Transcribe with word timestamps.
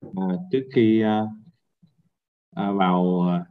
à, 0.00 0.26
trước 0.52 0.68
khi 0.74 1.00
à, 1.00 1.26
à, 2.50 2.72
vào 2.72 3.28
à, 3.28 3.44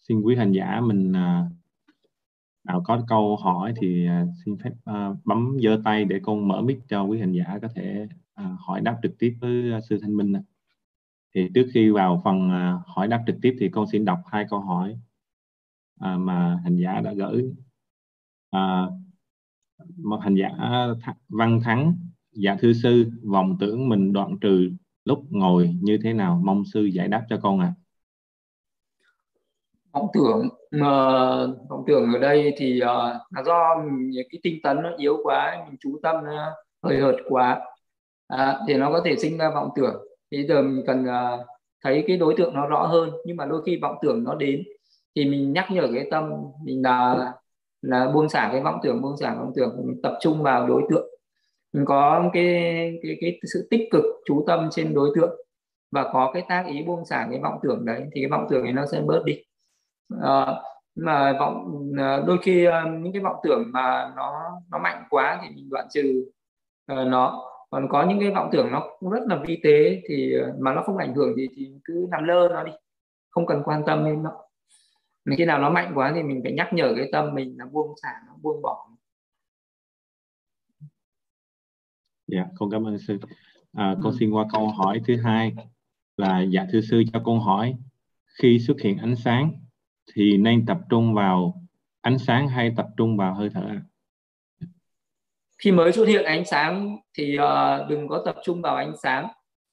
xin 0.00 0.20
quý 0.20 0.36
hành 0.36 0.52
giả 0.52 0.80
mình 0.80 1.12
à, 1.12 1.50
nào 2.64 2.82
có 2.84 3.04
câu 3.08 3.36
hỏi 3.36 3.74
thì 3.80 4.06
à, 4.06 4.26
xin 4.44 4.56
phép 4.64 4.70
à, 4.84 5.10
bấm 5.24 5.56
giơ 5.62 5.80
tay 5.84 6.04
để 6.04 6.20
con 6.22 6.48
mở 6.48 6.62
mic 6.62 6.78
cho 6.88 7.02
quý 7.02 7.20
hành 7.20 7.32
giả 7.32 7.58
có 7.62 7.68
thể 7.74 8.08
à, 8.34 8.56
hỏi 8.58 8.80
đáp 8.80 8.98
trực 9.02 9.12
tiếp 9.18 9.36
với 9.40 9.72
à, 9.72 9.80
sư 9.80 9.98
Thanh 10.02 10.16
Minh. 10.16 10.32
Thì 11.34 11.48
trước 11.54 11.66
khi 11.74 11.90
vào 11.90 12.20
phần 12.24 12.50
à, 12.50 12.78
hỏi 12.86 13.08
đáp 13.08 13.24
trực 13.26 13.36
tiếp 13.42 13.56
thì 13.60 13.68
con 13.68 13.86
xin 13.92 14.04
đọc 14.04 14.18
hai 14.26 14.46
câu 14.50 14.60
hỏi 14.60 14.98
à, 16.00 16.16
mà 16.16 16.60
hành 16.64 16.76
giả 16.76 17.00
đã 17.00 17.12
gửi. 17.12 17.52
À, 18.50 18.86
một 19.96 20.18
hành 20.22 20.34
giả 20.34 20.48
à, 20.58 20.86
Văn 21.28 21.60
Thắng, 21.64 21.96
dạ 22.32 22.56
thưa 22.60 22.72
sư, 22.72 23.10
vọng 23.22 23.56
tưởng 23.60 23.88
mình 23.88 24.12
đoạn 24.12 24.38
trừ 24.40 24.70
lúc 25.04 25.18
ngồi 25.30 25.74
như 25.82 25.98
thế 26.02 26.12
nào? 26.12 26.40
Mong 26.44 26.62
sư 26.72 26.84
giải 26.84 27.08
đáp 27.08 27.26
cho 27.30 27.38
con 27.42 27.60
ạ. 27.60 27.66
À 27.66 27.84
vọng 29.94 30.08
tưởng 30.14 30.48
ờ, 30.70 31.48
uh, 31.50 31.68
vọng 31.68 31.84
tưởng 31.86 32.12
ở 32.12 32.18
đây 32.18 32.54
thì 32.56 32.80
uh, 32.82 32.86
là 33.30 33.42
do 33.46 33.82
mình, 33.84 34.10
cái 34.30 34.40
tinh 34.42 34.58
tấn 34.62 34.82
nó 34.82 34.90
yếu 34.96 35.16
quá 35.22 35.64
mình 35.68 35.76
chú 35.80 35.98
tâm 36.02 36.16
ờ, 36.16 36.20
nó 36.22 36.54
hơi 36.82 37.00
hợt 37.00 37.14
quá 37.28 37.60
à, 38.28 38.58
thì 38.68 38.74
nó 38.74 38.90
có 38.92 39.00
thể 39.04 39.16
sinh 39.16 39.38
ra 39.38 39.50
vọng 39.50 39.68
tưởng 39.76 40.04
thì 40.30 40.46
giờ 40.46 40.62
mình 40.62 40.84
cần 40.86 41.04
uh, 41.04 41.46
thấy 41.84 42.04
cái 42.06 42.16
đối 42.16 42.34
tượng 42.36 42.54
nó 42.54 42.66
rõ 42.66 42.86
hơn 42.86 43.10
nhưng 43.24 43.36
mà 43.36 43.44
đôi 43.44 43.62
khi 43.66 43.78
vọng 43.82 43.96
tưởng 44.02 44.24
nó 44.24 44.34
đến 44.34 44.62
thì 45.16 45.24
mình 45.24 45.52
nhắc 45.52 45.66
nhở 45.70 45.88
cái 45.94 46.08
tâm 46.10 46.30
mình 46.64 46.82
là 46.82 47.32
là 47.82 48.10
buông 48.14 48.28
xả 48.28 48.48
cái 48.52 48.60
vọng 48.60 48.78
tưởng 48.82 49.02
buông 49.02 49.16
xả 49.16 49.34
vọng 49.34 49.52
tưởng 49.56 49.76
mình 49.76 50.00
tập 50.02 50.18
trung 50.20 50.42
vào 50.42 50.68
đối 50.68 50.82
tượng 50.90 51.08
mình 51.74 51.84
có 51.84 52.30
cái 52.32 52.44
cái 53.02 53.16
cái 53.20 53.40
sự 53.52 53.68
tích 53.70 53.88
cực 53.90 54.04
chú 54.24 54.44
tâm 54.46 54.68
trên 54.70 54.94
đối 54.94 55.10
tượng 55.14 55.40
và 55.90 56.10
có 56.12 56.30
cái 56.34 56.44
tác 56.48 56.66
ý 56.66 56.82
buông 56.82 57.04
xả 57.04 57.26
cái 57.30 57.40
vọng 57.42 57.58
tưởng 57.62 57.84
đấy 57.84 58.00
thì 58.12 58.20
cái 58.20 58.30
vọng 58.30 58.46
tưởng 58.50 58.64
này 58.64 58.72
nó 58.72 58.86
sẽ 58.86 59.00
bớt 59.00 59.22
đi. 59.24 59.42
À, 60.22 60.46
mà 60.94 61.32
vọng 61.38 61.82
ờ, 61.98 62.24
đôi 62.26 62.38
khi 62.42 62.64
ờ, 62.64 62.84
những 63.00 63.12
cái 63.12 63.22
vọng 63.22 63.36
tưởng 63.42 63.62
mà 63.72 64.12
nó 64.16 64.60
nó 64.70 64.78
mạnh 64.78 65.04
quá 65.10 65.40
thì 65.42 65.48
mình 65.54 65.68
đoạn 65.70 65.86
trừ 65.92 66.24
nó. 66.88 67.50
Còn 67.70 67.88
có 67.88 68.06
những 68.08 68.20
cái 68.20 68.30
vọng 68.30 68.48
tưởng 68.52 68.72
nó 68.72 68.88
cũng 69.00 69.10
rất 69.10 69.22
là 69.28 69.36
vi 69.46 69.60
tế 69.64 70.02
thì 70.08 70.34
mà 70.58 70.74
nó 70.74 70.82
không 70.82 70.96
ảnh 70.96 71.14
hưởng 71.14 71.36
gì 71.36 71.48
thì 71.56 71.72
cứ 71.84 72.06
nằm 72.10 72.24
lơ 72.24 72.48
nó 72.48 72.62
đi 72.64 72.72
không 73.30 73.46
cần 73.46 73.62
quan 73.64 73.82
tâm 73.86 74.04
đến 74.04 74.22
nó. 74.22 74.32
Mình 75.24 75.38
khi 75.38 75.44
nào 75.44 75.58
nó 75.58 75.70
mạnh 75.70 75.92
quá 75.94 76.12
thì 76.14 76.22
mình 76.22 76.40
phải 76.44 76.52
nhắc 76.52 76.72
nhở 76.72 76.92
cái 76.96 77.08
tâm 77.12 77.34
mình 77.34 77.54
là 77.58 77.64
buông 77.72 77.94
xả 78.02 78.08
nó 78.26 78.32
buông 78.42 78.62
bỏ 78.62 78.88
dạ 82.34 82.44
con 82.56 82.70
cảm 82.70 82.86
ơn 82.86 82.98
sư. 82.98 83.18
À, 83.72 83.94
con 84.02 84.12
ừ. 84.12 84.16
xin 84.20 84.30
qua 84.30 84.44
câu 84.52 84.68
hỏi 84.68 85.00
thứ 85.06 85.16
hai 85.16 85.52
là 86.16 86.40
dạ 86.40 86.66
thưa 86.72 86.80
sư 86.80 87.02
cho 87.12 87.20
con 87.24 87.40
hỏi. 87.40 87.74
Khi 88.42 88.58
xuất 88.58 88.80
hiện 88.80 88.98
ánh 88.98 89.16
sáng 89.16 89.52
thì 90.14 90.36
nên 90.36 90.66
tập 90.66 90.78
trung 90.90 91.14
vào 91.14 91.62
ánh 92.00 92.18
sáng 92.18 92.48
hay 92.48 92.72
tập 92.76 92.86
trung 92.96 93.16
vào 93.16 93.34
hơi 93.34 93.48
thở 93.54 93.80
khi 95.64 95.72
mới 95.72 95.92
xuất 95.92 96.08
hiện 96.08 96.24
ánh 96.24 96.44
sáng 96.44 96.96
thì 97.18 97.38
uh, 97.38 97.88
đừng 97.88 98.08
có 98.08 98.22
tập 98.24 98.36
trung 98.44 98.62
vào 98.62 98.76
ánh 98.76 98.92
sáng 99.02 99.28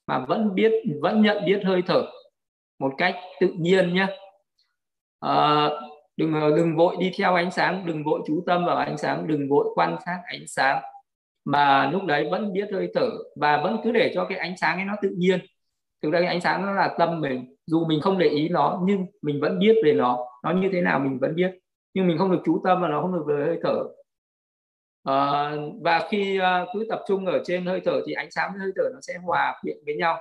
mà 0.08 0.25
vẫn 0.25 0.56
biết 0.56 0.72
vẫn 1.02 1.22
nhận 1.22 1.46
biết 1.46 1.62
hơi 1.66 1.81
thở 1.88 2.06
một 2.80 2.94
cách 2.98 3.16
tự 3.40 3.48
nhiên 3.58 3.94
nhé. 3.94 4.08
Uh, 5.25 5.72
đừng 6.18 6.34
đừng 6.56 6.75
vội 6.75 6.96
đi 7.00 7.12
theo 7.18 7.36
ánh 7.36 7.52
sáng 7.52 7.86
đừng 7.86 8.03
vội 8.03 8.22
chú 8.28 8.44
tâm 8.46 8.66
vào 8.66 8.78
ánh 8.78 8.98
sáng 8.98 9.28
đừng 9.28 9.50
vội 9.50 9.66
quan 9.75 9.98
sát 10.06 10.20
ánh 10.25 10.48
sáng 10.48 10.84
mà 11.45 11.89
lúc 11.92 12.03
đấy 12.06 12.28
vẫn 12.31 12.53
biết 12.53 12.67
hơi 12.73 12.92
thở 12.94 13.09
và 13.36 13.61
vẫn 13.64 13.78
cứ 13.84 13.92
để 13.92 14.11
cho 14.16 14.25
cái 14.25 14.38
ánh 14.38 14.58
sáng 14.58 14.78
ấy 14.78 14.86
nó 14.86 14.94
tự 15.02 15.09
nhiên. 15.17 15.39
Thực 16.03 16.11
ra 16.11 16.20
cái 16.20 16.28
ánh 16.28 16.42
sáng 16.42 16.61
nó 16.61 16.72
là 16.72 16.95
tâm 17.00 17.22
mình. 17.22 17.56
Dù 17.66 17.86
mình 17.86 18.02
không 18.02 18.17
để 18.17 18.28
ý 18.28 18.50
nó 18.50 18.81
nhưng 18.86 19.06
mình 19.22 19.42
vẫn 19.42 19.59
biết 19.59 19.75
về 19.86 19.94
nó. 19.94 20.17
Nó 20.44 20.52
như 20.52 20.69
thế 20.72 20.81
nào 20.81 21.00
mình 21.00 21.19
vẫn 21.19 21.36
biết. 21.36 21.52
Nhưng 21.94 22.08
mình 22.08 22.17
không 22.17 22.31
được 22.31 22.42
chú 22.45 22.62
tâm 22.64 22.81
và 22.81 22.88
nó 22.88 23.02
không 23.02 23.14
được 23.14 23.23
về 23.28 23.45
hơi 23.45 23.59
thở. 23.64 23.84
À, 25.03 25.52
và 25.81 26.07
khi 26.09 26.40
uh, 26.40 26.69
cứ 26.74 26.85
tập 26.90 27.00
trung 27.07 27.25
ở 27.25 27.41
trên 27.46 27.66
hơi 27.66 27.81
thở 27.85 28.02
thì 28.08 28.13
ánh 28.13 28.31
sáng 28.31 28.52
với 28.52 28.59
hơi 28.59 28.72
thở 28.75 28.84
nó 28.94 29.00
sẽ 29.02 29.13
hòa 29.23 29.59
quyện 29.62 29.78
với 29.85 29.96
nhau. 29.96 30.18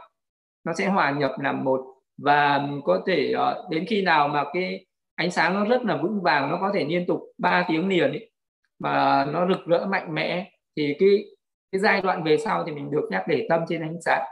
Nó 0.64 0.72
sẽ 0.74 0.88
hòa 0.88 1.10
nhập 1.10 1.32
làm 1.42 1.64
một. 1.64 1.80
Và 2.18 2.68
có 2.84 3.02
thể 3.06 3.34
uh, 3.34 3.70
đến 3.70 3.84
khi 3.88 4.02
nào 4.02 4.28
mà 4.28 4.44
cái 4.52 4.86
ánh 5.14 5.30
sáng 5.30 5.54
nó 5.54 5.64
rất 5.64 5.82
là 5.82 5.96
vững 5.96 6.22
vàng 6.22 6.50
nó 6.50 6.58
có 6.60 6.70
thể 6.74 6.84
liên 6.84 7.06
tục 7.06 7.20
3 7.38 7.64
tiếng 7.68 7.88
liền 7.88 8.10
ấy, 8.10 8.30
mà 8.78 9.24
nó 9.24 9.48
rực 9.48 9.66
rỡ 9.66 9.86
mạnh 9.86 10.14
mẽ 10.14 10.50
thì 10.80 10.94
cái 10.98 11.24
cái 11.72 11.80
giai 11.80 12.02
đoạn 12.02 12.24
về 12.24 12.36
sau 12.36 12.64
thì 12.66 12.72
mình 12.72 12.90
được 12.90 13.08
nhắc 13.10 13.24
để 13.28 13.46
tâm 13.48 13.60
trên 13.68 13.82
ánh 13.82 13.96
sáng. 14.04 14.22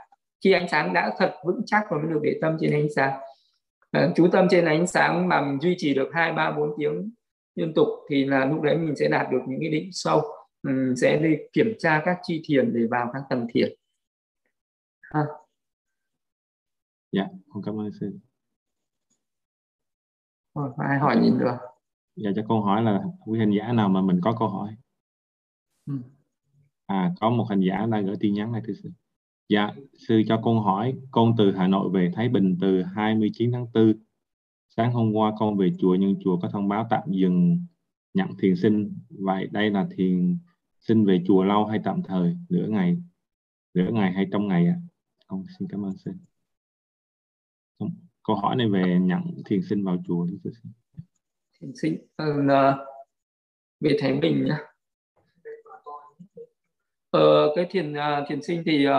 Khi 0.43 0.51
ánh 0.51 0.67
sáng 0.67 0.93
đã 0.93 1.13
thật 1.17 1.35
vững 1.45 1.61
chắc 1.65 1.83
và 1.89 1.97
mới 1.97 2.13
được 2.13 2.19
để 2.23 2.39
tâm 2.41 2.57
trên 2.59 2.71
ánh 2.71 2.87
sáng. 2.95 3.19
À, 3.91 4.09
chú 4.15 4.27
tâm 4.31 4.47
trên 4.49 4.65
ánh 4.65 4.87
sáng 4.87 5.27
mà 5.27 5.41
mình 5.41 5.59
duy 5.61 5.75
trì 5.77 5.93
được 5.93 6.09
hai 6.13 6.33
ba 6.33 6.51
bốn 6.51 6.73
tiếng 6.77 7.11
liên 7.55 7.73
tục 7.73 7.87
thì 8.09 8.25
là 8.25 8.45
lúc 8.45 8.61
đấy 8.61 8.77
mình 8.77 8.95
sẽ 8.95 9.07
đạt 9.07 9.27
được 9.31 9.39
những 9.47 9.59
cái 9.59 9.69
định 9.69 9.89
sâu. 9.91 10.21
Mình 10.63 10.93
sẽ 10.95 11.17
đi 11.17 11.35
kiểm 11.53 11.73
tra 11.79 12.01
các 12.05 12.17
chi 12.23 12.41
thiền 12.45 12.73
để 12.73 12.81
vào 12.91 13.09
các 13.13 13.21
tầng 13.29 13.47
thiền. 13.53 13.73
Ha. 15.01 15.21
dạ 17.11 17.27
con 17.53 17.63
cảm 17.65 17.79
ơn 17.79 17.91
sư. 17.99 18.19
Rồi, 20.55 20.69
ai 20.77 20.99
hỏi 20.99 21.19
nhìn 21.21 21.37
được? 21.39 21.55
Dạ 22.15 22.29
cho 22.35 22.41
câu 22.47 22.61
hỏi 22.61 22.83
là 22.83 23.03
quý 23.25 23.39
hành 23.39 23.51
giả 23.51 23.73
nào 23.73 23.89
mà 23.89 24.01
mình 24.01 24.19
có 24.23 24.35
câu 24.39 24.47
hỏi? 24.47 24.75
Ừ 25.85 25.93
à 26.89 27.13
có 27.19 27.29
một 27.29 27.45
hành 27.49 27.59
giả 27.59 27.85
đang 27.91 28.05
gửi 28.05 28.15
tin 28.19 28.33
nhắn 28.33 28.51
này 28.51 28.61
thưa 28.65 28.73
sư 28.73 28.89
Dạ, 29.49 29.71
sư 30.07 30.21
cho 30.27 30.41
con 30.43 30.59
hỏi, 30.59 30.95
con 31.11 31.35
từ 31.37 31.51
Hà 31.51 31.67
Nội 31.67 31.89
về 31.93 32.11
Thái 32.15 32.29
Bình 32.29 32.57
từ 32.61 32.83
29 32.83 33.51
tháng 33.51 33.65
4. 33.73 33.93
Sáng 34.69 34.91
hôm 34.93 35.13
qua 35.13 35.33
con 35.39 35.57
về 35.57 35.71
chùa 35.79 35.95
nhưng 35.95 36.15
chùa 36.23 36.39
có 36.41 36.49
thông 36.49 36.67
báo 36.67 36.87
tạm 36.89 37.11
dừng 37.11 37.65
nhận 38.13 38.27
thiền 38.39 38.55
sinh. 38.55 38.99
Vậy 39.09 39.47
đây 39.51 39.69
là 39.69 39.87
thiền 39.97 40.37
sinh 40.79 41.05
về 41.05 41.23
chùa 41.27 41.43
lâu 41.43 41.65
hay 41.65 41.79
tạm 41.83 42.03
thời, 42.03 42.37
nửa 42.49 42.67
ngày, 42.67 42.97
nửa 43.73 43.91
ngày 43.91 44.11
hay 44.11 44.27
trong 44.31 44.47
ngày 44.47 44.67
ạ? 44.67 44.75
À? 44.77 44.81
Con 45.27 45.43
xin 45.59 45.67
cảm 45.71 45.85
ơn 45.85 45.97
sư. 45.97 46.11
Câu 48.23 48.35
hỏi 48.35 48.55
này 48.55 48.69
về 48.69 48.99
nhận 49.01 49.21
thiền 49.45 49.61
sinh 49.69 49.83
vào 49.83 49.97
chùa 50.07 50.27
thưa 50.43 50.51
sư. 50.51 50.69
Thiền 51.59 51.71
sinh 51.81 51.97
ừ, 52.17 52.47
à, 52.49 52.77
về 53.79 53.97
Thái 53.99 54.19
Bình 54.21 54.45
nhá. 54.45 54.68
Ờ, 57.11 57.53
cái 57.55 57.67
thiền 57.71 57.93
uh, 57.93 58.27
thiền 58.27 58.41
sinh 58.41 58.63
thì 58.65 58.87
uh, 58.87 58.93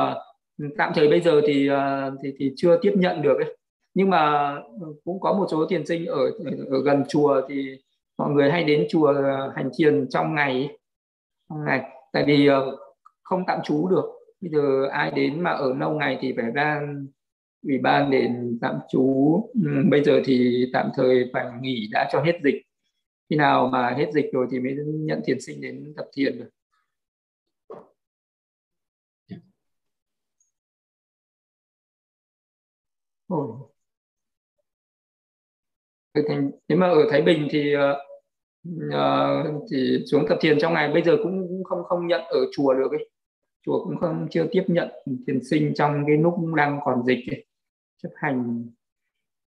tạm 0.79 0.93
thời 0.95 1.09
bây 1.09 1.21
giờ 1.21 1.41
thì 1.47 1.69
à, 1.69 2.11
thì 2.23 2.33
thì 2.39 2.53
chưa 2.57 2.79
tiếp 2.83 2.93
nhận 2.97 3.23
được 3.23 3.37
ấy. 3.37 3.57
nhưng 3.95 4.11
mà 4.11 4.55
ừ, 4.81 4.95
cũng 5.05 5.21
có 5.21 5.33
một 5.33 5.47
số 5.51 5.67
thiền 5.67 5.87
sinh 5.87 6.07
ở 6.07 6.31
ở 6.71 6.83
gần 6.85 7.05
chùa 7.09 7.43
thì 7.49 7.77
mọi 8.19 8.31
người 8.31 8.51
hay 8.51 8.65
đến 8.65 8.87
chùa 8.91 9.15
hành 9.57 9.71
thiền 9.79 10.09
trong 10.11 10.35
ngày 10.35 10.79
trong 11.49 11.65
ngày. 11.65 11.83
Tại 12.13 12.25
vì 12.27 12.47
ờ, 12.47 12.77
không 13.23 13.45
tạm 13.47 13.59
trú 13.65 13.89
được. 13.89 14.05
Bây 14.41 14.51
giờ 14.51 14.87
ai 14.93 15.11
đến 15.11 15.41
mà 15.41 15.51
ở 15.51 15.75
lâu 15.75 15.91
ngày 15.91 16.19
thì 16.21 16.35
phải 16.37 16.51
ra 16.55 16.83
ủy 17.63 17.79
ban 17.79 18.11
để 18.11 18.29
tạm 18.61 18.79
trú. 18.91 19.35
Ừ, 19.55 19.71
bây 19.91 20.05
giờ 20.05 20.21
thì 20.25 20.67
tạm 20.73 20.91
thời 20.97 21.31
phải 21.33 21.47
nghỉ 21.61 21.89
đã 21.93 22.09
cho 22.13 22.23
hết 22.23 22.39
dịch. 22.45 22.63
Khi 23.31 23.37
nào 23.37 23.69
mà 23.73 23.91
hết 23.91 24.11
dịch 24.13 24.27
rồi 24.33 24.47
thì 24.51 24.61
mới 24.61 24.77
nhận 24.85 25.21
thiền 25.25 25.41
sinh 25.41 25.61
đến 25.61 25.95
tập 25.97 26.07
thiền 26.17 26.39
được. 26.39 26.49
Ồ. 33.31 33.71
Thành, 36.29 36.51
nếu 36.69 36.79
mà 36.79 36.89
ở 36.89 37.07
Thái 37.11 37.23
Bình 37.23 37.49
thì 37.51 37.75
uh, 37.77 39.63
thì 39.71 39.99
xuống 40.07 40.25
tập 40.29 40.39
thiền 40.41 40.59
trong 40.61 40.75
ngày 40.75 40.93
bây 40.93 41.03
giờ 41.03 41.17
cũng, 41.23 41.49
cũng 41.49 41.65
không 41.65 41.85
không 41.85 42.07
nhận 42.07 42.21
ở 42.21 42.41
chùa 42.53 42.75
được 42.75 42.91
ấy. 42.91 43.11
chùa 43.63 43.85
cũng 43.85 43.97
không 44.01 44.29
chưa 44.31 44.47
tiếp 44.53 44.65
nhận 44.69 44.89
thiền 45.27 45.45
sinh 45.45 45.73
trong 45.75 46.05
cái 46.07 46.17
lúc 46.17 46.35
đang 46.57 46.81
còn 46.85 47.05
dịch 47.07 47.25
ấy. 47.31 47.47
chấp 48.03 48.11
hành 48.15 48.67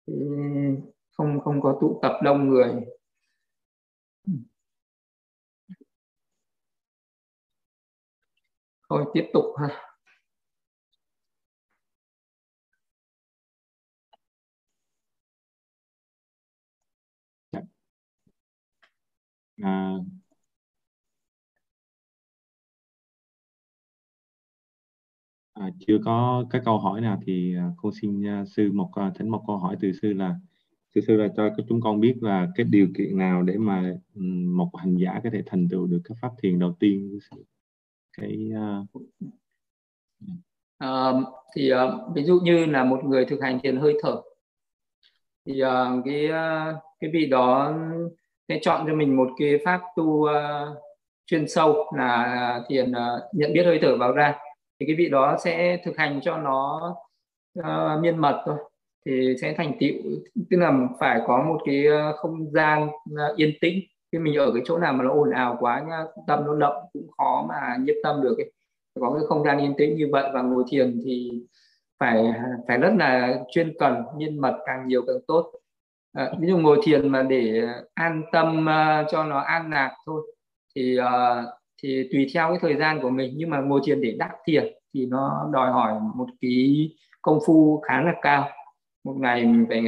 thì 0.07 0.15
không 1.13 1.41
không 1.41 1.61
có 1.61 1.79
tụ 1.81 1.99
tập 2.03 2.21
đông 2.25 2.49
người 2.49 2.73
thôi 8.89 9.05
tiếp 9.15 9.31
tục 9.33 9.45
ha 9.61 9.92
à, 19.63 19.97
à, 25.53 25.71
chưa 25.87 25.99
có 26.05 26.45
cái 26.51 26.63
câu 26.65 26.79
hỏi 26.79 27.01
nào 27.01 27.21
thì 27.27 27.57
à, 27.57 27.71
cô 27.77 27.83
con 27.83 27.93
xin 28.01 28.27
à, 28.27 28.45
sư 28.45 28.71
một 28.73 28.91
à, 28.95 29.13
thỉnh 29.19 29.29
một 29.29 29.45
câu 29.47 29.59
hỏi 29.59 29.77
từ 29.81 29.93
sư 30.03 30.13
là 30.13 30.35
sư 30.95 31.01
sư 31.07 31.17
là 31.17 31.29
cho 31.37 31.51
chúng 31.69 31.81
con 31.81 32.01
biết 32.01 32.15
là 32.21 32.49
cái 32.57 32.67
điều 32.71 32.89
kiện 32.97 33.19
nào 33.19 33.43
để 33.43 33.59
mà 33.59 33.95
ừ, 34.15 34.23
một 34.57 34.71
hành 34.79 34.97
giả 34.97 35.21
có 35.25 35.31
thể 35.33 35.43
thành 35.47 35.69
tựu 35.69 35.87
được 35.87 36.01
cái 36.05 36.17
pháp 36.23 36.33
thiền 36.43 36.59
đầu 36.59 36.77
tiên 36.81 37.19
cái 38.19 38.51
uh, 38.53 39.03
uh, 40.85 41.25
thì 41.57 41.73
uh, 41.73 42.15
ví 42.15 42.25
dụ 42.25 42.41
như 42.43 42.67
là 42.67 42.85
một 42.85 43.01
người 43.05 43.25
thực 43.25 43.43
hành 43.43 43.59
thiền 43.63 43.77
hơi 43.77 43.95
thở. 44.03 44.23
Thì 45.47 45.63
uh, 45.63 46.05
cái 46.05 46.27
uh, 46.27 46.83
cái 47.01 47.11
vị 47.13 47.27
đó 47.27 47.77
sẽ 48.49 48.59
chọn 48.63 48.85
cho 48.87 48.95
mình 48.95 49.17
một 49.17 49.29
cái 49.39 49.59
pháp 49.65 49.81
tu 49.97 50.05
uh, 50.05 50.29
chuyên 51.27 51.49
sâu 51.49 51.93
là 51.97 52.61
thiền 52.69 52.91
uh, 52.91 53.23
nhận 53.33 53.53
biết 53.53 53.63
hơi 53.65 53.79
thở 53.83 53.97
vào 53.97 54.13
ra. 54.13 54.35
Thì 54.81 54.87
cái 54.87 54.97
vị 54.97 55.09
đó 55.09 55.37
sẽ 55.45 55.79
thực 55.85 55.97
hành 55.97 56.21
cho 56.23 56.39
nó 56.39 56.95
uh, 57.59 58.03
miên 58.03 58.19
mật 58.19 58.43
thôi. 58.47 58.57
Thì 59.07 59.35
sẽ 59.41 59.55
thành 59.57 59.73
tựu 59.81 59.93
tức 60.51 60.57
là 60.57 60.73
phải 61.01 61.21
có 61.27 61.43
một 61.43 61.59
cái 61.65 61.85
không 62.17 62.51
gian 62.51 62.89
yên 63.37 63.53
tĩnh. 63.61 63.81
Khi 64.13 64.19
mình 64.19 64.35
ở 64.35 64.53
cái 64.55 64.63
chỗ 64.65 64.79
nào 64.79 64.93
mà 64.93 65.05
nó 65.05 65.11
ồn 65.11 65.31
ào 65.31 65.57
quá 65.61 65.85
nhá 65.89 66.05
tâm 66.27 66.45
nó 66.47 66.55
động 66.55 66.85
cũng 66.93 67.07
khó 67.19 67.47
mà 67.49 67.77
nhiếp 67.81 67.95
tâm 68.03 68.23
được 68.23 68.39
ấy. 68.39 68.53
có 69.01 69.13
cái 69.13 69.23
không 69.29 69.45
gian 69.45 69.59
yên 69.59 69.75
tĩnh 69.79 69.97
như 69.97 70.09
vậy 70.13 70.31
và 70.35 70.43
ngồi 70.43 70.65
thiền 70.71 71.01
thì 71.05 71.31
phải 72.01 72.33
phải 72.69 72.79
rất 72.79 72.93
là 72.99 73.41
chuyên 73.51 73.73
cần 73.79 74.03
miên 74.17 74.41
mật 74.41 74.59
càng 74.67 74.89
nhiều 74.89 75.03
càng 75.07 75.17
tốt 75.27 75.53
à, 76.13 76.33
ví 76.41 76.49
dụ 76.49 76.59
ngồi 76.59 76.81
thiền 76.83 77.09
mà 77.09 77.23
để 77.23 77.63
an 77.95 78.23
tâm 78.33 78.67
uh, 78.67 79.11
cho 79.11 79.25
nó 79.25 79.39
an 79.39 79.71
lạc 79.71 79.97
thôi 80.07 80.23
thì 80.75 80.99
uh, 80.99 81.05
thì 81.83 82.09
tùy 82.13 82.27
theo 82.35 82.49
cái 82.49 82.59
thời 82.61 82.77
gian 82.77 83.01
của 83.03 83.11
mình. 83.11 83.35
Nhưng 83.37 83.51
mà 83.51 83.61
ngồi 83.61 83.81
thiền 83.85 84.01
để 84.01 84.15
đắc 84.19 84.31
thiền 84.45 84.73
thì 84.95 85.07
nó 85.07 85.51
đòi 85.53 85.73
hỏi 85.73 85.93
một 86.15 86.27
cái 86.41 86.91
công 87.23 87.39
phu 87.47 87.81
khá 87.89 88.03
là 88.03 88.15
cao. 88.23 88.49
Một 89.05 89.15
ngày 89.19 89.45
mình 89.45 89.67
phải 89.69 89.79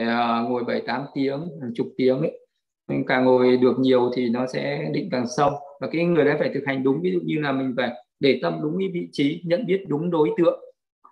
uh, 0.00 0.50
ngồi 0.50 0.64
bảy 0.64 0.82
tám 0.86 1.04
tiếng 1.14 1.48
chục 1.74 1.86
tiếng 1.96 2.18
ấy. 2.18 2.46
Mình 2.88 3.04
càng 3.06 3.24
ngồi 3.24 3.56
được 3.56 3.78
nhiều 3.78 4.10
thì 4.16 4.28
nó 4.28 4.46
sẽ 4.46 4.88
định 4.92 5.08
càng 5.12 5.24
sâu. 5.36 5.50
Và 5.80 5.88
cái 5.92 6.04
người 6.04 6.24
đấy 6.24 6.36
phải 6.38 6.50
thực 6.54 6.62
hành 6.66 6.82
đúng 6.82 7.00
ví 7.00 7.12
dụ 7.12 7.20
như 7.24 7.40
là 7.40 7.52
mình 7.52 7.74
phải 7.76 7.90
để 8.20 8.38
tâm 8.42 8.58
đúng 8.62 8.78
cái 8.78 8.88
vị 8.94 9.08
trí 9.12 9.42
nhận 9.44 9.66
biết 9.66 9.84
đúng 9.88 10.10
đối 10.10 10.30
tượng. 10.38 10.60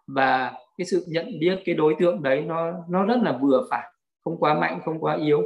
Và 0.06 0.52
cái 0.78 0.84
sự 0.84 1.04
nhận 1.08 1.38
biết 1.40 1.58
cái 1.64 1.74
đối 1.74 1.94
tượng 1.98 2.22
đấy 2.22 2.42
nó 2.46 2.72
nó 2.88 3.04
rất 3.04 3.18
là 3.22 3.38
vừa 3.42 3.66
phải 3.70 3.92
không 4.28 4.40
quá 4.40 4.54
mạnh 4.54 4.80
không 4.84 5.00
quá 5.00 5.16
yếu. 5.16 5.42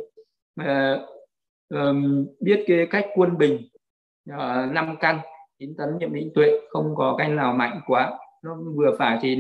Mà 0.57 1.01
um, 1.75 2.27
biết 2.41 2.65
cái 2.67 2.87
cách 2.91 3.07
quân 3.15 3.39
bình 3.39 3.69
ờ, 4.31 4.67
năm 4.67 4.93
uh, 4.93 5.01
căn 5.01 5.19
chín 5.59 5.75
tấn 5.79 5.89
nhiệm 5.99 6.15
định 6.15 6.31
tuệ 6.35 6.61
không 6.71 6.95
có 6.97 7.15
canh 7.19 7.37
nào 7.37 7.53
mạnh 7.53 7.81
quá. 7.87 8.19
Nó 8.45 8.57
vừa 8.77 8.97
phải 8.99 9.19
thì 9.23 9.37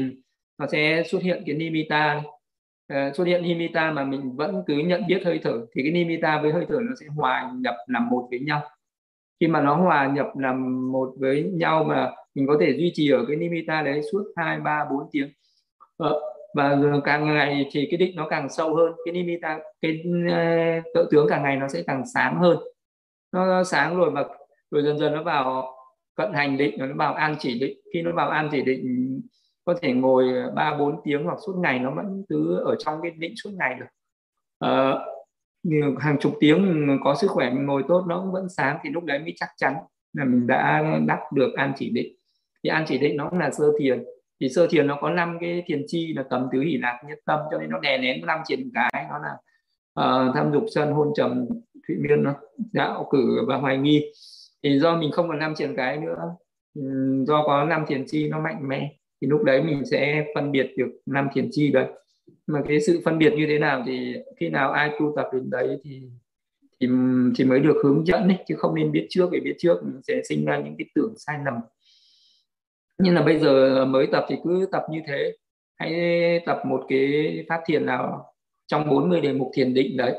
nó 0.58 0.66
sẽ 0.66 1.02
xuất 1.06 1.22
hiện 1.22 1.42
cái 1.46 1.56
nimita. 1.56 2.22
Uh, 2.92 3.16
xuất 3.16 3.24
hiện 3.24 3.42
nimita 3.42 3.90
mà 3.90 4.04
mình 4.04 4.36
vẫn 4.36 4.62
cứ 4.66 4.74
nhận 4.74 5.06
biết 5.06 5.22
hơi 5.24 5.40
thở 5.42 5.66
thì 5.74 5.82
cái 5.82 5.92
nimita 5.92 6.42
với 6.42 6.52
hơi 6.52 6.66
thở 6.68 6.78
nó 6.80 6.92
sẽ 7.00 7.06
hòa 7.16 7.52
nhập 7.54 7.74
làm 7.86 8.08
một 8.08 8.26
với 8.30 8.40
nhau. 8.40 8.62
Khi 9.40 9.48
mà 9.48 9.60
nó 9.60 9.76
hòa 9.76 10.06
nhập 10.06 10.26
làm 10.38 10.88
một 10.92 11.14
với 11.18 11.42
nhau 11.42 11.84
mà 11.84 12.12
mình 12.34 12.46
có 12.46 12.56
thể 12.60 12.76
duy 12.76 12.92
trì 12.94 13.10
ở 13.10 13.24
cái 13.28 13.36
nimita 13.36 13.82
đấy 13.82 14.00
suốt 14.12 14.24
hai 14.36 14.60
ba 14.60 14.84
bốn 14.90 15.08
tiếng 15.12 15.28
ờ, 15.96 16.20
và 16.54 16.78
càng 17.04 17.34
ngày 17.34 17.68
thì 17.72 17.88
cái 17.90 17.98
định 17.98 18.16
nó 18.16 18.28
càng 18.28 18.48
sâu 18.48 18.74
hơn 18.74 18.92
cái 19.04 19.12
nimita 19.12 19.58
cái 19.80 20.02
ờ, 20.30 20.80
tự 20.94 21.08
tướng 21.10 21.26
càng 21.28 21.42
ngày 21.42 21.56
nó 21.56 21.68
sẽ 21.68 21.82
càng 21.86 22.02
sáng 22.14 22.38
hơn. 22.38 22.58
Nó 23.32 23.64
sáng 23.64 23.96
rồi 23.96 24.10
mà 24.10 24.24
rồi 24.70 24.82
dần 24.82 24.98
dần 24.98 25.12
nó 25.12 25.22
vào 25.22 25.74
cận 26.14 26.32
hành 26.32 26.56
định 26.56 26.74
nó 26.78 26.86
vào 26.96 27.14
an 27.14 27.36
chỉ 27.38 27.60
định. 27.60 27.78
Khi 27.92 28.02
nó 28.02 28.12
vào 28.12 28.28
an 28.28 28.48
chỉ 28.52 28.62
định 28.62 29.20
có 29.64 29.74
thể 29.82 29.92
ngồi 29.92 30.50
ba 30.54 30.76
bốn 30.78 31.00
tiếng 31.04 31.24
hoặc 31.24 31.38
suốt 31.46 31.54
ngày 31.56 31.78
nó 31.78 31.90
vẫn 31.90 32.24
cứ 32.28 32.62
ở 32.64 32.76
trong 32.78 33.02
cái 33.02 33.10
định 33.10 33.34
suốt 33.36 33.50
ngày 33.58 33.78
được. 33.80 33.86
Uh, 34.66 34.98
hàng 35.98 36.18
chục 36.20 36.32
tiếng 36.40 36.88
có 37.04 37.14
sức 37.14 37.30
khỏe 37.30 37.50
mình 37.50 37.66
ngồi 37.66 37.82
tốt 37.88 38.04
nó 38.08 38.20
cũng 38.20 38.32
vẫn 38.32 38.48
sáng 38.48 38.78
thì 38.82 38.90
lúc 38.90 39.04
đấy 39.04 39.18
mới 39.18 39.32
chắc 39.36 39.48
chắn 39.56 39.74
là 40.12 40.24
mình 40.24 40.46
đã 40.46 40.84
đắc 41.06 41.20
được 41.34 41.52
an 41.56 41.72
chỉ 41.76 41.90
định. 41.90 42.16
Thì 42.64 42.70
an 42.70 42.84
chỉ 42.88 42.98
định 42.98 43.16
nó 43.16 43.28
cũng 43.30 43.38
là 43.38 43.50
sơ 43.50 43.72
thiền 43.78 44.04
thì 44.42 44.48
sơ 44.48 44.66
thiền 44.66 44.86
nó 44.86 44.98
có 45.00 45.10
năm 45.10 45.38
cái 45.40 45.62
thiền 45.66 45.84
chi 45.86 46.12
là 46.16 46.24
tầm 46.30 46.48
tứ 46.52 46.60
hỷ 46.60 46.76
lạc 46.76 47.02
nhất 47.08 47.18
tâm 47.26 47.40
cho 47.50 47.58
nên 47.58 47.70
nó 47.70 47.78
đè 47.78 47.98
nén 47.98 48.26
năm 48.26 48.40
triển 48.46 48.70
cái 48.74 49.06
nó 49.10 49.18
là 49.18 49.36
uh, 50.00 50.34
tham 50.34 50.52
dục 50.52 50.64
sân 50.74 50.92
hôn 50.92 51.08
trầm 51.16 51.46
thụy 51.88 51.96
miên 51.96 52.22
nó 52.22 52.34
đạo 52.72 53.08
cử 53.10 53.44
và 53.48 53.56
hoài 53.56 53.78
nghi. 53.78 54.12
Thì 54.62 54.78
do 54.78 54.96
mình 54.96 55.10
không 55.12 55.28
còn 55.28 55.38
năm 55.38 55.54
triển 55.54 55.76
cái 55.76 55.96
nữa 55.96 56.16
do 57.26 57.42
có 57.46 57.64
năm 57.64 57.84
thiền 57.88 58.04
chi 58.06 58.28
nó 58.28 58.40
mạnh 58.40 58.68
mẽ 58.68 58.92
thì 59.20 59.28
lúc 59.28 59.42
đấy 59.42 59.62
mình 59.62 59.84
sẽ 59.90 60.24
phân 60.34 60.52
biệt 60.52 60.72
được 60.76 60.90
năm 61.06 61.28
thiền 61.34 61.48
chi 61.50 61.72
đấy. 61.72 61.86
Mà 62.46 62.62
cái 62.68 62.80
sự 62.80 63.00
phân 63.04 63.18
biệt 63.18 63.32
như 63.36 63.46
thế 63.48 63.58
nào 63.58 63.82
thì 63.86 64.14
khi 64.40 64.48
nào 64.48 64.70
ai 64.70 64.90
tu 65.00 65.12
tập 65.16 65.26
đến 65.32 65.50
đấy 65.50 65.78
thì 65.84 66.02
thì 66.80 66.88
thì 67.36 67.44
mới 67.44 67.60
được 67.60 67.76
hướng 67.84 68.06
dẫn 68.06 68.22
ấy, 68.22 68.38
chứ 68.48 68.54
không 68.58 68.74
nên 68.74 68.92
biết 68.92 69.06
trước 69.10 69.28
vì 69.32 69.40
biết 69.40 69.54
trước 69.58 69.84
mình 69.84 70.00
sẽ 70.02 70.20
sinh 70.28 70.44
ra 70.44 70.58
những 70.58 70.74
cái 70.78 70.86
tưởng 70.94 71.14
sai 71.16 71.38
lầm 71.44 71.54
nhưng 73.02 73.14
là 73.14 73.22
bây 73.22 73.38
giờ 73.38 73.84
mới 73.84 74.06
tập 74.12 74.24
thì 74.28 74.36
cứ 74.44 74.68
tập 74.72 74.82
như 74.90 75.00
thế. 75.06 75.36
Hãy 75.78 75.92
tập 76.46 76.58
một 76.64 76.84
cái 76.88 77.44
pháp 77.48 77.60
thiền 77.66 77.86
nào 77.86 78.32
trong 78.66 78.88
40 78.88 79.20
đề 79.20 79.32
mục 79.32 79.50
thiền 79.54 79.74
định 79.74 79.96
đấy. 79.96 80.16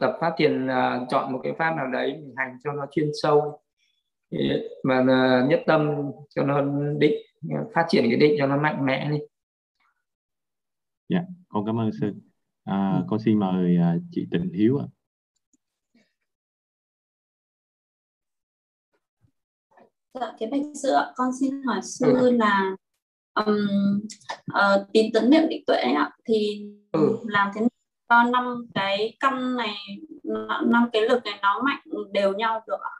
Tập 0.00 0.16
pháp 0.20 0.34
thiền 0.36 0.66
là 0.66 1.06
chọn 1.10 1.32
một 1.32 1.40
cái 1.42 1.52
pháp 1.58 1.76
nào 1.76 1.86
đấy 1.86 2.12
mình 2.12 2.34
hành 2.36 2.56
cho 2.64 2.72
nó 2.72 2.86
chuyên 2.90 3.10
sâu. 3.22 3.60
Mà 4.84 5.04
nhất 5.48 5.60
tâm 5.66 5.90
cho 6.34 6.42
nó 6.42 6.64
định 6.98 7.14
phát 7.74 7.86
triển 7.88 8.04
cái 8.08 8.16
định 8.16 8.34
cho 8.38 8.46
nó 8.46 8.56
mạnh 8.56 8.86
mẽ 8.86 9.08
đi. 9.10 9.18
Dạ 11.08 11.20
con 11.48 11.66
cảm 11.66 11.80
ơn 11.80 11.90
sư. 12.00 12.12
À, 12.64 12.92
ừ. 12.96 13.04
con 13.08 13.18
xin 13.18 13.38
mời 13.38 13.76
à, 13.76 13.96
chị 14.10 14.26
Tịnh 14.30 14.52
Hiếu 14.52 14.78
ạ 14.78 14.86
Dạ, 20.20 20.32
cái 20.38 20.48
bạch 20.52 20.60
ạ, 20.96 21.12
con 21.16 21.30
xin 21.40 21.62
hỏi 21.62 21.80
sư 21.82 22.16
ừ. 22.20 22.30
là 22.30 22.76
um, 23.34 24.00
uh, 24.52 24.92
tín 24.92 25.10
tấn 25.14 25.30
niệm 25.30 25.48
định 25.48 25.64
tuệ 25.66 25.76
ạ, 25.76 26.10
thì 26.24 26.66
ừ. 26.92 27.18
làm 27.28 27.50
thế 27.54 27.60
nào 27.60 27.68
cho 28.08 28.30
năm 28.30 28.66
cái 28.74 29.16
căn 29.20 29.56
này, 29.56 29.74
năm 30.66 30.88
cái 30.92 31.02
lực 31.02 31.24
này 31.24 31.38
nó 31.42 31.62
mạnh 31.64 31.80
đều 32.12 32.32
nhau 32.32 32.60
được 32.66 32.80
ạ? 32.80 32.94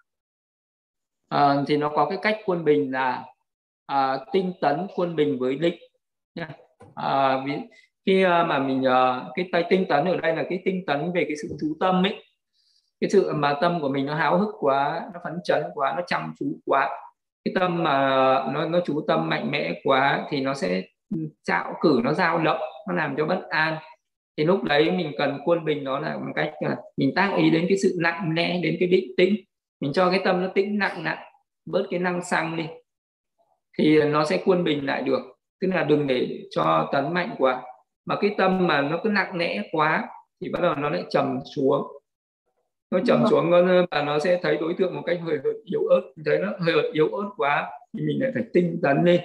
À, 1.28 1.64
thì 1.66 1.76
nó 1.76 1.88
có 1.88 2.06
cái 2.08 2.19
cách 2.22 2.38
quân 2.44 2.64
bình 2.64 2.93
là 2.93 3.25
à, 3.87 4.19
tinh 4.32 4.52
tấn 4.60 4.87
quân 4.96 5.17
bình 5.17 5.38
với 5.38 5.56
định 5.56 5.78
nha. 6.34 6.49
À, 6.94 7.44
khi 8.06 8.25
mà 8.25 8.58
mình 8.58 8.84
cái 9.34 9.49
tay 9.52 9.64
tinh 9.70 9.87
tấn 9.88 10.05
ở 10.05 10.17
đây 10.17 10.37
là 10.37 10.44
cái 10.49 10.62
tinh 10.64 10.84
tấn 10.87 11.12
về 11.12 11.25
cái 11.28 11.37
sự 11.43 11.56
chú 11.60 11.76
tâm 11.81 12.06
ấy 12.06 12.25
cái 13.00 13.10
sự 13.10 13.32
mà 13.34 13.55
tâm 13.60 13.81
của 13.81 13.88
mình 13.88 14.06
nó 14.06 14.14
háo 14.14 14.38
hức 14.38 14.55
quá 14.60 15.10
nó 15.14 15.20
phấn 15.25 15.32
chấn 15.44 15.62
quá 15.75 15.94
nó 15.96 16.02
chăm 16.06 16.34
chú 16.38 16.46
quá 16.67 16.90
cái 17.44 17.55
tâm 17.55 17.82
mà 17.82 17.99
nó 18.52 18.69
nó 18.69 18.81
chú 18.85 19.05
tâm 19.08 19.29
mạnh 19.29 19.50
mẽ 19.50 19.81
quá 19.85 20.26
thì 20.31 20.41
nó 20.41 20.55
sẽ 20.55 20.82
trạo 21.43 21.75
cử, 21.81 22.00
nó 22.05 22.12
dao 22.12 22.38
động, 22.38 22.61
nó 22.88 22.94
làm 22.94 23.14
cho 23.17 23.26
bất 23.26 23.43
an. 23.49 23.76
Thì 24.36 24.44
lúc 24.44 24.63
đấy 24.63 24.91
mình 24.91 25.13
cần 25.19 25.39
quân 25.44 25.65
bình 25.65 25.84
nó 25.84 25.98
là 25.98 26.17
một 26.17 26.32
cách 26.34 26.53
là 26.60 26.77
mình 26.96 27.13
tác 27.17 27.34
ý 27.36 27.51
đến 27.51 27.67
cái 27.69 27.79
sự 27.79 27.96
nặng 28.01 28.34
nề, 28.34 28.60
đến 28.63 28.77
cái 28.81 28.89
định 28.89 29.10
tĩnh. 29.17 29.34
Mình 29.81 29.93
cho 29.93 30.10
cái 30.10 30.20
tâm 30.24 30.43
nó 30.43 30.48
tĩnh 30.48 30.79
nặng 30.79 31.05
nặng, 31.05 31.19
bớt 31.67 31.86
cái 31.91 32.01
năng 32.01 32.24
xăng 32.24 32.56
đi, 32.56 32.65
thì 33.79 34.03
nó 34.03 34.24
sẽ 34.24 34.43
quân 34.44 34.65
bình 34.65 34.86
lại 34.86 35.03
được. 35.03 35.20
Tức 35.60 35.69
là 35.74 35.84
đừng 35.84 36.06
để 36.06 36.29
cho 36.51 36.89
tấn 36.93 37.15
mạnh 37.15 37.34
quá. 37.39 37.63
Mà 38.06 38.17
cái 38.20 38.34
tâm 38.39 38.67
mà 38.67 38.82
nó 38.82 39.01
cứ 39.05 39.08
nặng 39.08 39.39
nề 39.39 39.58
quá 39.72 40.08
thì 40.41 40.48
bắt 40.53 40.60
đầu 40.63 40.74
nó 40.74 40.91
lại 40.91 41.05
trầm 41.10 41.39
xuống 41.56 41.82
nó 42.91 43.00
trầm 43.06 43.20
vâng. 43.20 43.31
xuống 43.31 43.50
và 43.91 44.03
nó 44.03 44.19
sẽ 44.19 44.38
thấy 44.43 44.56
đối 44.56 44.74
tượng 44.74 44.94
một 44.94 45.03
cách 45.06 45.19
hơi 45.22 45.38
hợt 45.44 45.55
yếu 45.64 45.84
ớt. 45.84 46.00
Thấy 46.26 46.38
nó 46.38 46.53
hơi 46.58 46.91
yếu 46.93 47.08
ớt 47.08 47.31
quá 47.36 47.70
thì 47.93 48.06
mình 48.06 48.22
lại 48.22 48.31
phải 48.34 48.43
tinh 48.53 48.81
tấn 48.82 49.05
lên. 49.05 49.20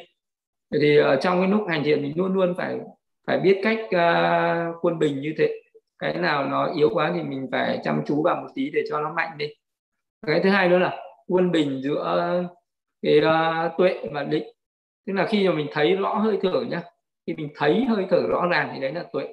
Thì 0.81 0.97
ở 0.97 1.15
trong 1.15 1.41
cái 1.41 1.49
lúc 1.49 1.61
hành 1.69 1.83
thiền 1.83 2.01
mình 2.01 2.13
luôn 2.15 2.33
luôn 2.33 2.53
phải 2.57 2.79
phải 3.27 3.39
biết 3.39 3.61
cách 3.63 3.79
uh, 3.85 4.75
quân 4.81 4.99
bình 4.99 5.21
như 5.21 5.33
thế. 5.37 5.61
Cái 5.99 6.13
nào 6.13 6.45
nó 6.45 6.73
yếu 6.75 6.89
quá 6.93 7.11
thì 7.15 7.23
mình 7.23 7.47
phải 7.51 7.79
chăm 7.83 8.01
chú 8.05 8.23
vào 8.23 8.35
một 8.35 8.47
tí 8.55 8.69
để 8.73 8.83
cho 8.89 9.01
nó 9.01 9.13
mạnh 9.13 9.37
đi. 9.37 9.47
Cái 10.27 10.39
thứ 10.43 10.49
hai 10.49 10.69
nữa 10.69 10.79
là 10.79 10.97
quân 11.27 11.51
bình 11.51 11.81
giữa 11.83 12.17
cái 13.01 13.19
uh, 13.19 13.77
tuệ 13.77 13.99
và 14.11 14.23
định. 14.23 14.47
Tức 15.07 15.13
là 15.13 15.25
khi 15.25 15.47
mà 15.47 15.55
mình 15.55 15.67
thấy 15.71 15.95
rõ 15.95 16.13
hơi 16.13 16.37
thở 16.41 16.61
nhá 16.69 16.81
khi 17.27 17.33
mình 17.33 17.49
thấy 17.55 17.85
hơi 17.85 18.05
thở 18.09 18.27
rõ 18.29 18.47
ràng 18.47 18.69
thì 18.73 18.81
đấy 18.81 18.93
là 18.93 19.03
tuệ. 19.13 19.27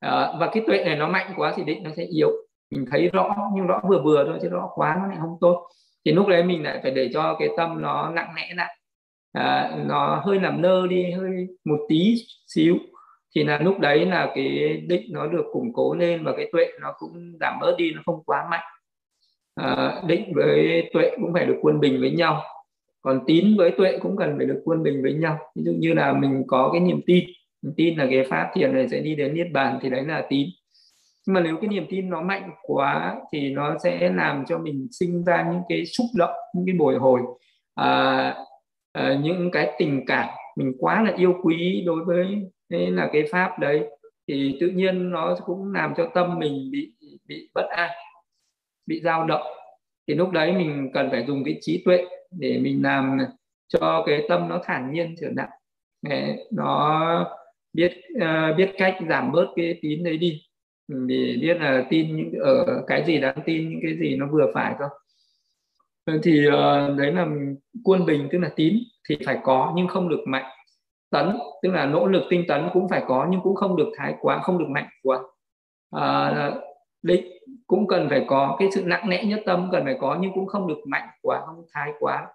À, 0.00 0.32
và 0.40 0.50
cái 0.52 0.62
tuệ 0.66 0.84
này 0.84 0.96
nó 0.96 1.08
mạnh 1.08 1.32
quá 1.36 1.52
thì 1.56 1.64
định 1.64 1.82
nó 1.82 1.90
sẽ 1.96 2.04
yếu 2.04 2.30
mình 2.72 2.84
thấy 2.90 3.10
rõ 3.12 3.36
nhưng 3.54 3.66
rõ 3.66 3.80
vừa 3.88 4.02
vừa 4.02 4.24
thôi 4.24 4.38
chứ 4.42 4.48
rõ 4.48 4.70
quá 4.74 4.96
nó 5.00 5.06
lại 5.06 5.16
không 5.20 5.36
tốt. 5.40 5.68
Thì 6.04 6.12
lúc 6.12 6.28
đấy 6.28 6.44
mình 6.44 6.62
lại 6.62 6.80
phải 6.82 6.90
để 6.90 7.10
cho 7.12 7.36
cái 7.38 7.48
tâm 7.56 7.82
nó 7.82 8.10
nặng 8.10 8.28
nẽ 8.36 8.52
lại. 8.56 8.76
À, 9.32 9.76
nó 9.86 10.22
hơi 10.24 10.40
làm 10.40 10.62
lơ 10.62 10.86
đi 10.86 11.10
hơi 11.10 11.30
một 11.64 11.78
tí 11.88 12.14
xíu. 12.46 12.76
Thì 13.34 13.44
là 13.44 13.58
lúc 13.58 13.78
đấy 13.78 14.06
là 14.06 14.32
cái 14.34 14.76
định 14.88 15.02
nó 15.10 15.26
được 15.26 15.44
củng 15.52 15.72
cố 15.72 15.94
lên 15.94 16.24
và 16.24 16.32
cái 16.36 16.48
tuệ 16.52 16.66
nó 16.80 16.92
cũng 16.98 17.32
giảm 17.40 17.58
bớt 17.60 17.74
đi 17.78 17.92
nó 17.94 18.02
không 18.06 18.22
quá 18.24 18.46
mạnh. 18.50 18.64
À, 19.54 20.02
định 20.06 20.32
với 20.34 20.82
tuệ 20.92 21.10
cũng 21.20 21.32
phải 21.32 21.46
được 21.46 21.56
quân 21.62 21.80
bình 21.80 22.00
với 22.00 22.10
nhau. 22.10 22.42
Còn 23.02 23.20
tín 23.26 23.56
với 23.56 23.70
tuệ 23.70 23.98
cũng 24.02 24.16
cần 24.16 24.34
phải 24.36 24.46
được 24.46 24.62
quân 24.64 24.82
bình 24.82 25.02
với 25.02 25.14
nhau. 25.14 25.38
Ví 25.56 25.62
dụ 25.64 25.72
như 25.78 25.94
là 25.94 26.12
mình 26.12 26.44
có 26.46 26.70
cái 26.72 26.80
niềm 26.80 27.00
tin. 27.06 27.24
Mình 27.62 27.74
tin 27.76 27.98
là 27.98 28.06
cái 28.10 28.24
pháp 28.30 28.50
thiền 28.54 28.74
này 28.74 28.88
sẽ 28.88 29.00
đi 29.00 29.14
đến 29.14 29.34
niết 29.34 29.46
bàn 29.52 29.78
thì 29.82 29.90
đấy 29.90 30.02
là 30.04 30.26
tín 30.28 30.48
nhưng 31.26 31.34
mà 31.34 31.40
nếu 31.40 31.56
cái 31.56 31.68
niềm 31.68 31.86
tin 31.90 32.10
nó 32.10 32.22
mạnh 32.22 32.50
quá 32.62 33.16
thì 33.32 33.50
nó 33.50 33.78
sẽ 33.84 34.12
làm 34.14 34.44
cho 34.48 34.58
mình 34.58 34.88
sinh 34.90 35.24
ra 35.24 35.48
những 35.52 35.62
cái 35.68 35.86
xúc 35.86 36.06
động 36.16 36.34
những 36.54 36.66
cái 36.66 36.74
bồi 36.78 36.96
hồi. 36.98 37.20
À, 37.74 38.34
à, 38.92 39.18
những 39.22 39.50
cái 39.50 39.72
tình 39.78 40.04
cảm 40.06 40.28
mình 40.56 40.72
quá 40.78 41.02
là 41.02 41.12
yêu 41.16 41.34
quý 41.42 41.82
đối 41.86 42.04
với 42.04 42.50
thế 42.70 42.90
là 42.90 43.10
cái 43.12 43.24
pháp 43.32 43.58
đấy 43.58 43.88
thì 44.28 44.56
tự 44.60 44.68
nhiên 44.68 45.10
nó 45.10 45.36
cũng 45.46 45.72
làm 45.72 45.94
cho 45.96 46.10
tâm 46.14 46.38
mình 46.38 46.70
bị 46.70 46.92
bị 47.26 47.50
bất 47.54 47.66
an 47.70 47.90
bị 48.86 49.00
dao 49.00 49.26
động. 49.26 49.46
Thì 50.08 50.14
lúc 50.14 50.30
đấy 50.30 50.52
mình 50.52 50.90
cần 50.94 51.10
phải 51.10 51.24
dùng 51.26 51.44
cái 51.44 51.58
trí 51.60 51.82
tuệ 51.84 52.04
để 52.30 52.58
mình 52.58 52.82
làm 52.82 53.18
cho 53.68 54.02
cái 54.06 54.26
tâm 54.28 54.48
nó 54.48 54.60
thản 54.64 54.92
nhiên 54.92 55.14
trở 55.20 55.28
lại 55.36 55.48
để 56.02 56.36
nó 56.50 57.34
biết 57.72 57.92
uh, 58.16 58.56
biết 58.56 58.72
cách 58.78 58.96
giảm 59.08 59.32
bớt 59.32 59.46
cái 59.56 59.78
tín 59.82 60.04
đấy 60.04 60.16
đi 60.16 60.42
để 60.88 61.36
biết 61.40 61.60
là 61.60 61.86
tin 61.90 62.16
những 62.16 62.32
ở 62.40 62.84
cái 62.86 63.04
gì 63.04 63.20
đáng 63.20 63.38
tin 63.44 63.70
những 63.70 63.80
cái 63.82 63.96
gì 63.98 64.16
nó 64.16 64.26
vừa 64.32 64.50
phải 64.54 64.74
thôi 64.78 64.88
ờ, 66.04 66.18
thì 66.22 66.48
uh, 66.48 66.98
đấy 66.98 67.12
là 67.12 67.26
quân 67.84 68.06
bình 68.06 68.28
tức 68.32 68.38
là 68.38 68.50
tín 68.56 68.78
thì 69.08 69.16
phải 69.26 69.38
có 69.44 69.72
nhưng 69.76 69.88
không 69.88 70.08
được 70.08 70.20
mạnh. 70.26 70.44
Tấn 71.10 71.32
tức 71.62 71.70
là 71.70 71.86
nỗ 71.86 72.06
lực 72.06 72.22
tinh 72.30 72.44
tấn 72.48 72.68
cũng 72.72 72.88
phải 72.88 73.04
có 73.08 73.26
nhưng 73.30 73.40
cũng 73.40 73.54
không 73.54 73.76
được 73.76 73.88
thái 73.96 74.14
quá 74.20 74.40
không 74.42 74.58
được 74.58 74.68
mạnh 74.68 74.88
quá. 75.02 75.20
À, 75.90 76.52
định 77.02 77.24
cũng 77.66 77.86
cần 77.86 78.08
phải 78.10 78.24
có 78.28 78.56
cái 78.58 78.68
sự 78.74 78.82
nặng 78.84 79.08
nẽ 79.08 79.24
nhất 79.24 79.42
tâm 79.46 79.68
cần 79.72 79.84
phải 79.84 79.96
có 80.00 80.18
nhưng 80.20 80.32
cũng 80.34 80.46
không 80.46 80.68
được 80.68 80.78
mạnh 80.86 81.08
quá 81.22 81.42
không 81.46 81.64
thái 81.72 81.90
quá. 82.00 82.26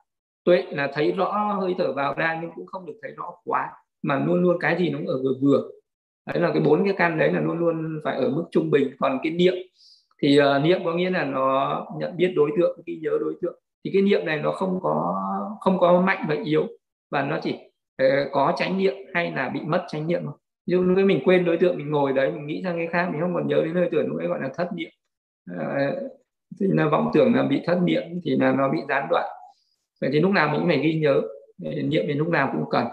Tuệ 0.44 0.66
là 0.70 0.92
thấy 0.94 1.12
rõ 1.12 1.58
hơi 1.62 1.76
thở 1.78 1.94
vào 1.94 2.14
ra 2.14 2.40
nhưng 2.42 2.52
cũng 2.56 2.66
không 2.66 2.86
được 2.86 2.94
thấy 3.02 3.12
rõ 3.18 3.32
quá 3.46 3.70
mà 4.02 4.24
luôn 4.26 4.42
luôn 4.42 4.58
cái 4.60 4.78
gì 4.80 4.90
nó 4.90 5.00
ở 5.08 5.24
vừa 5.24 5.34
vừa 5.42 5.70
đấy 6.28 6.40
là 6.40 6.52
cái 6.54 6.62
bốn 6.62 6.84
cái 6.84 6.94
căn 6.98 7.20
đấy 7.20 7.32
là 7.32 7.40
luôn 7.40 7.60
luôn 7.60 8.02
phải 8.04 8.16
ở 8.16 8.30
mức 8.30 8.46
trung 8.52 8.72
bình. 8.72 8.92
Còn 9.00 9.20
cái 9.24 9.32
niệm 9.32 9.54
thì 10.22 10.40
uh, 10.40 10.64
niệm 10.64 10.82
có 10.86 10.94
nghĩa 10.94 11.10
là 11.10 11.26
nó 11.26 11.86
nhận 12.00 12.18
biết 12.18 12.34
đối 12.36 12.52
tượng 12.58 12.80
ghi 12.86 13.00
nhớ 13.02 13.12
đối 13.20 13.34
tượng. 13.42 13.60
Thì 13.84 13.92
cái 13.94 14.02
niệm 14.02 14.26
này 14.26 14.38
nó 14.38 14.52
không 14.52 14.80
có 14.82 15.16
không 15.60 15.80
có 15.80 16.02
mạnh 16.02 16.26
và 16.30 16.36
yếu 16.46 16.68
và 17.12 17.22
nó 17.22 17.40
chỉ 17.44 17.56
uh, 18.04 18.32
có 18.32 18.54
tránh 18.58 18.78
niệm 18.78 18.94
hay 19.14 19.32
là 19.32 19.50
bị 19.50 19.60
mất 19.60 19.86
tránh 19.88 20.08
niệm 20.08 20.22
không 20.26 20.38
như 20.66 20.84
lúc 20.84 21.06
mình 21.06 21.22
quên 21.26 21.46
đối 21.46 21.58
tượng 21.58 21.78
mình 21.78 21.92
ngồi 21.92 22.14
đấy 22.14 22.32
mình 22.32 22.48
nghĩ 22.48 22.62
sang 22.64 22.78
cái 22.78 22.88
khác 22.88 23.10
mình 23.12 23.22
không 23.22 23.34
còn 23.34 23.48
nhớ 23.48 23.62
đến 23.66 23.74
nơi 23.74 23.90
tưởng 23.92 24.08
lúc 24.08 24.20
ấy 24.20 24.28
gọi 24.28 24.40
là 24.42 24.50
thất 24.54 24.70
niệm. 24.76 24.90
Uh, 25.52 26.12
thì 26.60 26.68
là 26.70 26.88
vọng 26.88 27.12
tưởng 27.14 27.36
là 27.36 27.44
bị 27.44 27.62
thất 27.66 27.80
niệm 27.84 28.04
thì 28.24 28.38
là 28.38 28.52
nó 28.52 28.70
bị 28.70 28.80
gián 28.90 29.08
đoạn. 29.10 29.26
Vậy 30.02 30.10
thì 30.14 30.20
lúc 30.20 30.32
nào 30.32 30.50
mình 30.50 30.60
cũng 30.60 30.70
phải 30.70 30.78
ghi 30.78 31.00
nhớ 31.00 31.22
niệm 31.84 32.04
thì 32.08 32.14
lúc 32.14 32.28
nào 32.28 32.50
cũng 32.54 32.70
cần. 32.70 32.86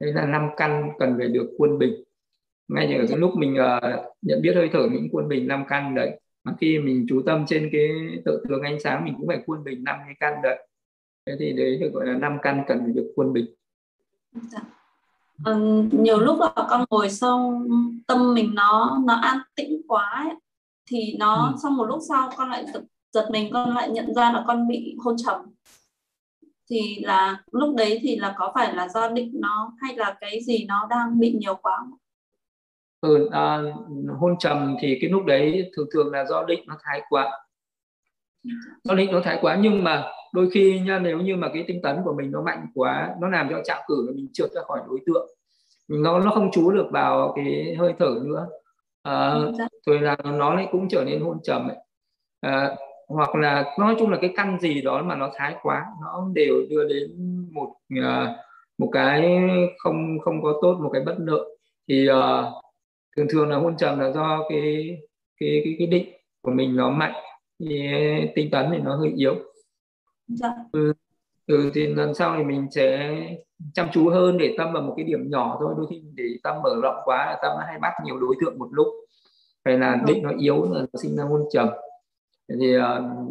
Đấy 0.00 0.12
là 0.12 0.26
năm 0.26 0.48
căn 0.56 0.90
cần 0.98 1.14
phải 1.18 1.28
được 1.28 1.50
quân 1.58 1.78
bình 1.78 1.94
ngay 2.74 2.88
như 2.88 2.98
ở 2.98 3.04
cái 3.08 3.18
lúc 3.18 3.36
mình 3.36 3.54
uh, 3.54 4.00
nhận 4.22 4.42
biết 4.42 4.52
hơi 4.54 4.70
thở 4.72 4.88
mình 4.88 5.08
quân 5.12 5.28
bình 5.28 5.48
năm 5.48 5.64
căn 5.68 5.94
đấy 5.94 6.20
mà 6.44 6.54
khi 6.60 6.78
mình 6.78 7.06
chú 7.08 7.22
tâm 7.26 7.44
trên 7.48 7.68
cái 7.72 7.88
tự 8.24 8.44
tướng 8.48 8.62
ánh 8.62 8.80
sáng 8.80 9.04
mình 9.04 9.14
cũng 9.18 9.26
phải 9.26 9.42
quân 9.46 9.64
bình 9.64 9.84
năm 9.84 9.96
cái 10.06 10.14
căn 10.20 10.42
đấy 10.42 10.66
thế 11.26 11.36
thì 11.38 11.52
đấy 11.52 11.78
được 11.80 11.90
gọi 11.92 12.06
là 12.06 12.14
năm 12.14 12.38
căn 12.42 12.64
cần 12.68 12.80
phải 12.84 12.92
được 12.92 13.12
quân 13.14 13.32
bình 13.32 13.46
dạ. 14.32 14.60
ừ, 15.44 15.84
nhiều 15.92 16.18
lúc 16.18 16.38
là 16.40 16.66
con 16.70 16.84
ngồi 16.90 17.10
xong 17.10 17.68
tâm 18.06 18.34
mình 18.34 18.54
nó 18.54 18.98
nó 19.06 19.14
an 19.14 19.38
tĩnh 19.56 19.82
quá 19.88 20.24
ấy. 20.26 20.34
thì 20.86 21.16
nó 21.18 21.46
ừ. 21.46 21.56
xong 21.62 21.76
một 21.76 21.84
lúc 21.84 21.98
sau 22.08 22.30
con 22.36 22.50
lại 22.50 22.64
giật, 22.74 22.82
giật 23.12 23.28
mình 23.32 23.52
con 23.52 23.74
lại 23.74 23.90
nhận 23.90 24.14
ra 24.14 24.32
là 24.32 24.44
con 24.46 24.68
bị 24.68 24.96
hôn 24.98 25.16
trầm 25.24 25.40
thì 26.70 27.00
là 27.02 27.42
lúc 27.52 27.74
đấy 27.76 27.98
thì 28.02 28.16
là 28.16 28.34
có 28.38 28.52
phải 28.54 28.74
là 28.74 28.88
do 28.88 29.08
định 29.08 29.30
nó 29.34 29.72
hay 29.80 29.96
là 29.96 30.16
cái 30.20 30.40
gì 30.46 30.64
nó 30.68 30.86
đang 30.90 31.18
bị 31.18 31.32
nhiều 31.32 31.54
quá 31.62 31.76
không? 31.78 31.99
Ừ, 33.00 33.28
à, 33.32 33.62
hôn 34.18 34.38
trầm 34.38 34.76
thì 34.80 34.98
cái 35.00 35.10
lúc 35.10 35.24
đấy 35.24 35.70
thường 35.76 35.86
thường 35.92 36.12
là 36.12 36.24
do 36.24 36.44
định 36.44 36.64
nó 36.66 36.76
thái 36.82 37.02
quá. 37.08 37.30
Do 38.84 38.94
định 38.94 39.12
nó 39.12 39.20
thái 39.24 39.38
quá 39.42 39.58
nhưng 39.60 39.84
mà 39.84 40.04
đôi 40.34 40.50
khi 40.50 40.80
nha 40.80 40.98
nếu 40.98 41.18
như 41.18 41.36
mà 41.36 41.48
cái 41.54 41.64
tinh 41.68 41.82
tấn 41.82 41.96
của 42.04 42.12
mình 42.12 42.30
nó 42.30 42.42
mạnh 42.42 42.66
quá 42.74 43.14
nó 43.20 43.28
làm 43.28 43.48
cho 43.50 43.62
chạm 43.64 43.78
cử 43.88 44.12
mình 44.16 44.28
trượt 44.32 44.50
ra 44.50 44.62
khỏi 44.62 44.80
đối 44.88 44.98
tượng. 45.06 45.28
Nó 45.88 46.18
nó 46.18 46.30
không 46.30 46.50
chú 46.52 46.70
được 46.70 46.86
vào 46.90 47.32
cái 47.36 47.74
hơi 47.78 47.94
thở 47.98 48.20
nữa. 48.24 48.48
À, 49.02 49.34
rồi 49.86 50.00
là 50.00 50.16
nó 50.24 50.54
lại 50.54 50.68
cũng 50.72 50.88
trở 50.88 51.04
nên 51.04 51.20
hôn 51.20 51.38
trầm 51.42 51.68
ấy. 51.68 51.76
À, 52.40 52.76
hoặc 53.08 53.34
là 53.34 53.74
nói 53.78 53.96
chung 53.98 54.10
là 54.10 54.18
cái 54.20 54.32
căn 54.36 54.60
gì 54.60 54.82
đó 54.82 55.02
mà 55.02 55.16
nó 55.16 55.30
thái 55.34 55.56
quá 55.62 55.86
nó 56.02 56.28
đều 56.34 56.54
đưa 56.70 56.88
đến 56.88 57.10
một 57.52 57.68
uh, 57.98 58.28
một 58.78 58.88
cái 58.92 59.40
không 59.78 60.18
không 60.20 60.42
có 60.42 60.58
tốt 60.62 60.78
một 60.82 60.90
cái 60.92 61.02
bất 61.02 61.14
lợi. 61.18 61.56
Thì 61.88 62.08
uh, 62.10 62.59
thường 63.20 63.28
thường 63.30 63.48
là 63.48 63.56
hôn 63.56 63.76
trầm 63.76 63.98
là 63.98 64.10
do 64.10 64.46
cái 64.48 64.98
cái 65.40 65.60
cái 65.64 65.74
cái 65.78 65.86
định 65.86 66.12
của 66.42 66.50
mình 66.50 66.76
nó 66.76 66.90
mạnh 66.90 67.12
thì 67.60 67.92
tinh 68.34 68.50
tấn 68.50 68.66
thì 68.72 68.78
nó 68.78 68.96
hơi 68.96 69.12
yếu. 69.16 69.34
Dạ. 70.28 70.48
ừ, 70.72 70.92
ừ 71.46 71.70
thì 71.74 71.86
lần 71.86 72.14
sau 72.14 72.34
thì 72.38 72.44
mình 72.44 72.66
sẽ 72.70 73.16
chăm 73.74 73.88
chú 73.92 74.08
hơn 74.08 74.38
để 74.38 74.54
tâm 74.58 74.72
vào 74.72 74.82
một 74.82 74.94
cái 74.96 75.04
điểm 75.04 75.30
nhỏ 75.30 75.56
thôi. 75.60 75.74
Đôi 75.76 75.86
khi 75.90 76.02
để 76.14 76.24
tâm 76.42 76.62
mở 76.62 76.80
rộng 76.82 76.96
quá 77.04 77.26
là 77.26 77.38
tâm 77.42 77.52
nó 77.58 77.64
hay 77.66 77.78
bắt 77.78 77.92
nhiều 78.04 78.18
đối 78.20 78.34
tượng 78.40 78.58
một 78.58 78.68
lúc. 78.70 78.86
Phải 79.64 79.78
là 79.78 79.96
dạ. 79.96 80.04
định 80.06 80.22
nó 80.22 80.30
yếu 80.38 80.64
là 80.72 80.80
nó 80.80 81.00
sinh 81.02 81.16
ra 81.16 81.24
hôn 81.24 81.44
trầm. 81.52 81.68
Thì 82.60 82.76
uh, 82.76 82.82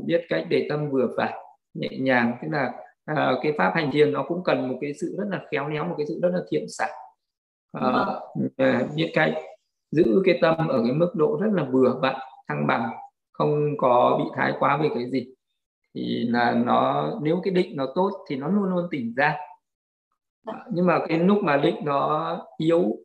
biết 0.05 0.25
cách 0.29 0.45
để 0.49 0.65
tâm 0.69 0.89
vừa 0.89 1.07
phải 1.17 1.33
nhẹ 1.73 1.89
nhàng. 1.99 2.35
Tức 2.41 2.47
là 2.51 2.73
uh, 3.11 3.39
cái 3.43 3.53
pháp 3.57 3.71
hành 3.75 3.89
thiền 3.91 4.11
nó 4.11 4.25
cũng 4.27 4.43
cần 4.43 4.69
một 4.69 4.77
cái 4.81 4.93
sự 4.93 5.15
rất 5.17 5.25
là 5.29 5.41
khéo 5.51 5.67
léo 5.67 5.85
một 5.85 5.95
cái 5.97 6.05
sự 6.07 6.19
rất 6.21 6.29
là 6.33 6.39
thiện 6.49 6.65
xảo. 6.69 6.89
Uh, 7.77 8.07
uh, 8.47 8.95
biết 8.95 9.11
cách 9.13 9.33
giữ 9.91 10.21
cái 10.25 10.39
tâm 10.41 10.67
ở 10.67 10.81
cái 10.83 10.93
mức 10.93 11.11
độ 11.15 11.37
rất 11.41 11.49
là 11.53 11.63
vừa 11.71 11.99
vặn 12.01 12.15
thăng 12.47 12.67
bằng 12.67 12.89
không 13.31 13.77
có 13.77 14.15
bị 14.19 14.25
thái 14.35 14.53
quá 14.59 14.77
về 14.77 14.89
cái 14.93 15.11
gì. 15.11 15.27
Thì 15.95 16.27
là 16.29 16.51
nó 16.51 17.11
nếu 17.21 17.41
cái 17.43 17.53
định 17.53 17.75
nó 17.75 17.87
tốt 17.95 18.11
thì 18.29 18.35
nó 18.35 18.47
luôn 18.47 18.63
luôn 18.63 18.87
tỉnh 18.91 19.13
ra. 19.15 19.37
Nhưng 20.71 20.85
mà 20.85 20.99
cái 21.07 21.19
lúc 21.19 21.43
mà 21.43 21.57
định 21.57 21.75
nó 21.83 22.37
yếu 22.57 22.95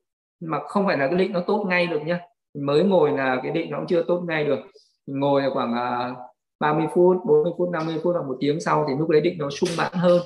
mà 0.41 0.59
không 0.69 0.87
phải 0.87 0.99
là 0.99 1.07
cái 1.07 1.19
định 1.19 1.33
nó 1.33 1.41
tốt 1.47 1.65
ngay 1.69 1.87
được 1.87 2.01
nhá. 2.07 2.21
Mới 2.55 2.85
ngồi 2.85 3.13
là 3.13 3.41
cái 3.43 3.53
định 3.53 3.71
nó 3.71 3.79
cũng 3.79 3.87
chưa 3.87 4.03
tốt 4.03 4.25
ngay 4.29 4.45
được. 4.45 4.59
Ngồi 5.07 5.43
khoảng 5.53 5.73
uh, 5.73 5.79
à, 5.79 6.15
30 6.61 6.87
phút 6.95 7.17
40 7.27 7.53
phút 7.59 7.69
50 7.71 8.01
phút 8.03 8.15
hoặc 8.15 8.29
một 8.29 8.37
tiếng 8.41 8.61
sau 8.61 8.85
thì 8.89 8.95
lúc 8.99 9.09
đấy 9.09 9.21
định 9.21 9.39
nó 9.39 9.51
sung 9.51 9.71
mãn 9.79 9.93
hơn. 9.93 10.23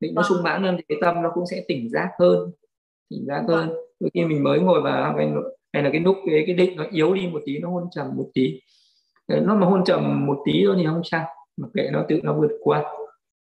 Định 0.00 0.14
nó 0.14 0.22
sung 0.22 0.42
mãn 0.42 0.62
hơn 0.62 0.76
thì 0.76 0.82
cái 0.88 0.98
tâm 1.00 1.22
nó 1.22 1.30
cũng 1.34 1.46
sẽ 1.46 1.64
tỉnh 1.68 1.88
giác 1.90 2.10
hơn 2.18 2.50
tỉnh 3.10 3.26
giác 3.26 3.44
hơn. 3.48 3.68
Đôi 4.00 4.10
khi 4.14 4.24
mình 4.24 4.44
mới 4.44 4.60
ngồi 4.60 4.82
vào 4.82 5.14
hay, 5.16 5.32
hay 5.76 5.82
là 5.82 5.90
cái 5.92 6.00
nút 6.00 6.16
cái, 6.26 6.44
cái 6.46 6.54
định 6.54 6.76
nó 6.76 6.84
yếu 6.90 7.14
đi 7.14 7.26
một 7.32 7.42
tí 7.44 7.58
nó 7.58 7.68
hôn 7.68 7.84
trầm 7.90 8.06
một 8.16 8.30
tí. 8.34 8.60
Ờ, 9.26 9.40
nó 9.40 9.54
mà 9.54 9.66
hôn 9.66 9.84
trầm 9.84 10.26
một 10.26 10.42
tí 10.44 10.62
thôi 10.66 10.74
thì 10.78 10.86
không 10.86 11.02
sao 11.04 11.26
mặc 11.56 11.68
kệ 11.74 11.88
nó 11.92 12.04
tự 12.08 12.20
nó 12.22 12.34
vượt 12.34 12.50
qua. 12.60 12.84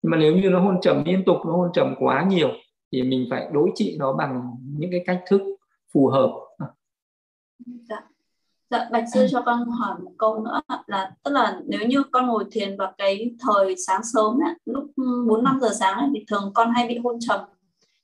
Nhưng 0.02 0.12
mà 0.12 0.18
nếu 0.18 0.36
như 0.36 0.50
nó 0.50 0.60
hôn 0.60 0.82
trầm 0.82 1.04
liên 1.06 1.24
tục 1.26 1.38
nó 1.46 1.52
hôn 1.52 1.70
trầm 1.74 1.96
quá 2.00 2.26
nhiều 2.30 2.50
thì 2.92 3.04
mình 3.04 3.28
phải 3.30 3.50
đối 3.54 3.72
trị 3.76 3.96
nó 4.00 4.14
bằng 4.14 4.52
những 4.78 4.92
cái 4.92 5.04
cách 5.06 5.22
thức 5.28 5.42
phù 5.94 6.08
hợp. 6.08 6.32
Dạ. 7.66 7.98
Dạ, 8.70 8.90
Bạch 8.92 9.06
sư 9.14 9.28
cho 9.32 9.42
con 9.46 9.70
hỏi 9.70 9.96
một 10.04 10.12
câu 10.18 10.44
nữa 10.44 10.62
là 10.88 11.12
tức 11.24 11.32
là 11.32 11.62
nếu 11.66 11.88
như 11.88 12.04
con 12.12 12.28
ngồi 12.28 12.46
thiền 12.52 12.78
vào 12.78 12.94
cái 12.98 13.32
thời 13.40 13.76
sáng 13.88 14.02
sớm 14.14 14.44
ấy, 14.44 14.54
lúc 14.66 14.92
4 15.28 15.44
5 15.44 15.60
giờ 15.62 15.70
sáng 15.80 15.98
ấy, 15.98 16.10
thì 16.14 16.26
thường 16.28 16.52
con 16.54 16.72
hay 16.72 16.88
bị 16.88 16.98
hôn 16.98 17.18
trầm. 17.20 17.40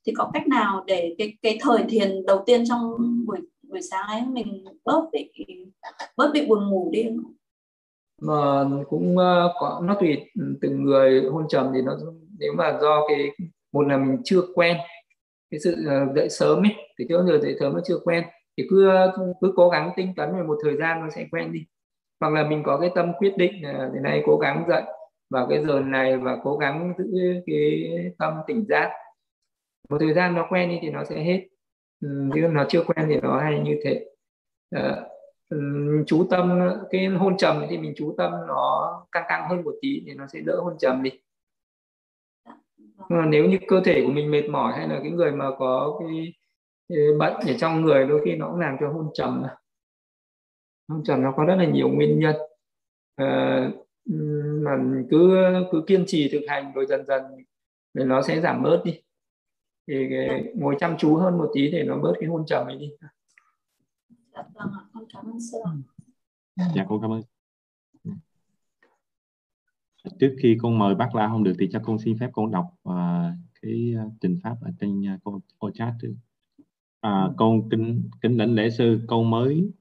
Thì 0.05 0.13
có 0.17 0.29
cách 0.33 0.47
nào 0.47 0.83
để 0.87 1.15
cái 1.17 1.37
cái 1.41 1.57
thời 1.61 1.83
thiền 1.89 2.25
đầu 2.25 2.43
tiên 2.45 2.63
trong 2.69 2.95
buổi 3.25 3.37
buổi 3.69 3.81
sáng 3.81 4.07
ấy, 4.07 4.21
mình 4.25 4.65
bớt 4.85 5.09
bị 5.11 5.31
bớt 6.17 6.31
bị 6.33 6.45
buồn 6.47 6.69
ngủ 6.69 6.89
đi. 6.91 7.09
Mà 8.21 8.65
cũng 8.89 9.17
ờ, 9.17 9.53
có, 9.59 9.81
nó 9.83 9.97
tùy 9.99 10.17
từng 10.61 10.83
người 10.83 11.23
hôn 11.31 11.47
trầm 11.49 11.71
thì 11.73 11.81
nó, 11.81 11.97
nếu 12.39 12.53
mà 12.53 12.77
do 12.81 13.05
cái, 13.07 13.31
một 13.71 13.87
là 13.87 13.97
mình 13.97 14.17
chưa 14.23 14.41
quen 14.55 14.77
cái 15.51 15.59
sự 15.59 15.75
ờ, 15.87 16.13
dậy 16.15 16.29
sớm 16.29 16.65
ấy 16.65 16.75
thì 16.99 17.05
cái 17.09 17.17
giờ 17.27 17.39
dậy 17.41 17.55
sớm 17.59 17.73
nó 17.73 17.81
chưa 17.85 17.99
quen 18.03 18.23
thì 18.57 18.67
cứ 18.69 18.91
cứ 19.41 19.53
cố 19.55 19.69
gắng 19.69 19.91
tinh 19.95 20.13
tấn 20.15 20.35
về 20.37 20.43
một 20.43 20.57
thời 20.63 20.77
gian 20.77 20.99
nó 20.99 21.09
sẽ 21.15 21.25
quen 21.31 21.53
đi. 21.53 21.65
Hoặc 22.19 22.33
là 22.33 22.43
mình 22.43 22.63
có 22.65 22.77
cái 22.77 22.89
tâm 22.95 23.11
quyết 23.19 23.33
định 23.37 23.63
là 23.63 23.89
thế 23.93 23.99
này 23.99 24.23
cố 24.25 24.37
gắng 24.37 24.65
dậy 24.69 24.83
vào 25.29 25.47
cái 25.47 25.65
giờ 25.65 25.79
này 25.79 26.17
và 26.17 26.37
cố 26.43 26.57
gắng 26.57 26.93
giữ 26.97 27.41
cái 27.45 27.91
tâm 28.17 28.33
tỉnh 28.47 28.65
giác. 28.69 28.91
Một 29.89 29.97
thời 29.99 30.13
gian 30.13 30.35
nó 30.35 30.47
quen 30.49 30.69
đi 30.69 30.79
thì 30.81 30.89
nó 30.89 31.03
sẽ 31.03 31.23
hết 31.23 31.47
ừ, 32.01 32.07
nó 32.51 32.65
chưa 32.69 32.83
quen 32.83 33.07
thì 33.09 33.19
nó 33.21 33.39
hay 33.39 33.59
như 33.59 33.79
thế. 33.83 34.05
À, 34.69 35.05
chú 36.07 36.27
tâm 36.29 36.59
cái 36.89 37.05
hôn 37.07 37.37
trầm 37.37 37.65
thì 37.69 37.77
mình 37.77 37.93
chú 37.97 38.15
tâm 38.17 38.31
nó 38.47 38.93
căng 39.11 39.23
căng 39.27 39.49
hơn 39.49 39.63
một 39.63 39.75
tí 39.81 40.03
thì 40.05 40.13
nó 40.13 40.27
sẽ 40.27 40.39
đỡ 40.39 40.59
hôn 40.63 40.77
trầm 40.79 41.03
đi. 41.03 41.11
Ờ, 43.09 43.25
nếu 43.27 43.45
như 43.45 43.57
cơ 43.67 43.81
thể 43.85 44.03
của 44.05 44.11
mình 44.11 44.31
mệt 44.31 44.49
mỏi 44.49 44.73
hay 44.77 44.87
là 44.87 44.99
cái 45.01 45.11
người 45.11 45.31
mà 45.31 45.45
có 45.59 45.99
cái 45.99 46.33
bệnh 47.19 47.33
ở 47.33 47.53
trong 47.57 47.81
người 47.81 48.07
đôi 48.07 48.21
khi 48.25 48.35
nó 48.35 48.47
cũng 48.47 48.59
làm 48.59 48.77
cho 48.79 48.89
hôn 48.89 49.09
trầm. 49.13 49.43
Hôn 50.89 51.03
trầm 51.03 51.23
nó 51.23 51.33
có 51.37 51.45
rất 51.45 51.55
là 51.55 51.65
nhiều 51.65 51.89
nguyên 51.89 52.19
nhân. 52.19 52.35
À, 53.15 53.71
mà 54.61 54.77
cứ 55.09 55.37
cứ 55.71 55.83
kiên 55.87 56.03
trì 56.07 56.29
thực 56.31 56.41
hành 56.47 56.71
rồi 56.75 56.85
dần 56.85 57.05
dần 57.05 57.21
thì 57.97 58.03
nó 58.03 58.21
sẽ 58.21 58.41
giảm 58.41 58.63
bớt 58.63 58.81
đi 58.85 59.01
thì 59.89 60.07
cái, 60.09 60.43
ngồi 60.55 60.75
chăm 60.79 60.95
chú 60.97 61.15
hơn 61.15 61.37
một 61.37 61.51
tí 61.53 61.71
để 61.71 61.83
nó 61.83 61.97
bớt 61.97 62.13
cái 62.19 62.29
hôn 62.29 62.45
trầm 62.47 62.67
ấy 62.67 62.77
đi. 62.77 62.89
Dạ 64.33 64.43
vâng 64.53 64.71
ạ 64.73 64.81
con 64.93 65.03
cảm 65.13 65.25
ơn 65.25 65.39
sư 65.51 65.57
dạ 66.75 66.85
con 66.89 67.01
cảm 67.01 67.11
ơn. 67.11 67.21
Trước 70.19 70.35
khi 70.41 70.57
con 70.61 70.79
mời 70.79 70.95
bác 70.95 71.15
la 71.15 71.27
không 71.27 71.43
được 71.43 71.53
thì 71.59 71.69
cho 71.71 71.79
con 71.83 71.99
xin 71.99 72.17
phép 72.19 72.29
con 72.33 72.51
đọc 72.51 72.65
uh, 72.89 72.93
cái 73.61 73.93
uh, 74.05 74.13
trình 74.21 74.39
pháp 74.43 74.55
ở 74.61 74.71
trên 74.79 75.01
uh, 75.01 75.19
cô, 75.23 75.41
cô 75.59 75.71
chat 75.71 75.93
trước 76.01 76.13
à, 77.01 77.21
ừ. 77.21 77.33
con 77.37 77.69
kính 77.69 78.09
kính 78.21 78.37
đảnh 78.37 78.53
lễ 78.53 78.69
sư 78.69 79.01
con 79.07 79.29
mới 79.29 79.71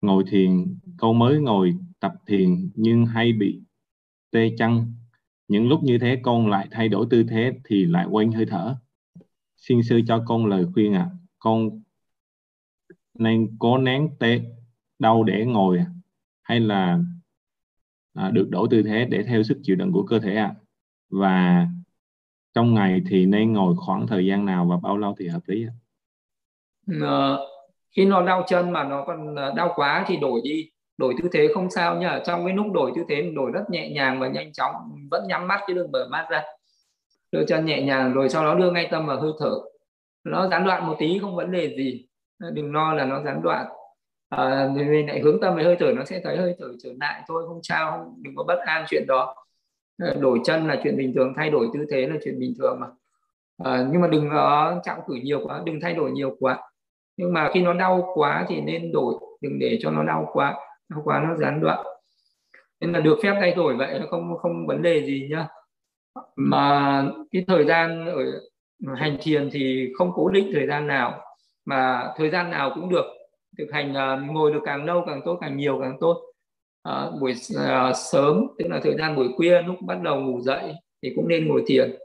ngồi 0.00 0.24
thiền 0.30 0.78
con 0.96 1.18
mới 1.18 1.38
ngồi 1.38 1.74
tập 2.00 2.12
thiền 2.26 2.70
nhưng 2.74 3.06
hay 3.06 3.32
bị 3.32 3.60
tê 4.30 4.50
chân 4.58 4.92
những 5.48 5.68
lúc 5.68 5.82
như 5.82 5.98
thế 5.98 6.20
con 6.22 6.50
lại 6.50 6.68
thay 6.70 6.88
đổi 6.88 7.06
tư 7.10 7.24
thế 7.28 7.52
thì 7.64 7.84
lại 7.84 8.06
quên 8.10 8.32
hơi 8.32 8.46
thở 8.46 8.76
xin 9.68 9.82
sư 9.82 10.00
cho 10.06 10.22
con 10.26 10.46
lời 10.46 10.64
khuyên 10.74 10.94
ạ 10.94 11.08
à. 11.10 11.14
con 11.38 11.82
nên 13.14 13.56
cố 13.58 13.78
nén 13.78 14.08
tê 14.20 14.40
đau 14.98 15.24
để 15.24 15.44
ngồi 15.44 15.78
à, 15.78 15.86
hay 16.42 16.60
là 16.60 16.98
à, 18.14 18.30
được 18.30 18.48
đổi 18.50 18.68
tư 18.70 18.82
thế 18.82 19.04
để 19.04 19.22
theo 19.22 19.42
sức 19.42 19.58
chịu 19.62 19.76
đựng 19.76 19.92
của 19.92 20.02
cơ 20.02 20.18
thể 20.18 20.34
ạ 20.34 20.44
à. 20.44 20.54
và 21.10 21.66
trong 22.54 22.74
ngày 22.74 23.02
thì 23.08 23.26
nên 23.26 23.52
ngồi 23.52 23.74
khoảng 23.76 24.06
thời 24.06 24.26
gian 24.26 24.44
nào 24.44 24.66
và 24.66 24.76
bao 24.76 24.98
lâu 24.98 25.14
thì 25.18 25.28
hợp 25.28 25.42
lý 25.46 25.66
ạ 25.66 25.74
à, 27.06 27.36
khi 27.96 28.04
nó 28.04 28.26
đau 28.26 28.44
chân 28.48 28.70
mà 28.70 28.84
nó 28.84 29.04
còn 29.06 29.34
ờ, 29.36 29.52
đau 29.56 29.72
quá 29.76 30.04
thì 30.08 30.16
đổi 30.16 30.40
đi 30.44 30.70
đổi 30.96 31.14
tư 31.22 31.28
thế 31.32 31.48
không 31.54 31.70
sao 31.70 31.96
nhá 31.96 32.20
trong 32.26 32.46
cái 32.46 32.54
lúc 32.54 32.66
đổi 32.72 32.92
tư 32.96 33.04
thế 33.08 33.22
mình 33.22 33.34
đổi 33.34 33.50
rất 33.50 33.70
nhẹ 33.70 33.90
nhàng 33.90 34.20
và 34.20 34.28
nhanh 34.28 34.52
chóng 34.52 34.74
vẫn 35.10 35.26
nhắm 35.28 35.48
mắt 35.48 35.60
chứ 35.66 35.74
đừng 35.74 35.92
mở 35.92 36.08
mắt 36.10 36.26
ra 36.30 36.42
đưa 37.36 37.44
chân 37.44 37.64
nhẹ 37.64 37.82
nhàng 37.82 38.12
rồi 38.12 38.28
sau 38.28 38.44
đó 38.44 38.54
đưa 38.54 38.70
ngay 38.70 38.88
tâm 38.90 39.06
vào 39.06 39.20
hơi 39.20 39.32
thở. 39.38 39.54
Nó 40.24 40.48
gián 40.48 40.64
đoạn 40.64 40.86
một 40.86 40.96
tí 40.98 41.18
không 41.18 41.36
vấn 41.36 41.50
đề 41.50 41.74
gì. 41.76 42.06
Đừng 42.52 42.72
lo 42.74 42.94
là 42.94 43.04
nó 43.04 43.22
gián 43.22 43.42
đoạn. 43.42 43.66
À, 44.28 44.70
mình 44.74 45.06
lại 45.06 45.20
hướng 45.20 45.40
tâm 45.40 45.56
về 45.56 45.64
hơi 45.64 45.76
thở 45.80 45.92
nó 45.96 46.04
sẽ 46.04 46.20
thấy 46.24 46.36
hơi 46.36 46.54
thở 46.58 46.66
trở 46.82 46.90
lại. 47.00 47.22
Thôi 47.28 47.44
không 47.48 47.60
sao 47.62 47.90
không 47.90 48.14
đừng 48.22 48.36
có 48.36 48.44
bất 48.44 48.58
an 48.66 48.84
chuyện 48.88 49.04
đó. 49.08 49.34
Ờ, 50.02 50.14
đổi 50.20 50.40
chân 50.44 50.66
là 50.66 50.80
chuyện 50.82 50.96
bình 50.96 51.12
thường 51.14 51.32
thay 51.36 51.50
đổi 51.50 51.68
tư 51.74 51.86
thế 51.90 52.06
là 52.06 52.16
chuyện 52.24 52.38
bình 52.38 52.54
thường 52.58 52.80
mà. 52.80 52.86
À, 53.64 53.86
nhưng 53.92 54.00
mà 54.00 54.08
đừng 54.08 54.28
có 54.30 54.80
trọng 54.84 54.98
cử 55.06 55.14
nhiều 55.14 55.40
quá 55.46 55.62
đừng 55.64 55.80
thay 55.80 55.94
đổi 55.94 56.10
nhiều 56.10 56.36
quá. 56.40 56.58
Nhưng 57.16 57.32
mà 57.32 57.50
khi 57.54 57.60
nó 57.60 57.72
đau 57.72 58.12
quá 58.14 58.44
thì 58.48 58.60
nên 58.60 58.92
đổi 58.92 59.14
đừng 59.40 59.58
để 59.58 59.78
cho 59.80 59.90
nó 59.90 60.02
đau 60.02 60.30
quá. 60.32 60.54
Đau 60.88 61.00
quá 61.04 61.24
nó 61.28 61.36
gián 61.36 61.60
đoạn. 61.60 61.86
Nên 62.80 62.92
là 62.92 63.00
được 63.00 63.18
phép 63.22 63.34
thay 63.40 63.52
đổi 63.52 63.76
vậy 63.76 64.00
không 64.10 64.38
không 64.38 64.66
vấn 64.66 64.82
đề 64.82 65.04
gì 65.04 65.28
nhá 65.30 65.48
mà 66.36 67.04
cái 67.32 67.44
thời 67.48 67.64
gian 67.64 68.06
ở 68.06 68.94
hành 68.94 69.16
thiền 69.20 69.50
thì 69.52 69.88
không 69.98 70.10
cố 70.14 70.28
định 70.28 70.50
thời 70.52 70.66
gian 70.66 70.86
nào 70.86 71.20
mà 71.64 72.12
thời 72.16 72.30
gian 72.30 72.50
nào 72.50 72.72
cũng 72.74 72.88
được 72.90 73.04
thực 73.58 73.66
hành 73.72 73.90
uh, 73.90 74.30
ngồi 74.30 74.52
được 74.52 74.60
càng 74.64 74.84
lâu 74.84 75.04
càng 75.06 75.20
tốt 75.24 75.38
càng 75.40 75.56
nhiều 75.56 75.78
càng 75.80 75.96
tốt. 76.00 76.22
À, 76.82 77.10
buổi 77.20 77.32
à, 77.56 77.92
sớm 77.92 78.46
tức 78.58 78.64
là 78.68 78.80
thời 78.82 78.96
gian 78.98 79.16
buổi 79.16 79.28
khuya 79.36 79.62
lúc 79.62 79.76
bắt 79.86 79.98
đầu 80.02 80.20
ngủ 80.20 80.40
dậy 80.40 80.72
thì 81.02 81.12
cũng 81.16 81.28
nên 81.28 81.48
ngồi 81.48 81.62
thiền. 81.66 81.96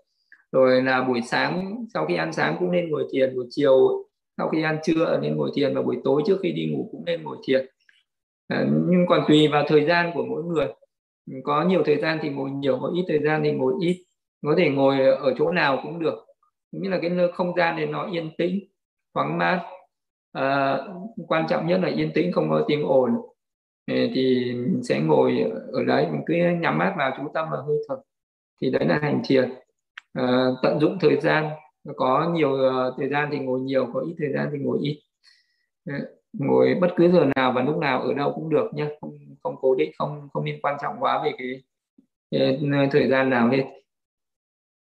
Rồi 0.51 0.81
là 0.81 1.03
buổi 1.03 1.21
sáng 1.21 1.75
sau 1.93 2.05
khi 2.05 2.15
ăn 2.15 2.33
sáng 2.33 2.55
cũng 2.59 2.71
nên 2.71 2.89
ngồi 2.89 3.07
thiền 3.11 3.35
buổi 3.35 3.45
chiều 3.49 4.05
sau 4.37 4.49
khi 4.49 4.63
ăn 4.63 4.77
trưa 4.83 5.19
nên 5.21 5.35
ngồi 5.35 5.51
thiền 5.55 5.75
và 5.75 5.81
buổi 5.81 5.97
tối 6.03 6.21
trước 6.25 6.37
khi 6.43 6.51
đi 6.51 6.65
ngủ 6.71 6.89
cũng 6.91 7.05
nên 7.05 7.23
ngồi 7.23 7.37
thiền. 7.47 7.65
À, 8.47 8.65
nhưng 8.87 9.05
còn 9.07 9.25
tùy 9.27 9.47
vào 9.47 9.63
thời 9.67 9.85
gian 9.85 10.11
của 10.13 10.25
mỗi 10.25 10.43
người 10.43 10.67
có 11.43 11.63
nhiều 11.63 11.83
thời 11.85 11.97
gian 11.97 12.19
thì 12.21 12.29
ngồi 12.29 12.51
nhiều 12.51 12.79
có 12.81 12.91
ít 12.95 13.05
thời 13.07 13.19
gian 13.19 13.43
thì 13.43 13.51
ngồi 13.51 13.73
ít. 13.81 14.03
Có 14.41 14.55
thể 14.57 14.69
ngồi 14.69 15.05
ở 15.05 15.33
chỗ 15.37 15.51
nào 15.51 15.79
cũng 15.83 15.99
được. 15.99 16.25
Nghĩa 16.71 16.89
là 16.89 16.99
cái 17.01 17.09
nơi 17.09 17.31
không 17.31 17.55
gian 17.57 17.75
này 17.75 17.85
nó 17.85 18.09
yên 18.11 18.31
tĩnh 18.37 18.59
thoáng 19.13 19.37
mát. 19.37 19.61
À, 20.31 20.79
quan 21.27 21.45
trọng 21.49 21.67
nhất 21.67 21.79
là 21.83 21.89
yên 21.89 22.11
tĩnh 22.13 22.31
không 22.31 22.49
có 22.49 22.65
tiếng 22.67 22.83
ồn. 22.83 23.11
Thì 23.87 24.55
sẽ 24.83 24.99
ngồi 24.99 25.51
ở 25.71 25.83
đấy 25.83 26.07
mình 26.11 26.21
cứ 26.25 26.33
nhắm 26.61 26.77
mắt 26.77 26.93
vào 26.97 27.13
chú 27.17 27.23
tâm 27.33 27.47
vào 27.51 27.63
hơi 27.63 27.77
thở. 27.87 27.95
Thì 28.61 28.71
đấy 28.71 28.85
là 28.85 28.99
hành 29.01 29.21
thiền. 29.25 29.53
À, 30.13 30.47
tận 30.63 30.79
dụng 30.79 30.97
thời 31.01 31.21
gian. 31.21 31.49
Có 31.95 32.31
nhiều 32.33 32.51
uh, 32.51 32.93
thời 32.97 33.09
gian 33.09 33.29
thì 33.31 33.39
ngồi 33.39 33.59
nhiều 33.59 33.87
có 33.93 33.99
ít 33.99 34.15
thời 34.19 34.33
gian 34.33 34.49
thì 34.51 34.57
ngồi 34.57 34.77
ít. 34.81 35.01
Ờ, 35.85 35.93
ngồi 36.33 36.77
bất 36.81 36.93
cứ 36.95 37.11
giờ 37.11 37.25
nào 37.35 37.53
và 37.55 37.63
lúc 37.63 37.77
nào 37.77 38.01
ở 38.01 38.13
đâu 38.13 38.33
cũng 38.35 38.49
được 38.49 38.73
nhé 38.73 38.85
không 39.01 39.17
không 39.43 39.55
cố 39.61 39.75
định 39.75 39.91
không 39.97 40.29
không 40.33 40.45
nên 40.45 40.59
quan 40.61 40.77
trọng 40.81 40.95
quá 40.99 41.21
về 41.23 41.31
cái, 41.37 41.63
cái 42.31 42.59
ờ, 42.71 42.87
thời 42.91 43.09
gian 43.09 43.29
nào 43.29 43.49
hết. 43.49 43.63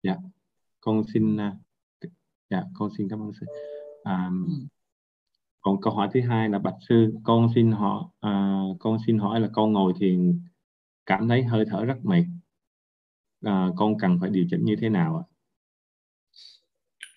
Dạ. 0.03 0.15
Con 0.81 1.03
xin 1.13 1.37
à, 1.37 1.53
dạ 2.49 2.63
con 2.73 2.89
xin 2.97 3.09
cảm 3.09 3.21
ơn 3.21 3.31
sư. 3.33 3.45
À, 4.03 4.29
còn 5.61 5.81
câu 5.81 5.93
hỏi 5.93 6.09
thứ 6.13 6.21
hai 6.21 6.49
là 6.49 6.59
bạch 6.59 6.75
sư 6.89 7.13
con 7.23 7.47
xin 7.55 7.71
hỏi 7.71 8.03
à, 8.19 8.29
ờ, 8.29 8.75
con 8.79 8.97
xin 9.07 9.17
hỏi 9.17 9.39
là 9.39 9.49
con 9.53 9.73
ngồi 9.73 9.93
thì 9.99 10.17
cảm 11.05 11.27
thấy 11.27 11.43
hơi 11.43 11.65
thở 11.69 11.85
rất 11.85 11.97
mệt. 12.03 12.23
À, 13.41 13.69
con 13.75 13.97
cần 13.99 14.17
phải 14.21 14.29
điều 14.29 14.45
chỉnh 14.49 14.65
như 14.65 14.75
thế 14.81 14.89
nào 14.89 15.17
ạ? 15.17 15.23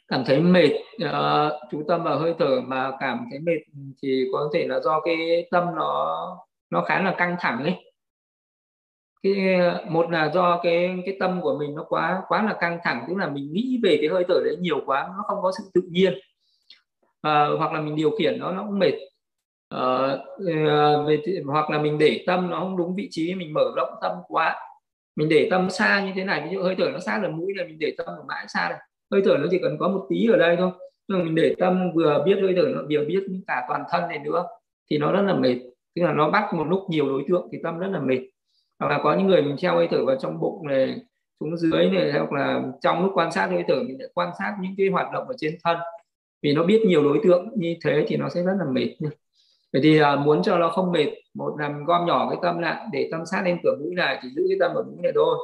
Cảm 0.09 0.25
thấy 0.27 0.41
mệt 0.41 0.71
uh, 1.05 1.53
chú 1.71 1.83
tâm 1.89 2.03
vào 2.05 2.19
hơi 2.19 2.35
thở 2.39 2.61
mà 2.61 2.93
cảm 3.01 3.27
thấy 3.31 3.41
mệt 3.41 3.59
thì 4.03 4.29
có 4.33 4.51
thể 4.55 4.67
là 4.69 4.81
do 4.81 5.01
cái 5.01 5.49
tâm 5.51 5.65
nó 5.77 6.17
nó 6.71 6.83
khá 6.83 7.03
là 7.03 7.15
căng 7.19 7.37
thẳng 7.41 7.63
ấy. 7.63 7.75
Cái 9.23 9.35
một 9.89 10.11
là 10.11 10.31
do 10.35 10.61
cái 10.63 11.03
cái 11.07 11.17
tâm 11.21 11.41
của 11.43 11.59
mình 11.59 11.75
nó 11.75 11.85
quá 11.89 12.23
quá 12.29 12.43
là 12.43 12.57
căng 12.61 12.79
thẳng 12.85 13.05
tức 13.09 13.17
là 13.17 13.29
mình 13.29 13.53
nghĩ 13.53 13.81
về 13.83 13.99
cái 14.01 14.09
hơi 14.09 14.25
thở 14.29 14.41
đấy 14.45 14.57
nhiều 14.61 14.81
quá 14.87 15.09
nó 15.17 15.25
không 15.27 15.43
có 15.43 15.53
sự 15.59 15.65
tự 15.75 15.81
nhiên. 15.91 16.15
À, 17.23 17.47
hoặc 17.59 17.73
là 17.73 17.81
mình 17.81 17.97
điều 17.97 18.11
khiển 18.19 18.39
nó 18.39 18.53
nó 18.53 18.63
cũng 18.63 18.79
mệt. 18.79 18.95
À, 19.69 20.17
về, 21.07 21.19
hoặc 21.47 21.71
là 21.71 21.79
mình 21.79 21.99
để 21.99 22.25
tâm 22.27 22.51
nó 22.51 22.61
không 22.61 22.77
đúng 22.77 22.95
vị 22.97 23.09
trí 23.11 23.35
mình 23.35 23.53
mở 23.55 23.73
rộng 23.77 23.95
tâm 24.03 24.13
quá. 24.29 24.57
Mình 25.17 25.29
để 25.29 25.49
tâm 25.51 25.71
xa 25.71 26.05
như 26.07 26.13
thế 26.15 26.25
này 26.25 26.43
ví 26.45 26.51
dụ 26.55 26.63
hơi 26.63 26.75
thở 26.79 26.91
nó 26.93 26.99
sát 26.99 27.19
là 27.23 27.29
mũi 27.29 27.53
là 27.57 27.65
mình 27.65 27.79
để 27.79 27.95
tâm 27.99 28.07
ở 28.07 28.23
mãi 28.29 28.47
xa 28.49 28.69
này 28.69 28.79
hơi 29.13 29.23
thở 29.25 29.37
nó 29.41 29.47
chỉ 29.51 29.59
cần 29.63 29.79
có 29.79 29.89
một 29.89 30.07
tí 30.09 30.27
ở 30.27 30.37
đây 30.37 30.57
thôi. 30.57 30.71
Nhưng 31.09 31.25
mình 31.25 31.35
để 31.35 31.55
tâm 31.59 31.93
vừa 31.95 32.23
biết 32.27 32.39
hơi 32.43 32.55
thở 32.57 32.63
nó 32.75 32.83
vừa 32.91 33.05
biết 33.05 33.27
cả 33.47 33.65
toàn 33.69 33.85
thân 33.91 34.09
này 34.09 34.19
nữa 34.19 34.45
thì 34.91 34.99
nó 34.99 35.13
rất 35.13 35.23
là 35.23 35.35
mệt. 35.35 35.57
Tức 35.95 36.03
là 36.03 36.13
nó 36.13 36.31
bắt 36.31 36.55
một 36.55 36.65
lúc 36.65 36.81
nhiều 36.91 37.09
đối 37.09 37.25
tượng 37.29 37.49
thì 37.53 37.59
tâm 37.63 37.79
rất 37.79 37.89
là 37.89 38.01
mệt. 38.01 38.21
Hoặc 38.79 38.89
là 38.89 39.01
có 39.03 39.15
những 39.15 39.27
người 39.27 39.43
mình 39.43 39.57
treo 39.57 39.75
hơi 39.77 39.89
thở 39.91 40.05
vào 40.05 40.17
trong 40.17 40.41
bụng 40.41 40.67
này 40.69 40.97
xuống 41.41 41.57
dưới 41.57 41.91
này 41.91 42.13
hoặc 42.13 42.33
là 42.33 42.63
trong 42.81 43.03
lúc 43.03 43.13
quan 43.15 43.33
sát 43.33 43.47
hơi 43.51 43.65
thở 43.69 43.75
mình 43.75 43.97
lại 43.99 44.09
quan 44.15 44.31
sát 44.39 44.57
những 44.61 44.75
cái 44.79 44.89
hoạt 44.89 45.13
động 45.13 45.29
ở 45.29 45.35
trên 45.39 45.57
thân. 45.65 45.77
Vì 46.43 46.55
nó 46.55 46.65
biết 46.65 46.83
nhiều 46.87 47.03
đối 47.03 47.21
tượng 47.25 47.49
như 47.55 47.77
thế 47.85 48.05
thì 48.09 48.17
nó 48.17 48.29
sẽ 48.29 48.43
rất 48.43 48.53
là 48.59 48.65
mệt 48.73 48.97
vậy 49.73 49.83
thì 49.83 50.01
uh, 50.03 50.19
muốn 50.19 50.43
cho 50.43 50.59
nó 50.59 50.69
không 50.69 50.93
mệt 50.93 51.07
một 51.35 51.55
làm 51.59 51.85
gom 51.85 52.07
nhỏ 52.07 52.31
cái 52.31 52.39
tâm 52.43 52.59
lại 52.59 52.87
để 52.93 53.09
tâm 53.13 53.27
sát 53.27 53.43
lên 53.45 53.59
cửa 53.65 53.77
mũi 53.81 53.95
này 53.95 54.19
chỉ 54.23 54.29
giữ 54.37 54.43
cái 54.49 54.57
tâm 54.61 54.75
ở 54.75 54.83
mũi 54.83 54.97
này 55.03 55.13
thôi. 55.15 55.37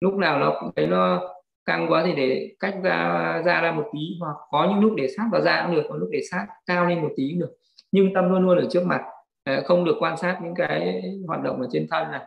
Lúc 0.00 0.14
nào 0.14 0.38
nó 0.38 0.56
cũng 0.60 0.70
thấy 0.76 0.86
nó 0.86 1.28
căng 1.68 1.86
quá 1.88 2.02
thì 2.06 2.14
để 2.16 2.54
cách 2.60 2.74
ra 2.82 3.42
ra 3.44 3.60
ra 3.60 3.72
một 3.72 3.90
tí 3.92 4.00
hoặc 4.20 4.36
có 4.50 4.68
những 4.70 4.80
lúc 4.80 4.92
để 4.96 5.08
sát 5.16 5.24
vào 5.32 5.40
da 5.40 5.62
cũng 5.66 5.76
được 5.76 5.82
có 5.88 5.96
lúc 5.96 6.08
để 6.12 6.20
sát 6.30 6.46
cao 6.66 6.86
lên 6.86 7.02
một 7.02 7.10
tí 7.16 7.30
cũng 7.30 7.40
được. 7.40 7.56
Nhưng 7.92 8.14
tâm 8.14 8.30
luôn 8.30 8.42
luôn 8.42 8.58
ở 8.58 8.68
trước 8.70 8.86
mặt 8.86 9.02
ờ, 9.44 9.62
không 9.64 9.84
được 9.84 9.96
quan 10.00 10.16
sát 10.16 10.40
những 10.42 10.54
cái 10.54 11.02
hoạt 11.26 11.42
động 11.42 11.60
ở 11.60 11.68
trên 11.72 11.86
thân 11.90 12.10
này. 12.10 12.26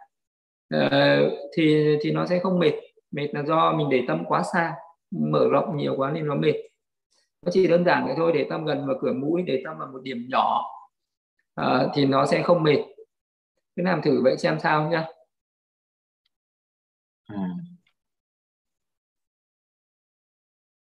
Ờ, 0.70 0.90
thì 1.58 1.98
thì 2.02 2.12
nó 2.12 2.26
sẽ 2.26 2.40
không 2.40 2.60
mệt. 2.60 2.74
Mệt 3.12 3.28
là 3.32 3.44
do 3.44 3.74
mình 3.74 3.90
để 3.90 4.04
tâm 4.08 4.24
quá 4.28 4.44
xa 4.54 4.74
mở 5.12 5.48
rộng 5.52 5.78
nhiều 5.78 5.94
quá 5.98 6.12
nên 6.12 6.28
nó 6.28 6.36
mệt. 6.36 6.54
Nó 7.46 7.52
chỉ 7.52 7.68
đơn 7.68 7.86
giản 7.86 8.06
vậy 8.06 8.14
thôi 8.18 8.32
để 8.36 8.48
tâm 8.50 8.66
gần 8.66 8.88
vào 8.88 8.96
cửa 9.02 9.14
mũi 9.14 9.42
để 9.42 9.62
tâm 9.66 9.78
vào 9.78 9.88
một 9.88 10.00
điểm 10.04 10.28
nhỏ 10.30 10.64
à, 11.56 11.88
thì 11.96 12.06
nó 12.06 12.26
sẽ 12.26 12.44
không 12.44 12.64
mệt. 12.64 12.84
Cứ 13.76 13.84
làm 13.84 14.02
thử 14.02 14.22
vậy 14.24 14.38
xem 14.38 14.60
sao 14.60 14.90
nhá. 14.90 15.06
À, 17.28 17.50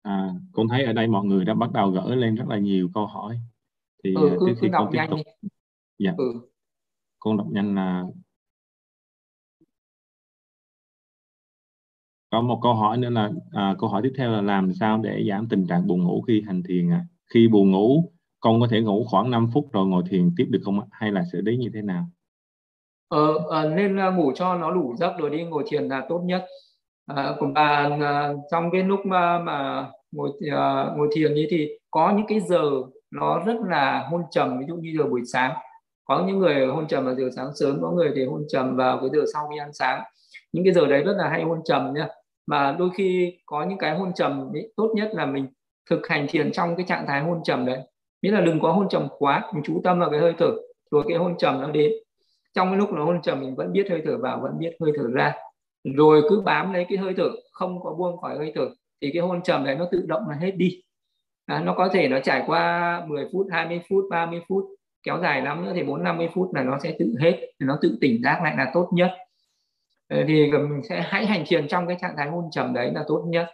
À, 0.03 0.29
con 0.53 0.69
thấy 0.69 0.85
ở 0.85 0.93
đây 0.93 1.07
mọi 1.07 1.25
người 1.25 1.45
đã 1.45 1.55
bắt 1.55 1.73
đầu 1.73 1.91
gỡ 1.91 2.15
lên 2.15 2.35
rất 2.35 2.45
là 2.49 2.59
nhiều 2.59 2.89
câu 2.95 3.07
hỏi. 3.07 3.41
Thì 4.05 4.15
ừ, 4.15 4.37
cứ, 4.41 4.47
trước 4.47 4.55
khi 4.61 4.69
con 4.73 4.89
tiếp 4.93 4.99
tục, 5.11 5.19
đi. 5.43 5.49
dạ, 5.99 6.15
ừ. 6.17 6.33
con 7.19 7.37
đọc 7.37 7.47
nhanh 7.51 7.75
là 7.75 8.05
có 12.31 12.41
một 12.41 12.59
câu 12.63 12.75
hỏi 12.75 12.99
nữa 12.99 13.11
là 13.11 13.31
à, 13.53 13.75
câu 13.79 13.89
hỏi 13.91 14.03
tiếp 14.05 14.13
theo 14.17 14.31
là 14.31 14.41
làm 14.41 14.73
sao 14.73 15.01
để 15.03 15.25
giảm 15.29 15.49
tình 15.49 15.67
trạng 15.67 15.87
buồn 15.87 16.05
ngủ 16.05 16.23
khi 16.23 16.43
hành 16.47 16.63
thiền 16.69 16.91
à? 16.91 17.05
Khi 17.35 17.49
buồn 17.49 17.71
ngủ, 17.71 18.13
con 18.41 18.61
có 18.61 18.67
thể 18.71 18.81
ngủ 18.81 19.05
khoảng 19.05 19.31
5 19.31 19.47
phút 19.55 19.73
rồi 19.73 19.87
ngồi 19.87 20.03
thiền 20.11 20.31
tiếp 20.37 20.47
được 20.51 20.61
không 20.65 20.81
Hay 20.91 21.13
là 21.13 21.25
xử 21.33 21.41
lý 21.41 21.57
như 21.57 21.71
thế 21.75 21.83
nào? 21.83 22.05
Ờ, 23.09 23.35
à, 23.51 23.65
nên 23.65 23.97
ngủ 24.17 24.33
cho 24.35 24.55
nó 24.55 24.71
đủ 24.71 24.95
giấc 24.97 25.13
rồi 25.19 25.31
đi 25.31 25.45
ngồi 25.45 25.65
thiền 25.67 25.89
là 25.89 26.07
tốt 26.09 26.23
nhất 26.25 26.47
à, 27.17 27.35
bà 27.55 27.91
à, 28.01 28.33
trong 28.51 28.71
cái 28.71 28.83
lúc 28.83 29.07
mà, 29.07 29.39
mà 29.39 29.87
ngồi 30.13 30.31
à, 30.53 30.87
ngồi 30.97 31.09
thiền 31.15 31.35
như 31.35 31.47
thì 31.51 31.79
có 31.91 32.13
những 32.17 32.27
cái 32.29 32.41
giờ 32.41 32.63
nó 33.11 33.43
rất 33.47 33.57
là 33.69 34.07
hôn 34.11 34.23
trầm 34.31 34.59
ví 34.59 34.65
dụ 34.69 34.77
như 34.77 34.95
giờ 34.99 35.05
buổi 35.05 35.21
sáng. 35.33 35.53
Có 36.05 36.25
những 36.27 36.39
người 36.39 36.67
hôn 36.67 36.87
trầm 36.87 37.05
vào 37.05 37.15
giờ 37.15 37.31
sáng 37.37 37.51
sớm 37.55 37.79
có 37.83 37.91
người 37.91 38.13
thì 38.15 38.25
hôn 38.25 38.45
trầm 38.49 38.77
vào 38.77 38.99
cái 39.01 39.11
giờ 39.13 39.25
sau 39.33 39.49
khi 39.49 39.59
ăn 39.59 39.73
sáng. 39.73 40.03
Những 40.53 40.65
cái 40.65 40.73
giờ 40.73 40.87
đấy 40.87 41.03
rất 41.03 41.15
là 41.17 41.29
hay 41.29 41.43
hôn 41.43 41.61
trầm 41.65 41.93
nhá 41.95 42.09
mà 42.47 42.77
đôi 42.79 42.91
khi 42.95 43.39
có 43.47 43.65
những 43.65 43.79
cái 43.79 43.99
hôn 43.99 44.13
trầm 44.15 44.53
ấy, 44.53 44.73
tốt 44.77 44.93
nhất 44.95 45.11
là 45.13 45.27
mình 45.27 45.47
thực 45.91 46.09
hành 46.09 46.27
thiền 46.29 46.53
trong 46.53 46.77
cái 46.77 46.87
trạng 46.89 47.07
thái 47.07 47.23
hôn 47.23 47.41
trầm 47.45 47.67
đấy. 47.67 47.79
Nghĩa 48.23 48.31
là 48.31 48.41
đừng 48.41 48.61
có 48.61 48.73
hôn 48.73 48.89
trầm 48.89 49.09
quá 49.19 49.51
mình 49.55 49.63
chú 49.67 49.81
tâm 49.85 49.99
vào 49.99 50.11
cái 50.11 50.21
hơi 50.21 50.35
thở 50.39 50.51
rồi 50.91 51.05
cái 51.09 51.19
hôn 51.19 51.35
trầm 51.39 51.61
nó 51.61 51.71
đến. 51.71 51.93
Trong 52.55 52.69
cái 52.69 52.77
lúc 52.77 52.93
nó 52.93 53.05
hôn 53.05 53.23
trầm 53.23 53.41
mình 53.41 53.55
vẫn 53.55 53.73
biết 53.73 53.87
hơi 53.91 54.03
thở 54.05 54.19
vào 54.19 54.41
vẫn 54.41 54.59
biết 54.59 54.77
hơi 54.81 54.93
thở 54.97 55.05
ra 55.13 55.35
rồi 55.85 56.23
cứ 56.29 56.41
bám 56.41 56.73
lấy 56.73 56.87
cái 56.89 56.99
hơi 56.99 57.15
thở 57.17 57.31
không 57.53 57.83
có 57.83 57.95
buông 57.95 58.17
khỏi 58.21 58.39
hơi 58.39 58.53
thở 58.55 58.69
thì 59.03 59.11
cái 59.15 59.23
hôn 59.23 59.43
trầm 59.43 59.65
đấy 59.65 59.77
nó 59.77 59.89
tự 59.93 60.05
động 60.07 60.23
là 60.29 60.37
hết 60.41 60.51
đi. 60.57 60.83
À, 61.47 61.61
nó 61.65 61.75
có 61.75 61.89
thể 61.93 62.09
nó 62.09 62.21
trải 62.21 62.43
qua 62.47 63.05
10 63.09 63.29
phút 63.33 63.47
20 63.51 63.81
phút 63.89 64.05
30 64.11 64.41
phút 64.49 64.65
kéo 65.03 65.19
dài 65.23 65.43
lắm 65.43 65.65
nữa 65.65 65.73
thì 65.75 65.83
4 65.83 66.05
50 66.05 66.29
phút 66.35 66.55
là 66.55 66.63
nó 66.63 66.79
sẽ 66.83 66.97
tự 66.99 67.15
hết 67.21 67.41
nó 67.59 67.79
tự 67.83 67.99
tỉnh 68.01 68.23
giác 68.23 68.41
lại 68.43 68.55
là 68.57 68.71
tốt 68.75 68.89
nhất. 68.93 69.11
Ờ, 70.09 70.25
thì 70.29 70.53
mình 70.53 70.83
sẽ 70.89 71.05
hãy 71.09 71.27
hành 71.27 71.45
thiền 71.47 71.69
trong 71.69 71.87
cái 71.87 71.97
trạng 72.01 72.15
thái 72.17 72.29
hôn 72.29 72.45
trầm 72.53 72.75
đấy 72.75 72.91
là 72.95 73.05
tốt 73.09 73.25
nhất. 73.27 73.47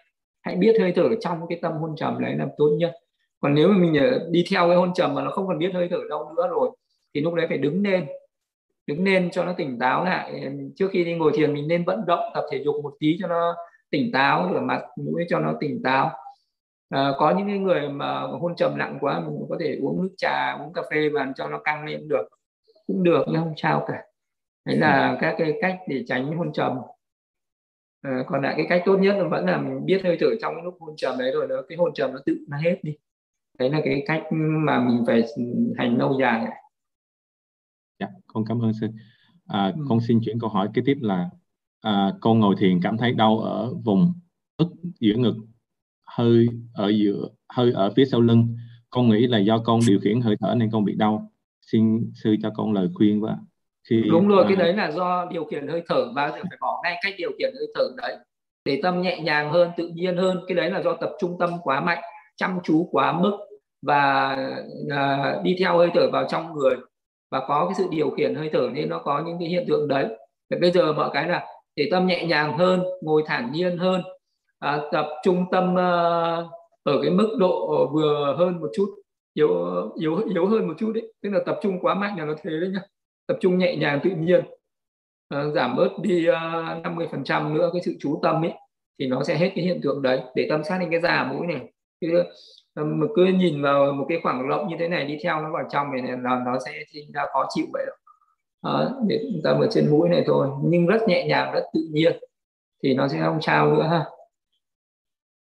Hãy 0.42 0.56
biết 0.56 0.76
hơi 0.80 0.92
thở 0.96 1.08
trong 1.20 1.46
cái 1.48 1.58
tâm 1.62 1.72
hôn 1.72 1.96
trầm 1.96 2.20
đấy 2.20 2.34
là 2.38 2.46
tốt 2.58 2.70
nhất. 2.78 2.94
Còn 3.40 3.54
nếu 3.54 3.68
mà 3.68 3.78
mình 3.78 3.94
ờ, 3.94 4.28
đi 4.30 4.44
theo 4.50 4.68
cái 4.68 4.76
hôn 4.76 4.94
trầm 4.94 5.14
mà 5.14 5.22
nó 5.22 5.30
không 5.30 5.46
còn 5.46 5.58
biết 5.58 5.70
hơi 5.74 5.88
thở 5.90 5.98
đâu 6.08 6.32
nữa 6.36 6.48
rồi 6.48 6.70
thì 7.14 7.20
lúc 7.20 7.34
đấy 7.34 7.46
phải 7.48 7.58
đứng 7.58 7.82
lên 7.82 8.06
đứng 8.86 9.04
lên 9.04 9.30
cho 9.32 9.44
nó 9.44 9.52
tỉnh 9.52 9.78
táo 9.78 10.04
lại. 10.04 10.50
Trước 10.76 10.88
khi 10.92 11.04
đi 11.04 11.14
ngồi 11.14 11.32
thiền 11.34 11.54
mình 11.54 11.68
nên 11.68 11.84
vận 11.84 12.06
động 12.06 12.30
tập 12.34 12.44
thể 12.52 12.62
dục 12.64 12.74
một 12.82 12.94
tí 13.00 13.16
cho 13.20 13.28
nó 13.28 13.56
tỉnh 13.90 14.12
táo 14.12 14.50
rửa 14.52 14.60
mặt 14.60 14.82
mũi 14.96 15.24
cho 15.28 15.38
nó 15.38 15.54
tỉnh 15.60 15.82
táo. 15.82 16.10
À, 16.88 17.12
có 17.18 17.30
những 17.30 17.62
người 17.62 17.88
mà 17.88 18.20
hôn 18.20 18.56
trầm 18.56 18.78
nặng 18.78 18.98
quá 19.00 19.20
mình 19.20 19.46
có 19.48 19.56
thể 19.60 19.78
uống 19.82 20.02
nước 20.02 20.14
trà 20.16 20.52
uống 20.52 20.72
cà 20.72 20.82
phê 20.90 21.08
và 21.08 21.32
cho 21.36 21.48
nó 21.48 21.58
căng 21.58 21.84
lên 21.84 22.08
được. 22.08 22.28
Cũng 22.86 23.02
được 23.02 23.24
nhưng 23.26 23.42
không 23.42 23.54
sao 23.56 23.84
cả. 23.88 24.02
Đấy 24.64 24.76
là 24.76 25.18
các 25.20 25.34
cái 25.38 25.52
cách 25.60 25.78
để 25.88 26.04
tránh 26.06 26.36
hôn 26.36 26.52
trầm. 26.52 26.78
À, 28.02 28.24
còn 28.26 28.42
lại 28.42 28.54
cái 28.56 28.66
cách 28.68 28.82
tốt 28.84 28.96
nhất 28.96 29.16
vẫn 29.30 29.46
là 29.46 29.58
mình 29.58 29.86
biết 29.86 30.00
hơi 30.04 30.16
thở 30.20 30.26
trong 30.40 30.64
lúc 30.64 30.76
hôn 30.80 30.96
trầm 30.96 31.14
đấy 31.18 31.32
rồi 31.34 31.46
đó 31.48 31.56
cái 31.68 31.78
hôn 31.78 31.94
trầm 31.94 32.12
nó 32.12 32.18
tự 32.26 32.36
nó 32.48 32.56
hết 32.56 32.78
đi. 32.82 32.96
Đấy 33.58 33.70
là 33.70 33.80
cái 33.84 34.02
cách 34.06 34.22
mà 34.30 34.80
mình 34.80 35.04
phải 35.06 35.24
hành 35.76 35.98
lâu 35.98 36.16
dài 36.20 36.46
con 38.36 38.44
cảm 38.44 38.62
ơn 38.62 38.72
sư. 38.80 38.86
À, 39.46 39.72
ừ. 39.76 39.84
con 39.88 40.00
xin 40.00 40.20
chuyển 40.24 40.40
câu 40.40 40.50
hỏi 40.50 40.68
kế 40.74 40.82
tiếp 40.84 40.96
là 41.00 41.30
à, 41.80 42.12
con 42.20 42.40
ngồi 42.40 42.54
thiền 42.58 42.80
cảm 42.82 42.96
thấy 42.98 43.12
đau 43.12 43.38
ở 43.38 43.74
vùng 43.84 44.12
ức 44.56 44.68
giữa 45.00 45.14
ngực 45.14 45.34
hơi 46.06 46.46
ở 46.74 46.88
giữa 46.88 47.28
hơi 47.48 47.72
ở 47.72 47.92
phía 47.96 48.04
sau 48.04 48.20
lưng. 48.20 48.56
Con 48.90 49.08
nghĩ 49.08 49.26
là 49.26 49.38
do 49.38 49.58
con 49.58 49.80
điều 49.88 50.00
khiển 50.00 50.20
hơi 50.20 50.36
thở 50.40 50.54
nên 50.54 50.70
con 50.70 50.84
bị 50.84 50.94
đau. 50.94 51.32
Xin 51.60 52.10
sư 52.14 52.36
cho 52.42 52.50
con 52.56 52.72
lời 52.72 52.88
khuyên 52.94 53.20
với 53.20 53.34
khi 53.88 54.02
đúng 54.10 54.28
rồi 54.28 54.44
à, 54.44 54.48
cái 54.48 54.56
đấy 54.56 54.72
là 54.72 54.90
do 54.90 55.26
điều 55.30 55.44
khiển 55.44 55.68
hơi 55.68 55.82
thở 55.88 56.12
giờ 56.16 56.30
phải 56.32 56.58
bỏ 56.60 56.80
ngay 56.82 56.96
cách 57.02 57.14
điều 57.18 57.30
khiển 57.38 57.50
hơi 57.58 57.66
thở 57.74 57.84
đấy 57.96 58.16
để 58.64 58.80
tâm 58.82 59.02
nhẹ 59.02 59.20
nhàng 59.20 59.52
hơn 59.52 59.70
tự 59.76 59.88
nhiên 59.88 60.16
hơn. 60.16 60.44
Cái 60.48 60.56
đấy 60.56 60.70
là 60.70 60.82
do 60.82 60.96
tập 61.00 61.10
trung 61.20 61.36
tâm 61.38 61.50
quá 61.62 61.80
mạnh 61.80 62.02
chăm 62.36 62.58
chú 62.64 62.88
quá 62.92 63.20
mức 63.20 63.38
và 63.82 64.36
à, 64.90 65.34
đi 65.42 65.56
theo 65.58 65.78
hơi 65.78 65.90
thở 65.94 66.10
vào 66.12 66.26
trong 66.28 66.54
người 66.54 66.76
và 67.30 67.40
có 67.48 67.66
cái 67.66 67.74
sự 67.78 67.86
điều 67.90 68.10
khiển 68.10 68.34
hơi 68.34 68.50
thở 68.52 68.68
nên 68.72 68.88
nó 68.88 68.98
có 68.98 69.22
những 69.26 69.36
cái 69.38 69.48
hiện 69.48 69.64
tượng 69.68 69.88
đấy. 69.88 70.06
Và 70.50 70.56
bây 70.60 70.70
giờ 70.70 70.92
mọi 70.92 71.10
cái 71.12 71.28
là 71.28 71.46
để 71.76 71.88
tâm 71.90 72.06
nhẹ 72.06 72.24
nhàng 72.26 72.58
hơn 72.58 72.82
ngồi 73.02 73.22
thản 73.26 73.52
nhiên 73.52 73.78
hơn 73.78 74.02
à, 74.58 74.80
tập 74.92 75.06
trung 75.24 75.44
tâm 75.52 75.72
uh, 75.72 76.50
ở 76.82 77.02
cái 77.02 77.10
mức 77.10 77.36
độ 77.38 77.86
vừa 77.92 78.34
hơn 78.38 78.60
một 78.60 78.70
chút 78.74 78.94
yếu 79.34 79.50
yếu 80.00 80.16
yếu 80.34 80.46
hơn 80.46 80.68
một 80.68 80.74
chút 80.78 80.92
đấy 80.94 81.12
tức 81.22 81.30
là 81.30 81.40
tập 81.46 81.58
trung 81.62 81.78
quá 81.80 81.94
mạnh 81.94 82.18
là 82.18 82.24
nó 82.24 82.34
thế 82.42 82.50
đấy 82.50 82.70
nhá. 82.74 82.80
Tập 83.26 83.36
trung 83.40 83.58
nhẹ 83.58 83.76
nhàng 83.76 84.00
tự 84.04 84.10
nhiên 84.10 84.44
à, 85.28 85.44
giảm 85.54 85.76
bớt 85.76 85.88
đi 86.02 86.26
ờ, 86.26 86.76
uh, 86.78 86.82
50 86.82 87.08
phần 87.10 87.24
trăm 87.24 87.54
nữa 87.54 87.70
cái 87.72 87.82
sự 87.84 87.94
chú 88.00 88.20
tâm 88.22 88.44
ấy 88.44 88.52
thì 88.98 89.06
nó 89.06 89.22
sẽ 89.24 89.36
hết 89.36 89.52
cái 89.54 89.64
hiện 89.64 89.80
tượng 89.82 90.02
đấy. 90.02 90.20
Để 90.34 90.46
tâm 90.50 90.64
sát 90.64 90.78
lên 90.80 90.90
cái 90.90 91.00
già 91.00 91.32
mũi 91.32 91.46
này. 91.46 91.72
Chứ 92.00 92.22
Ờ, 92.76 92.84
mà 92.84 93.06
cứ 93.14 93.24
nhìn 93.24 93.62
vào 93.62 93.92
một 93.92 94.06
cái 94.08 94.18
khoảng 94.22 94.48
rộng 94.48 94.68
như 94.68 94.76
thế 94.78 94.88
này 94.88 95.06
đi 95.06 95.18
theo 95.22 95.42
nó 95.42 95.50
vào 95.52 95.68
trong 95.72 95.92
này 95.92 96.02
là 96.02 96.42
nó 96.46 96.58
sẽ 96.64 96.72
sinh 96.92 97.12
ra 97.12 97.22
khó 97.32 97.46
chịu 97.54 97.66
vậy 97.72 97.84
đó 97.86 97.92
ờ, 98.60 99.00
để 99.06 99.28
chúng 99.32 99.40
ta 99.44 99.50
ở 99.50 99.68
trên 99.70 99.90
mũi 99.90 100.08
này 100.08 100.24
thôi. 100.26 100.48
Nhưng 100.62 100.86
rất 100.86 101.00
nhẹ 101.08 101.26
nhàng 101.28 101.52
rất 101.52 101.64
tự 101.74 101.80
nhiên 101.92 102.16
thì 102.82 102.94
nó 102.94 103.08
sẽ 103.08 103.20
không 103.20 103.42
sao 103.42 103.72
nữa 103.72 103.82
ha. 103.82 104.04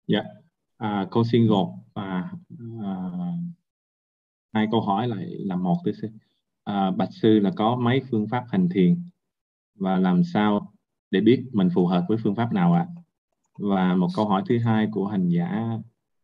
Dạ. 0.07 0.23
À, 0.77 1.07
con 1.11 1.23
xin 1.31 1.47
gộp 1.47 1.69
và 1.93 2.29
à, 2.83 2.93
hai 4.53 4.67
câu 4.71 4.81
hỏi 4.81 5.07
lại 5.07 5.25
là 5.25 5.55
một 5.55 5.77
tôi 5.85 5.93
xin 6.01 6.11
à, 6.63 6.91
bạch 6.91 7.09
sư 7.21 7.39
là 7.39 7.51
có 7.55 7.75
mấy 7.75 8.01
phương 8.11 8.27
pháp 8.31 8.43
hành 8.51 8.69
thiền 8.69 8.95
và 9.75 9.97
làm 9.99 10.23
sao 10.33 10.73
để 11.11 11.19
biết 11.21 11.43
mình 11.51 11.69
phù 11.75 11.87
hợp 11.87 12.05
với 12.07 12.17
phương 12.23 12.35
pháp 12.35 12.53
nào 12.53 12.73
ạ? 12.73 12.87
À? 12.95 13.01
và 13.59 13.95
một 13.95 14.07
câu 14.15 14.25
hỏi 14.25 14.43
thứ 14.49 14.57
hai 14.59 14.87
của 14.91 15.07
hành 15.07 15.29
giả 15.29 15.77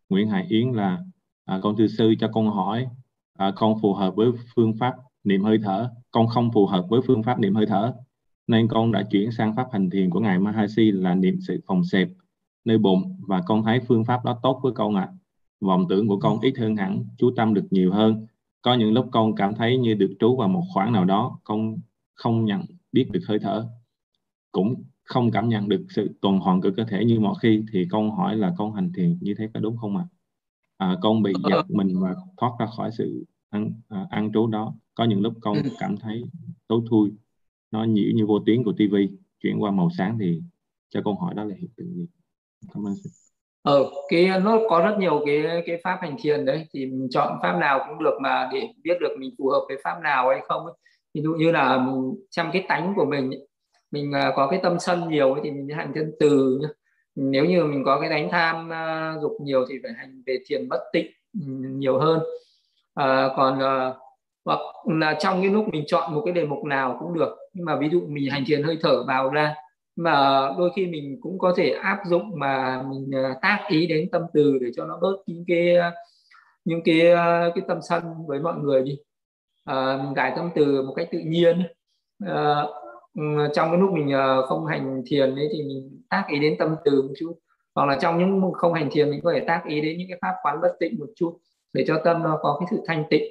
Nguyễn 0.10 0.30
Hải 0.30 0.46
Yến 0.50 0.72
là 0.72 1.00
à, 1.46 1.60
con 1.64 1.78
thưa 1.78 1.88
sư 1.88 2.14
cho 2.20 2.30
con 2.34 2.50
hỏi 2.50 2.88
à, 3.34 3.52
con 3.56 3.80
phù 3.82 3.94
hợp 3.94 4.16
với 4.16 4.28
phương 4.56 4.74
pháp 4.80 4.96
niệm 5.24 5.44
hơi 5.44 5.58
thở. 5.64 5.90
Con 6.12 6.28
không 6.28 6.52
phù 6.54 6.66
hợp 6.66 6.86
với 6.90 7.02
phương 7.08 7.24
pháp 7.24 7.40
niệm 7.40 7.56
hơi 7.56 7.66
thở 7.66 7.94
nên 8.48 8.68
con 8.68 8.92
đã 8.92 9.04
chuyển 9.12 9.32
sang 9.32 9.56
pháp 9.56 9.68
hành 9.72 9.90
thiền 9.90 10.10
của 10.10 10.20
ngài 10.20 10.40
Mahasi 10.40 10.92
là 10.92 11.16
niệm 11.16 11.38
sự 11.48 11.62
phòng 11.68 11.84
xẹp 11.84 12.10
nơi 12.66 12.78
bụng 12.78 13.20
và 13.28 13.42
con 13.46 13.64
thấy 13.64 13.80
phương 13.88 14.06
pháp 14.06 14.26
đó 14.26 14.40
tốt 14.44 14.60
với 14.64 14.72
con 14.72 14.96
ạ. 14.96 15.10
À. 15.12 15.14
vọng 15.60 15.86
tưởng 15.90 16.08
của 16.08 16.20
con 16.20 16.40
ít 16.42 16.54
hơn 16.58 16.76
hẳn 16.76 17.06
chú 17.18 17.32
tâm 17.36 17.54
được 17.54 17.66
nhiều 17.72 17.94
hơn. 17.94 18.28
Có 18.62 18.74
những 18.74 18.94
lúc 18.94 19.06
con 19.12 19.36
cảm 19.36 19.56
thấy 19.56 19.78
như 19.78 19.94
được 19.94 20.16
trú 20.20 20.38
vào 20.38 20.48
một 20.48 20.64
khoảng 20.74 20.94
nào 20.94 21.06
đó 21.06 21.40
con 21.44 21.78
không 22.14 22.46
nhận 22.46 22.62
biết 22.92 23.08
được 23.12 23.22
hơi 23.28 23.40
thở. 23.40 23.70
Cũng 24.52 24.84
không 25.06 25.32
cảm 25.32 25.50
nhận 25.50 25.70
được 25.70 25.86
sự 25.90 26.10
tuần 26.22 26.40
hoàn 26.40 26.62
của 26.62 26.70
cơ 26.78 26.84
thể 26.84 27.06
như 27.06 27.20
mọi 27.20 27.36
khi 27.42 27.64
thì 27.74 27.88
con 27.92 28.12
hỏi 28.12 28.36
là 28.36 28.54
con 28.58 28.74
hành 28.74 28.92
thiền 28.94 29.18
như 29.22 29.34
thế 29.38 29.50
có 29.54 29.60
đúng 29.60 29.78
không 29.78 29.98
ạ? 29.98 30.04
À? 30.08 30.16
à, 30.78 30.96
con 31.02 31.24
bị 31.24 31.34
giật 31.50 31.64
mình 31.70 32.00
và 32.02 32.16
thoát 32.38 32.52
ra 32.60 32.66
khỏi 32.78 32.90
sự 32.98 33.26
ăn 33.50 33.72
à, 33.90 34.08
ăn 34.10 34.32
trú 34.34 34.48
đó. 34.48 34.74
Có 34.96 35.04
những 35.04 35.22
lúc 35.22 35.34
con 35.42 35.56
ừ. 35.64 35.70
cảm 35.80 35.98
thấy 35.98 36.24
tối 36.68 36.82
thui, 36.90 37.12
nó 37.72 37.84
nhiễu 37.84 38.12
như 38.16 38.26
vô 38.26 38.40
tuyến 38.46 38.64
của 38.64 38.74
tivi 38.78 39.10
chuyển 39.44 39.64
qua 39.64 39.72
màu 39.72 39.90
sáng 39.98 40.18
thì 40.20 40.42
cho 40.90 41.02
con 41.06 41.18
hỏi 41.18 41.34
đó 41.36 41.44
là 41.44 41.56
hiện 41.60 41.70
tượng 41.78 41.94
gì? 41.94 42.08
Cảm 42.74 42.88
ơn. 42.88 42.94
Ờ, 43.62 43.92
cái 44.10 44.40
nó 44.44 44.60
có 44.70 44.80
rất 44.80 44.96
nhiều 45.00 45.24
cái 45.26 45.64
cái 45.66 45.82
pháp 45.84 45.98
hành 46.02 46.16
thiền 46.20 46.46
đấy 46.46 46.68
thì 46.74 46.86
mình 46.86 47.08
chọn 47.12 47.40
pháp 47.42 47.58
nào 47.58 47.86
cũng 47.88 48.04
được 48.04 48.18
mà 48.22 48.50
để 48.54 48.68
biết 48.84 48.98
được 49.02 49.16
mình 49.20 49.36
phù 49.38 49.50
hợp 49.50 49.66
với 49.68 49.78
pháp 49.84 50.00
nào 50.04 50.30
hay 50.30 50.42
không 50.48 50.66
ấy. 50.66 50.74
ví 51.14 51.22
dụ 51.22 51.34
như 51.34 51.52
là 51.52 51.78
mình 51.78 52.16
xem 52.32 52.50
cái 52.54 52.66
tánh 52.68 52.94
của 52.96 53.06
mình 53.06 53.32
mình 53.92 54.12
à, 54.12 54.34
có 54.36 54.48
cái 54.48 54.60
tâm 54.64 54.80
sân 54.80 55.10
nhiều 55.10 55.38
thì 55.44 55.52
mình 55.52 55.70
hành 55.78 55.92
thiên 55.96 56.12
từ 56.20 56.60
nếu 57.16 57.46
như 57.46 57.64
mình 57.64 57.84
có 57.86 58.00
cái 58.00 58.10
đánh 58.10 58.30
tham 58.32 58.74
à, 58.74 59.16
dục 59.22 59.32
nhiều 59.42 59.66
thì 59.70 59.76
phải 59.84 59.92
hành 59.98 60.24
về 60.26 60.38
thiền 60.48 60.70
bất 60.70 60.80
tịnh 60.94 61.12
nhiều 61.80 62.00
hơn. 62.00 62.20
À, 62.94 63.30
còn 63.38 63.60
à, 63.60 63.94
hoặc 64.46 64.60
là 64.86 65.18
trong 65.20 65.42
cái 65.42 65.50
lúc 65.52 65.66
mình 65.74 65.84
chọn 65.88 66.14
một 66.14 66.22
cái 66.26 66.34
đề 66.34 66.46
mục 66.46 66.64
nào 66.64 66.98
cũng 67.00 67.14
được. 67.14 67.38
Nhưng 67.54 67.66
mà 67.66 67.76
ví 67.76 67.90
dụ 67.90 68.02
mình 68.08 68.30
hành 68.32 68.44
thiền 68.48 68.64
hơi 68.64 68.78
thở 68.82 69.04
vào 69.04 69.30
ra 69.30 69.56
mà 69.96 70.50
đôi 70.58 70.72
khi 70.76 70.88
mình 70.88 71.18
cũng 71.22 71.40
có 71.40 71.54
thể 71.58 71.70
áp 71.70 72.00
dụng 72.06 72.40
mà 72.40 72.84
mình 72.90 73.12
tác 73.42 73.66
ý 73.70 73.88
đến 73.88 74.10
tâm 74.12 74.22
từ 74.34 74.58
để 74.62 74.68
cho 74.76 74.86
nó 74.86 74.98
bớt 75.02 75.16
những 75.26 75.44
cái 75.48 75.76
những 76.66 76.82
cái 76.86 77.00
cái 77.56 77.64
tâm 77.68 77.80
sân 77.90 78.04
với 78.28 78.40
mọi 78.40 78.56
người 78.56 78.84
đi. 78.84 78.98
À, 79.66 80.00
mình 80.04 80.14
giải 80.16 80.34
tâm 80.36 80.50
từ 80.56 80.82
một 80.82 80.94
cách 80.98 81.08
tự 81.12 81.20
nhiên 81.20 81.62
à, 82.26 82.64
À, 83.16 83.48
trong 83.54 83.70
cái 83.72 83.80
lúc 83.80 83.92
mình 83.94 84.12
ờ, 84.12 84.46
không 84.46 84.66
hành 84.66 85.02
thiền 85.06 85.36
ấy 85.36 85.50
thì 85.54 85.64
mình 85.64 86.02
tác 86.10 86.26
ý 86.30 86.40
đến 86.40 86.56
tâm 86.60 86.76
từ 86.86 87.02
một 87.02 87.14
chút. 87.20 87.34
Hoặc 87.76 87.86
là 87.86 87.98
trong 88.02 88.20
những 88.20 88.54
không 88.54 88.74
hành 88.74 88.90
thiền 88.92 89.10
mình 89.12 89.20
có 89.24 89.34
thể 89.34 89.40
tác 89.48 89.64
ý 89.68 89.82
đến 89.82 89.98
những 89.98 90.08
cái 90.10 90.20
pháp 90.22 90.34
quán 90.44 90.58
bất 90.62 90.76
tịnh 90.80 91.00
một 91.00 91.08
chút 91.16 91.38
để 91.74 91.86
cho 91.88 92.02
tâm 92.06 92.24
nó 92.24 92.40
có 92.42 92.58
cái 92.60 92.68
sự 92.72 92.84
thanh 92.88 93.04
tịnh. 93.10 93.24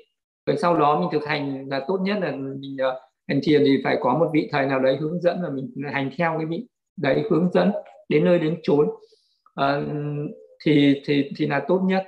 Rồi 0.46 0.56
sau 0.56 0.78
đó 0.78 1.00
mình 1.00 1.08
thực 1.12 1.26
hành 1.28 1.68
là 1.68 1.84
tốt 1.88 1.98
nhất 2.02 2.18
là 2.22 2.30
mình 2.30 2.76
ờ, 2.78 3.00
hành 3.28 3.40
thiền 3.44 3.64
thì 3.64 3.80
phải 3.84 3.98
có 4.00 4.14
một 4.18 4.30
vị 4.32 4.48
thầy 4.52 4.66
nào 4.66 4.80
đấy 4.80 4.96
hướng 5.00 5.20
dẫn 5.20 5.42
và 5.42 5.48
mình 5.48 5.70
hành 5.92 6.10
theo 6.18 6.34
cái 6.38 6.46
vị 6.46 6.66
đấy 6.96 7.24
hướng 7.30 7.50
dẫn 7.52 7.72
đến 8.08 8.24
nơi 8.24 8.38
đến 8.38 8.60
chốn. 8.62 8.90
À, 9.54 9.82
thì 10.64 11.02
thì 11.06 11.30
thì 11.36 11.46
là 11.46 11.64
tốt 11.68 11.80
nhất. 11.84 12.04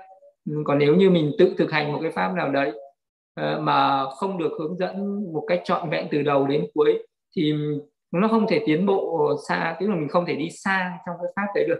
Còn 0.65 0.79
nếu 0.79 0.97
như 0.97 1.11
mình 1.11 1.33
tự 1.39 1.55
thực 1.59 1.71
hành 1.73 1.93
một 1.93 1.99
cái 2.03 2.11
pháp 2.11 2.35
nào 2.35 2.53
đấy 2.53 2.73
mà 3.61 4.05
không 4.11 4.39
được 4.39 4.53
hướng 4.59 4.77
dẫn 4.79 5.25
một 5.33 5.45
cách 5.49 5.61
trọn 5.65 5.91
vẹn 5.91 6.07
từ 6.11 6.23
đầu 6.23 6.47
đến 6.47 6.67
cuối 6.75 7.07
thì 7.37 7.53
nó 8.13 8.29
không 8.29 8.47
thể 8.49 8.63
tiến 8.67 8.87
bộ 8.87 9.31
xa 9.49 9.77
tức 9.81 9.89
là 9.89 9.97
mình 9.97 10.09
không 10.09 10.27
thể 10.27 10.35
đi 10.35 10.51
xa 10.51 10.99
trong 11.07 11.17
cái 11.23 11.33
pháp 11.37 11.47
đấy 11.55 11.67
được. 11.69 11.79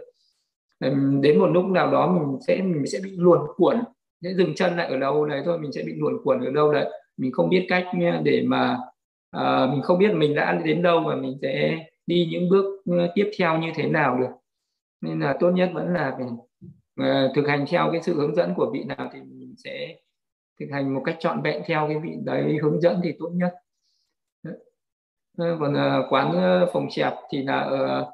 Đến 1.21 1.39
một 1.39 1.47
lúc 1.47 1.65
nào 1.65 1.91
đó 1.91 2.11
mình 2.11 2.37
sẽ 2.47 2.61
mình 2.61 2.87
sẽ 2.87 2.99
bị 3.03 3.11
luồn 3.17 3.39
cuộn 3.55 3.77
sẽ 4.23 4.33
dừng 4.33 4.55
chân 4.55 4.77
lại 4.77 4.87
ở 4.87 4.97
đâu 4.99 5.25
đấy 5.25 5.41
thôi 5.45 5.59
mình 5.59 5.71
sẽ 5.71 5.83
bị 5.83 5.93
luồn 5.97 6.13
cuộn 6.23 6.39
ở 6.39 6.51
đâu 6.51 6.73
đấy. 6.73 6.91
Mình 7.17 7.31
không 7.31 7.49
biết 7.49 7.65
cách 7.69 7.85
để 8.23 8.43
mà 8.45 8.77
uh, 9.37 9.69
mình 9.69 9.81
không 9.81 9.99
biết 9.99 10.13
mình 10.13 10.35
đã 10.35 10.61
đến 10.65 10.81
đâu 10.81 11.03
và 11.07 11.15
mình 11.15 11.37
sẽ 11.41 11.85
đi 12.07 12.29
những 12.31 12.49
bước 12.49 12.81
ừ, 12.85 13.07
tiếp 13.15 13.31
theo 13.39 13.57
như 13.57 13.71
thế 13.75 13.87
nào 13.87 14.17
được. 14.19 14.29
Nên 15.01 15.19
là 15.19 15.37
tốt 15.39 15.51
nhất 15.51 15.71
vẫn 15.73 15.93
là 15.93 16.17
phải 16.17 16.27
uh, 17.01 17.35
thực 17.35 17.47
hành 17.47 17.65
theo 17.69 17.89
cái 17.91 18.01
sự 18.01 18.13
hướng 18.13 18.35
dẫn 18.35 18.53
của 18.55 18.71
vị 18.73 18.83
nào 18.83 19.09
thì 19.13 19.19
mình 19.19 19.55
sẽ 19.57 19.95
thực 20.59 20.67
hành 20.71 20.93
một 20.93 21.01
cách 21.05 21.15
trọn 21.19 21.41
vẹn 21.41 21.61
theo 21.65 21.87
cái 21.87 21.99
vị 21.99 22.11
đấy 22.23 22.57
hướng 22.61 22.81
dẫn 22.81 22.99
thì 23.03 23.13
tốt 23.19 23.29
nhất 23.33 23.53
còn 25.37 25.73
ờ, 25.73 26.07
quán 26.09 26.31
ờ, 26.31 26.69
phòng 26.73 26.87
chẹp 26.89 27.13
thì 27.31 27.43
là 27.43 27.59
ở 27.59 28.11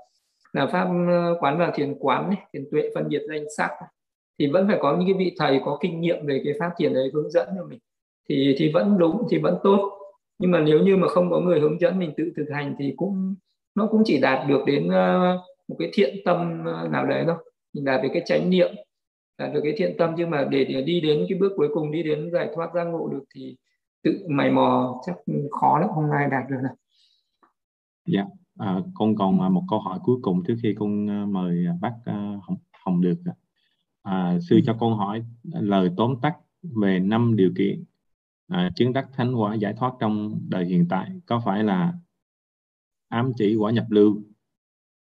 là 0.53 0.67
pháp 0.67 0.87
ờ, 1.07 1.37
quán 1.39 1.57
vào 1.57 1.71
thiền 1.75 1.95
quán 1.99 2.31
thiền 2.53 2.65
tuệ 2.71 2.89
phân 2.95 3.07
biệt 3.09 3.21
danh 3.29 3.45
sắc 3.57 3.71
thì 4.39 4.47
vẫn 4.47 4.67
phải 4.67 4.77
có 4.81 4.97
những 4.97 5.07
cái 5.07 5.25
vị 5.25 5.35
thầy 5.39 5.61
có 5.65 5.77
kinh 5.81 6.01
nghiệm 6.01 6.25
về 6.25 6.41
cái 6.45 6.53
pháp 6.59 6.71
thiền 6.77 6.93
đấy 6.93 7.09
hướng 7.13 7.31
dẫn 7.31 7.47
cho 7.57 7.65
mình. 7.65 7.79
Thì 8.29 8.55
thì 8.57 8.71
vẫn 8.73 8.97
đúng 8.97 9.27
thì 9.31 9.37
vẫn 9.37 9.57
tốt. 9.63 9.91
Nhưng 10.39 10.51
mà 10.51 10.59
nếu 10.59 10.79
như 10.79 10.97
mà 10.97 11.07
không 11.07 11.31
có 11.31 11.39
người 11.39 11.59
hướng 11.59 11.79
dẫn 11.79 11.99
mình 11.99 12.13
tự 12.17 12.31
thực 12.37 12.45
hành 12.53 12.75
thì 12.79 12.93
cũng 12.97 13.35
nó 13.75 13.87
cũng 13.91 14.01
chỉ 14.05 14.19
đạt 14.21 14.47
được 14.47 14.61
đến 14.65 14.89
một 15.67 15.75
cái 15.79 15.89
thiện 15.93 16.15
tâm 16.25 16.63
nào 16.91 17.05
đấy 17.05 17.23
thôi. 17.27 17.35
Mình 17.73 17.85
đạt 17.85 18.03
được 18.03 18.09
cái 18.13 18.23
chánh 18.25 18.49
niệm 18.49 18.69
đạt 19.37 19.53
được 19.53 19.61
cái 19.63 19.73
thiện 19.77 19.97
tâm. 19.97 20.13
Nhưng 20.17 20.29
mà 20.29 20.47
để, 20.49 20.65
để 20.65 20.81
đi 20.81 21.01
đến 21.01 21.25
cái 21.29 21.37
bước 21.39 21.53
cuối 21.55 21.69
cùng 21.73 21.91
đi 21.91 22.03
đến 22.03 22.31
giải 22.33 22.49
thoát 22.55 22.69
giác 22.73 22.83
ngộ 22.83 23.07
được 23.07 23.23
thì 23.35 23.55
tự 24.03 24.19
mày 24.27 24.51
mò 24.51 25.01
chắc 25.05 25.15
khó 25.51 25.79
lắm 25.79 25.89
hôm 25.89 26.09
nay 26.09 26.27
đạt 26.31 26.43
được 26.49 26.57
này 26.63 26.73
dạ. 28.05 28.25
À, 28.57 28.79
con 28.93 29.15
còn 29.15 29.53
một 29.53 29.63
câu 29.69 29.79
hỏi 29.79 29.99
cuối 30.03 30.17
cùng 30.21 30.43
trước 30.47 30.55
khi 30.63 30.75
con 30.79 31.09
à, 31.09 31.25
mời 31.25 31.65
bác 31.81 31.93
à, 32.05 32.39
hồng, 32.43 32.57
hồng 32.85 33.01
được 33.01 33.17
à, 34.01 34.39
sư 34.49 34.59
cho 34.65 34.77
con 34.79 34.97
hỏi 34.97 35.23
lời 35.43 35.89
tóm 35.97 36.15
tắt 36.21 36.35
về 36.61 36.99
năm 36.99 37.35
điều 37.35 37.51
kiện 37.57 37.83
à, 38.47 38.71
chứng 38.75 38.93
đắc 38.93 39.09
thánh 39.13 39.35
quả 39.35 39.53
giải 39.53 39.73
thoát 39.77 39.93
trong 39.99 40.41
đời 40.49 40.65
hiện 40.65 40.87
tại 40.89 41.21
có 41.25 41.41
phải 41.45 41.63
là 41.63 41.93
ám 43.09 43.31
chỉ 43.37 43.55
quả 43.55 43.71
nhập 43.71 43.85
lưu? 43.89 44.23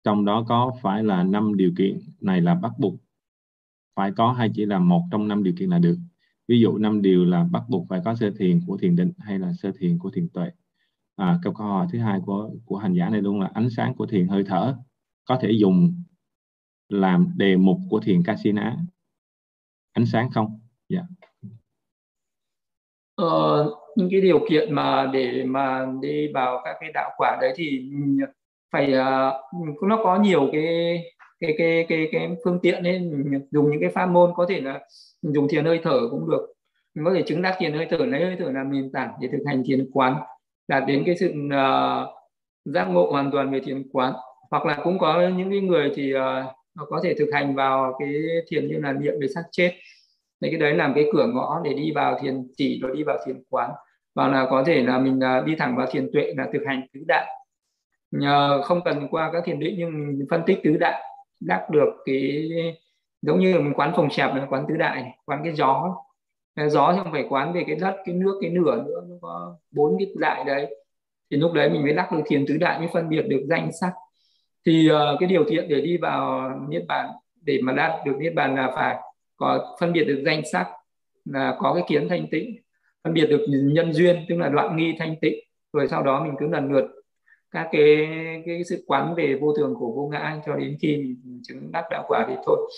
Trong 0.04 0.24
đó 0.24 0.44
có 0.48 0.72
phải 0.82 1.04
là 1.04 1.22
năm 1.22 1.56
điều 1.56 1.72
kiện 1.78 1.98
này 2.20 2.40
là 2.40 2.54
bắt 2.54 2.72
buộc? 2.78 2.94
Phải 3.96 4.12
có 4.16 4.32
hay 4.32 4.50
chỉ 4.54 4.66
là 4.66 4.78
một 4.78 5.02
trong 5.11 5.28
năm 5.28 5.42
điều 5.42 5.54
kiện 5.58 5.70
là 5.70 5.78
được? 5.78 5.98
Ví 6.48 6.61
dụ 6.61 6.78
năm 6.78 7.02
điều 7.02 7.24
là 7.24 7.44
bắt 7.44 7.62
buộc 7.68 7.87
phải 7.88 8.00
có 8.04 8.14
sơ 8.14 8.30
thiền 8.38 8.61
của 8.66 8.76
thiền 8.76 8.96
định 8.96 9.12
hay 9.18 9.38
là 9.38 9.52
sơ 9.52 9.72
thiền 9.78 9.98
của 9.98 10.11
thiền 10.11 10.28
tuệ 10.28 10.50
à, 11.18 11.38
câu 11.42 11.52
hỏi 11.52 11.87
thứ 11.92 11.98
hai 11.98 12.20
của 12.26 12.50
của 12.64 12.76
hành 12.76 12.94
giả 12.94 13.09
này 13.09 13.22
luôn 13.22 13.40
là 13.40 13.50
ánh 13.54 13.70
sáng 13.70 13.94
của 13.94 14.07
thiền 14.07 14.28
hơi 14.28 14.44
thở 14.46 14.76
có 15.24 15.38
thể 15.42 15.50
dùng 15.50 16.02
làm 16.88 17.33
đề 17.37 17.57
mục 17.57 17.78
của 17.90 18.00
thiền 18.00 18.22
Kasina. 18.22 18.76
Ánh 19.92 20.07
sáng 20.07 20.31
không? 20.31 20.61
Dạ. 20.88 20.98
Yeah. 20.98 21.09
ờ, 23.14 23.70
những 23.96 24.09
cái 24.11 24.20
điều 24.20 24.46
kiện 24.50 24.74
mà 24.74 25.11
để 25.12 25.44
mà 25.44 25.87
đi 26.02 26.33
vào 26.35 26.61
các 26.64 26.76
cái 26.81 26.90
đạo 26.94 27.11
quả 27.18 27.38
đấy 27.40 27.52
thì 27.57 27.90
phải 28.72 28.92
uh, 28.92 29.83
nó 29.88 30.00
có 30.04 30.18
nhiều 30.22 30.48
cái 30.52 31.02
cái 31.40 31.54
cái 31.59 31.87
cái 31.88 32.09
cái 32.12 32.37
phương 32.44 32.59
tiện 32.62 32.83
nên 32.83 33.11
dùng 33.50 33.70
những 33.70 33.81
cái 33.81 33.90
pháp 33.90 34.07
môn 34.07 34.33
có 34.35 34.46
thể 34.48 34.61
là 34.61 34.81
dùng 35.22 35.48
thiền 35.48 35.64
hơi 35.64 35.81
thở 35.83 36.00
cũng 36.11 36.31
được. 36.31 36.54
Mình 36.94 37.04
có 37.04 37.14
thể 37.14 37.22
chứng 37.26 37.42
đắc 37.42 37.57
thiền 37.59 37.72
hơi 37.72 37.87
thở 37.90 37.96
lấy 37.96 38.24
hơi 38.24 38.37
thở 38.38 38.50
làm 38.52 38.72
nền 38.72 38.92
tảng 38.92 39.12
để 39.20 39.28
thực 39.33 39.42
hành 39.46 39.62
thiền 39.66 39.90
quán 39.92 40.16
đạt 40.68 40.85
đến 40.87 41.02
cái 41.07 41.16
sự 41.16 41.35
uh, 41.46 42.09
giác 42.64 42.85
ngộ 42.85 43.11
hoàn 43.11 43.31
toàn 43.31 43.50
về 43.50 43.61
thiền 43.61 43.88
quán. 43.92 44.12
Hoặc 44.50 44.66
là 44.66 44.78
cũng 44.85 44.98
có 44.98 45.28
những 45.28 45.50
cái 45.50 45.61
người 45.61 45.92
thì 45.94 46.14
uh, 46.14 46.20
có 46.88 47.00
thể 47.02 47.14
thực 47.14 47.31
hành 47.33 47.54
vào 47.54 47.96
cái 47.98 48.12
thiền 48.48 48.68
như 48.68 48.78
là 48.78 48.92
niệm 48.92 49.14
về 49.20 49.28
xác 49.35 49.42
chết. 49.52 49.72
Đấy 50.40 50.50
cái 50.50 50.61
đấy 50.61 50.74
làm 50.74 50.94
cái 50.94 51.04
cửa 51.12 51.26
ngõ 51.26 51.61
để 51.64 51.74
đi 51.74 51.92
vào 51.92 52.18
thiền 52.22 52.48
chỉ 52.57 52.81
rồi 52.83 52.96
đi 52.96 53.02
vào 53.02 53.18
thiền 53.26 53.42
quán. 53.50 53.70
Và 54.14 54.28
là 54.28 54.46
có 54.50 54.64
thể 54.66 54.83
là 54.83 54.98
mình 54.98 55.18
uh, 55.40 55.46
đi 55.46 55.57
thẳng 55.57 55.76
vào 55.76 55.87
thiền 55.90 56.11
tuệ 56.12 56.35
là 56.37 56.48
thực 56.52 56.62
hành 56.66 56.87
tứ 56.94 57.00
đại. 57.09 57.26
Nhờ 58.11 58.62
không 58.64 58.81
cần 58.85 59.09
qua 59.11 59.31
các 59.33 59.42
thiền 59.44 59.59
định 59.61 59.74
nhưng 59.78 59.92
mình 59.92 60.26
phân 60.31 60.42
tích 60.46 60.61
tứ 60.64 60.76
đại 60.76 61.02
đắc 61.40 61.70
được 61.70 61.88
cái 62.04 62.48
giống 63.22 63.40
như 63.40 63.54
là 63.54 63.61
mình 63.61 63.74
quán 63.74 63.92
phòng 63.96 64.09
chẹp 64.11 64.35
là 64.35 64.46
quán 64.50 64.64
tứ 64.68 64.76
đại 64.76 65.12
quán 65.24 65.40
cái 65.44 65.52
gió 65.52 65.96
gió 66.68 66.92
thì 66.92 66.98
không 67.02 67.12
phải 67.12 67.26
quán 67.28 67.52
về 67.52 67.64
cái 67.66 67.76
đất 67.76 67.96
cái 68.04 68.14
nước 68.14 68.38
cái 68.40 68.50
nửa 68.50 68.76
nữa 68.86 69.02
nó 69.08 69.14
có 69.22 69.56
bốn 69.70 69.96
cái 69.98 70.08
đại 70.16 70.44
đấy. 70.44 70.76
Thì 71.30 71.36
lúc 71.36 71.52
đấy 71.52 71.70
mình 71.70 71.82
mới 71.82 71.92
đắc 71.92 72.12
được 72.12 72.22
thiền 72.26 72.46
tứ 72.46 72.56
đại 72.56 72.78
mới 72.78 72.88
phân 72.92 73.08
biệt 73.08 73.22
được 73.22 73.44
danh 73.48 73.70
sắc. 73.80 73.92
Thì 74.66 74.90
uh, 74.90 75.20
cái 75.20 75.28
điều 75.28 75.44
kiện 75.50 75.68
để 75.68 75.80
đi 75.80 75.96
vào 75.96 76.50
niết 76.68 76.82
bàn 76.88 77.10
để 77.42 77.60
mà 77.62 77.72
đạt 77.72 78.06
được 78.06 78.16
niết 78.18 78.34
bàn 78.34 78.54
là 78.54 78.72
phải 78.74 78.96
có 79.36 79.76
phân 79.80 79.92
biệt 79.92 80.04
được 80.04 80.22
danh 80.26 80.42
sắc 80.52 80.66
là 81.24 81.56
có 81.58 81.74
cái 81.74 81.84
kiến 81.88 82.08
thanh 82.08 82.26
tịnh 82.30 82.56
phân 83.04 83.12
biệt 83.14 83.26
được 83.26 83.46
nhân 83.48 83.92
duyên 83.92 84.24
tức 84.28 84.36
là 84.36 84.48
đoạn 84.48 84.76
nghi 84.76 84.94
thanh 84.98 85.14
tịnh 85.20 85.34
rồi 85.72 85.88
sau 85.88 86.02
đó 86.02 86.24
mình 86.24 86.34
cứ 86.38 86.48
lần 86.48 86.72
lượt 86.72 86.84
các 87.50 87.68
cái 87.72 88.08
cái 88.46 88.64
sự 88.64 88.84
quán 88.86 89.14
về 89.14 89.38
vô 89.40 89.54
thường 89.56 89.74
của 89.78 89.92
vô 89.96 90.08
ngã 90.12 90.40
cho 90.46 90.56
đến 90.56 90.76
khi 90.80 90.96
mình 90.96 91.40
chứng 91.48 91.72
đắc 91.72 91.84
đạo 91.90 92.04
quả 92.08 92.26
thì 92.28 92.34
thôi. 92.46 92.70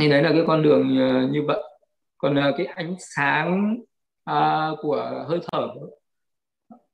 Thì 0.00 0.08
đấy 0.08 0.22
là 0.22 0.30
cái 0.30 0.42
con 0.46 0.62
đường 0.62 0.98
ờ, 0.98 1.28
như 1.32 1.42
vậy 1.46 1.62
còn 2.18 2.38
uh, 2.38 2.54
cái 2.56 2.66
ánh 2.66 2.96
sáng 2.98 3.76
uh, 4.30 4.78
của 4.82 5.24
hơi 5.28 5.40
thở 5.52 5.68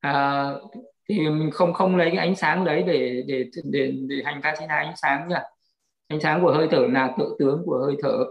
uh, 0.08 0.70
thì 1.08 1.28
mình 1.28 1.50
không 1.52 1.72
không 1.72 1.96
lấy 1.96 2.10
cái 2.10 2.18
ánh 2.18 2.36
sáng 2.36 2.64
đấy 2.64 2.82
để 2.86 3.22
để 3.26 3.44
để 3.64 3.92
để 4.08 4.16
hành 4.24 4.40
ca 4.42 4.54
xin 4.58 4.68
ánh 4.68 4.92
sáng 4.96 5.28
nhỉ 5.28 5.36
ánh 6.12 6.20
sáng 6.20 6.42
của 6.42 6.52
hơi 6.52 6.68
thở 6.70 6.86
là 6.90 7.14
tự 7.18 7.36
tướng 7.38 7.62
của 7.66 7.78
hơi 7.78 7.96
thở. 8.02 8.24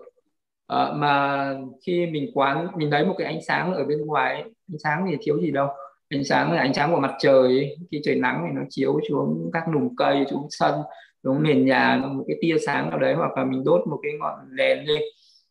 Uh, 0.74 0.96
mà 0.96 1.46
khi 1.86 2.06
mình 2.06 2.32
quán 2.34 2.68
mình 2.76 2.90
lấy 2.90 3.06
một 3.06 3.16
cái 3.18 3.28
ánh 3.28 3.42
sáng 3.48 3.74
ở 3.74 3.84
bên 3.84 4.06
ngoài 4.06 4.36
ánh 4.42 4.80
sáng 4.84 5.06
thì 5.10 5.18
thiếu 5.22 5.40
gì 5.42 5.52
đâu. 5.52 5.68
Ánh 6.10 6.24
sáng 6.24 6.52
là 6.54 6.60
ánh 6.60 6.74
sáng 6.74 6.92
của 6.94 7.00
mặt 7.00 7.16
trời 7.20 7.78
khi 7.92 8.02
trời 8.04 8.16
nắng 8.16 8.44
thì 8.48 8.54
nó 8.56 8.62
chiếu 8.70 9.00
xuống 9.10 9.50
các 9.54 9.64
lùm 9.68 9.96
cây 9.98 10.26
xuống 10.32 10.48
sân 10.50 10.82
xuống 11.24 11.44
nền 11.44 11.66
nhà 11.66 12.02
một 12.04 12.24
cái 12.28 12.38
tia 12.42 12.56
sáng 12.66 12.90
nào 12.90 13.00
đấy 13.00 13.14
hoặc 13.14 13.38
là 13.38 13.44
mình 13.46 13.64
đốt 13.64 13.88
một 13.88 14.00
cái 14.04 14.12
ngọn 14.20 14.56
đèn 14.56 14.86
lên 14.88 15.02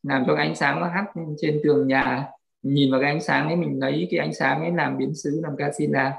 làm 0.03 0.25
cho 0.27 0.37
cái 0.37 0.47
ánh 0.47 0.55
sáng 0.55 0.81
nó 0.81 0.87
hắt 0.87 1.05
trên 1.39 1.61
tường 1.65 1.87
nhà. 1.89 2.27
Nhìn 2.63 2.91
vào 2.93 3.01
cái 3.01 3.11
ánh 3.11 3.21
sáng 3.21 3.47
ấy 3.47 3.57
mình 3.57 3.81
lấy 3.81 4.09
cái 4.11 4.21
ánh 4.21 4.35
sáng 4.35 4.61
ấy 4.61 4.71
làm 4.73 4.99
biến 4.99 5.15
xứ 5.15 5.41
làm 5.43 5.57
casina. 5.57 6.13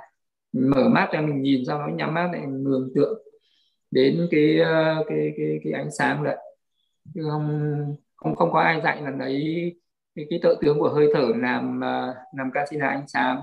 Mở 0.53 0.89
mắt 0.89 1.09
ra 1.11 1.21
mình 1.21 1.41
nhìn 1.41 1.63
sau 1.67 1.79
đó 1.79 1.87
nhắm 1.95 2.13
mắt 2.13 2.29
lại 2.33 2.47
mường 2.47 2.91
tượng 2.95 3.23
đến 3.91 4.27
cái 4.31 4.59
ờ, 4.59 5.03
cái 5.07 5.33
cái 5.37 5.59
cái 5.63 5.73
ánh 5.73 5.91
sáng 5.91 6.23
đấy. 6.23 6.37
Chứ 7.13 7.21
không 7.29 7.95
không 8.15 8.35
không 8.35 8.51
có 8.51 8.59
ai 8.59 8.81
dạy 8.81 9.01
là 9.01 9.09
lấy 9.09 9.75
cái, 10.15 10.25
cái 10.29 10.39
tự 10.43 10.55
tướng 10.61 10.79
của 10.79 10.89
hơi 10.89 11.07
thở 11.13 11.27
làm 11.35 11.81
ờ, 11.81 12.15
làm 12.37 12.51
casina 12.51 12.87
ánh 12.87 13.07
sáng 13.07 13.41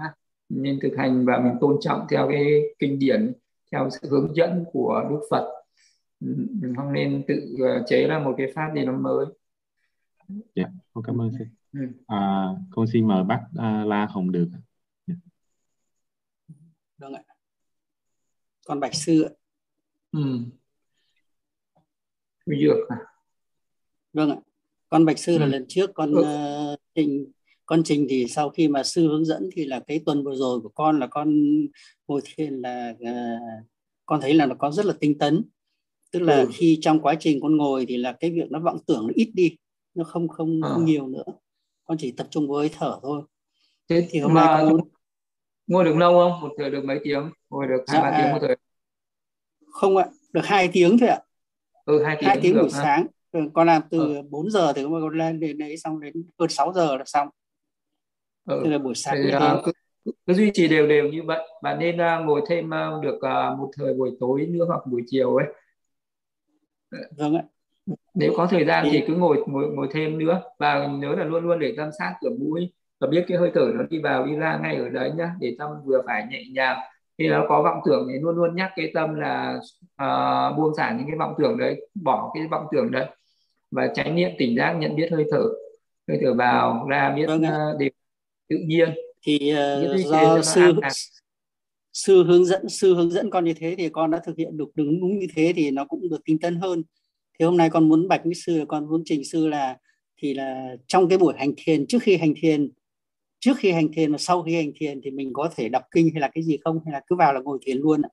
nên 0.49 0.79
thực 0.83 0.97
hành 0.97 1.27
và 1.27 1.39
mình 1.39 1.55
tôn 1.61 1.77
trọng 1.81 2.07
theo 2.11 2.29
cái 2.31 2.63
kinh 2.79 2.99
điển 2.99 3.33
theo 3.73 3.91
sự 3.91 4.09
hướng 4.11 4.37
dẫn 4.37 4.65
của 4.73 5.05
Đức 5.11 5.21
Phật. 5.31 5.55
Mình 6.21 6.75
không 6.77 6.93
nên 6.93 7.23
tự 7.29 7.57
ờ, 7.61 7.83
chế 7.87 8.07
ra 8.07 8.19
một 8.19 8.35
cái 8.39 8.53
pháp 8.55 8.71
gì 8.75 8.85
nó 8.85 8.93
mới 8.93 9.27
dạ 10.55 10.65
con 10.93 11.05
cảm 11.05 11.21
ơn 11.21 11.31
sư 11.39 11.45
ừ. 11.73 11.81
à, 12.07 12.49
con 12.71 12.87
xin 12.93 13.09
mời 13.09 13.25
bác 13.25 13.41
uh, 13.53 13.89
La 13.89 14.07
Hồng 14.07 14.33
được 14.33 14.49
dạ. 15.07 15.15
vâng 16.99 17.13
ạ 17.13 17.23
con 18.67 18.81
bạch 18.81 18.95
sư 18.95 19.23
ạ 19.23 19.31
ừ. 20.13 20.21
Dược 22.57 22.89
à? 22.89 22.97
Vâng 24.13 24.31
ạ. 24.31 24.37
Con 24.89 25.05
Bạch 25.05 25.19
Sư 25.19 25.33
ừ. 25.33 25.39
là 25.39 25.47
lần 25.47 25.65
trước 25.69 25.91
con 25.95 26.13
ừ. 26.13 26.21
uh, 26.73 26.79
trình 26.95 27.33
con 27.67 27.83
trình 27.85 28.07
thì 28.11 28.27
sau 28.29 28.51
khi 28.51 28.69
mà 28.69 28.83
sư 28.83 29.09
hướng 29.09 29.25
dẫn 29.25 29.51
thì 29.53 29.65
là 29.65 29.81
cái 29.81 30.01
tuần 30.07 30.25
vừa 30.25 30.35
rồi 30.35 30.61
của 30.61 30.69
con 30.69 31.01
là 31.01 31.07
con 31.07 31.35
ngồi 32.09 32.21
thiền 32.25 32.55
là 32.55 32.95
uh, 33.03 33.67
con 34.07 34.21
thấy 34.21 34.35
là 34.35 34.47
nó 34.47 34.55
có 34.55 34.71
rất 34.71 34.87
là 34.87 34.95
tinh 35.01 35.19
tấn 35.19 35.45
tức 36.11 36.21
là 36.21 36.41
ừ. 36.41 36.49
khi 36.55 36.79
trong 36.83 37.01
quá 37.01 37.15
trình 37.21 37.41
con 37.43 37.57
ngồi 37.57 37.87
thì 37.89 37.97
là 37.97 38.17
cái 38.21 38.31
việc 38.31 38.51
nó 38.51 38.61
vọng 38.61 38.79
tưởng 38.87 39.07
nó 39.07 39.13
ít 39.15 39.31
đi 39.35 39.57
nó 39.95 40.05
không 40.05 40.29
không, 40.29 40.61
à. 40.65 40.69
không 40.69 40.85
nhiều 40.85 41.07
nữa. 41.07 41.25
Con 41.85 41.99
chỉ 42.01 42.13
tập 42.13 42.27
trung 42.31 42.49
với 42.49 42.71
thở 42.79 42.99
thôi. 43.03 43.23
Thế 43.89 44.09
thì 44.11 44.21
hôm 44.21 44.35
mà 44.35 44.47
nay 44.47 44.67
con 44.71 44.81
ngồi 45.67 45.85
được 45.85 45.97
lâu 45.97 46.19
không? 46.19 46.41
Một 46.41 46.55
thời 46.59 46.71
được 46.71 46.85
mấy 46.85 47.01
tiếng? 47.05 47.31
Ngồi 47.51 47.67
được 47.67 47.85
hai 47.89 48.03
ba 48.03 48.19
tiếng 48.19 48.33
một 48.33 48.39
thời. 48.41 48.57
Không 49.73 49.97
ạ 49.97 50.07
được 50.33 50.45
hai 50.45 50.71
tiếng 50.73 50.99
thôi 50.99 51.09
ạ. 51.09 51.21
Ừ 51.85 52.03
hai 52.05 52.17
tiếng, 52.21 52.29
hai 52.29 52.39
tiếng 52.43 52.55
buổi 52.55 52.71
sáng. 52.71 53.07
Ừ, 53.33 53.41
con 53.55 53.67
làm 53.67 53.83
từ 53.91 53.99
ừ. 53.99 54.23
4 54.31 54.51
giờ 54.51 54.73
thì 54.73 54.83
con 54.83 55.09
lên 55.09 55.41
đến 55.41 55.59
đấy 55.59 55.77
xong 55.77 56.01
đến 56.01 56.15
hơn 56.39 56.49
6 56.49 56.73
giờ 56.73 56.97
là 56.97 57.05
xong. 57.05 57.29
Ừ. 58.47 58.61
tức 58.65 58.71
là 58.71 58.79
buổi 58.79 58.95
sáng 58.95 59.17
thì, 59.25 59.31
cứ, 59.65 59.73
cứ 60.27 60.35
duy 60.35 60.51
trì 60.55 60.69
đều 60.69 60.87
đều 60.87 61.09
như 61.09 61.23
vậy. 61.27 61.49
Bạn 61.63 61.79
nên 61.79 61.97
uh, 61.97 62.27
ngồi 62.27 62.43
thêm 62.49 62.67
uh, 62.67 63.03
được 63.03 63.17
uh, 63.17 63.59
một 63.59 63.71
thời 63.77 63.95
buổi 63.95 64.17
tối 64.21 64.47
nữa 64.47 64.65
hoặc 64.69 64.87
buổi 64.87 65.03
chiều 65.07 65.37
ấy. 65.37 65.47
Vâng 67.17 67.35
ạ 67.37 67.43
nếu 68.15 68.33
có 68.37 68.47
thời 68.47 68.65
gian 68.65 68.89
thì 68.91 69.03
cứ 69.07 69.15
ngồi 69.15 69.45
ngồi 69.47 69.67
ngồi 69.67 69.89
thêm 69.93 70.19
nữa. 70.19 70.43
Và 70.59 70.87
nhớ 70.87 71.15
là 71.15 71.25
luôn 71.25 71.45
luôn 71.45 71.59
để 71.59 71.75
tâm 71.77 71.89
sát 71.99 72.15
cửa 72.21 72.31
mũi 72.41 72.73
và 73.01 73.09
biết 73.09 73.25
cái 73.29 73.39
hơi 73.39 73.51
thở 73.55 73.73
nó 73.75 73.85
đi 73.91 73.99
vào 73.99 74.27
đi 74.27 74.37
ra 74.37 74.59
ngay 74.63 74.77
ở 74.77 74.89
đấy 74.89 75.11
nhá 75.17 75.31
để 75.41 75.57
tâm 75.59 75.71
vừa 75.85 76.03
phải 76.07 76.27
nhẹ 76.31 76.43
nhàng. 76.53 76.79
Khi 77.19 77.29
nó 77.29 77.45
có 77.49 77.63
vọng 77.63 77.81
tưởng 77.87 78.09
thì 78.13 78.19
luôn 78.21 78.37
luôn 78.37 78.57
nhắc 78.57 78.71
cái 78.77 78.91
tâm 78.95 79.15
là 79.15 79.61
uh, 80.03 80.59
buông 80.59 80.75
xả 80.77 80.95
những 80.99 81.07
cái 81.07 81.17
vọng 81.19 81.35
tưởng 81.39 81.59
đấy 81.59 81.89
bỏ 81.95 82.31
cái 82.35 82.47
vọng 82.51 82.67
tưởng 82.73 82.91
đấy. 82.91 83.07
Và 83.71 83.89
tránh 83.95 84.15
niệm 84.15 84.31
tỉnh 84.39 84.57
giác 84.57 84.73
nhận 84.73 84.97
biết 84.97 85.09
hơi 85.13 85.25
thở 85.31 85.45
hơi 86.09 86.19
thở 86.23 86.35
vào 86.35 86.87
ra 86.89 87.15
biết 87.17 87.27
vâng 87.27 87.43
uh, 87.43 87.79
đều 87.79 87.91
tự 88.49 88.57
nhiên. 88.67 88.89
Thì 89.23 89.55
uh, 89.55 90.07
do 90.07 90.43
sư 90.43 90.75
sư 91.93 92.25
hướng 92.25 92.45
dẫn 92.45 92.69
sư 92.69 92.95
hướng 92.95 93.11
dẫn 93.11 93.31
con 93.31 93.45
như 93.45 93.55
thế 93.55 93.75
thì 93.79 93.89
con 93.89 94.11
đã 94.11 94.21
thực 94.27 94.37
hiện 94.37 94.57
được 94.57 94.69
đúng 94.75 95.01
đúng 95.01 95.19
như 95.19 95.27
thế 95.35 95.53
thì 95.57 95.71
nó 95.71 95.85
cũng 95.85 96.09
được 96.11 96.21
tinh 96.25 96.39
tân 96.39 96.57
hơn 96.57 96.83
thì 97.39 97.45
hôm 97.45 97.57
nay 97.57 97.71
con 97.71 97.89
muốn 97.89 98.09
bạch 98.09 98.25
với 98.25 98.35
sư 98.35 98.65
con 98.69 98.89
muốn 98.89 99.03
trình 99.05 99.25
sư 99.25 99.49
là 99.49 99.77
thì 100.17 100.35
là 100.35 100.77
trong 100.87 101.09
cái 101.09 101.19
buổi 101.19 101.35
hành 101.39 101.53
thiền 101.57 101.87
trước 101.87 101.99
khi 102.03 102.17
hành 102.17 102.35
thiền 102.37 102.71
trước 103.41 103.53
khi 103.59 103.73
hành 103.73 103.89
thiền 103.93 104.13
và 104.13 104.19
sau 104.19 104.43
khi 104.43 104.57
hành 104.57 104.73
thiền 104.77 105.01
thì 105.05 105.11
mình 105.11 105.33
có 105.33 105.51
thể 105.57 105.69
đọc 105.69 105.83
kinh 105.91 106.11
hay 106.15 106.21
là 106.21 106.31
cái 106.35 106.45
gì 106.45 106.59
không? 106.65 106.81
Hay 106.85 106.93
là 106.93 107.01
cứ 107.07 107.17
vào 107.17 107.35
là 107.35 107.41
ngồi 107.41 107.59
thiền 107.63 107.79
luôn 107.79 108.03
ạ? 108.03 108.11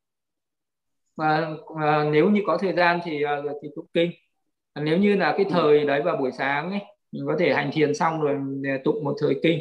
Và 1.15 1.55
à, 1.81 2.09
nếu 2.11 2.29
như 2.29 2.41
có 2.45 2.57
thời 2.61 2.73
gian 2.73 2.99
thì 3.03 3.23
à, 3.23 3.41
thì 3.61 3.69
tụng 3.75 3.85
kinh. 3.93 4.11
Nếu 4.75 4.97
như 4.97 5.15
là 5.15 5.31
cái 5.37 5.45
ừ. 5.45 5.51
thời 5.51 5.85
đấy 5.85 6.01
vào 6.01 6.17
buổi 6.17 6.31
sáng 6.31 6.71
ấy 6.71 6.79
mình 7.11 7.23
có 7.27 7.35
thể 7.39 7.53
hành 7.53 7.69
thiền 7.73 7.93
xong 7.93 8.21
rồi 8.21 8.37
tụng 8.83 9.03
một 9.03 9.15
thời 9.21 9.39
kinh. 9.43 9.59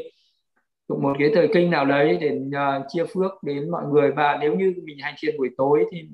Tụng 0.88 1.02
một 1.02 1.16
cái 1.18 1.30
thời 1.34 1.48
kinh 1.54 1.70
nào 1.70 1.84
đấy 1.84 2.18
để 2.20 2.38
uh, 2.46 2.84
chia 2.88 3.04
phước 3.04 3.42
đến 3.42 3.70
mọi 3.70 3.84
người. 3.92 4.12
Và 4.12 4.38
nếu 4.40 4.54
như 4.54 4.74
mình 4.84 4.98
hành 5.00 5.14
thiền 5.18 5.38
buổi 5.38 5.48
tối 5.56 5.84
thì 5.90 6.08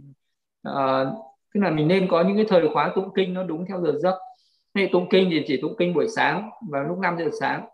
uh, 0.68 1.08
tức 1.54 1.60
là 1.60 1.70
mình 1.70 1.88
nên 1.88 2.08
có 2.10 2.24
những 2.24 2.36
cái 2.36 2.46
thời 2.48 2.68
khóa 2.68 2.92
tụng 2.94 3.08
kinh 3.14 3.34
nó 3.34 3.44
đúng 3.44 3.66
theo 3.66 3.80
giờ 3.80 3.98
giấc. 3.98 4.18
Hay 4.74 4.88
tụng 4.92 5.06
kinh 5.10 5.28
thì 5.30 5.44
chỉ 5.46 5.60
tụng 5.62 5.74
kinh 5.78 5.94
buổi 5.94 6.08
sáng 6.08 6.50
và 6.70 6.82
lúc 6.82 6.98
5 6.98 7.16
giờ 7.18 7.30
sáng 7.40 7.64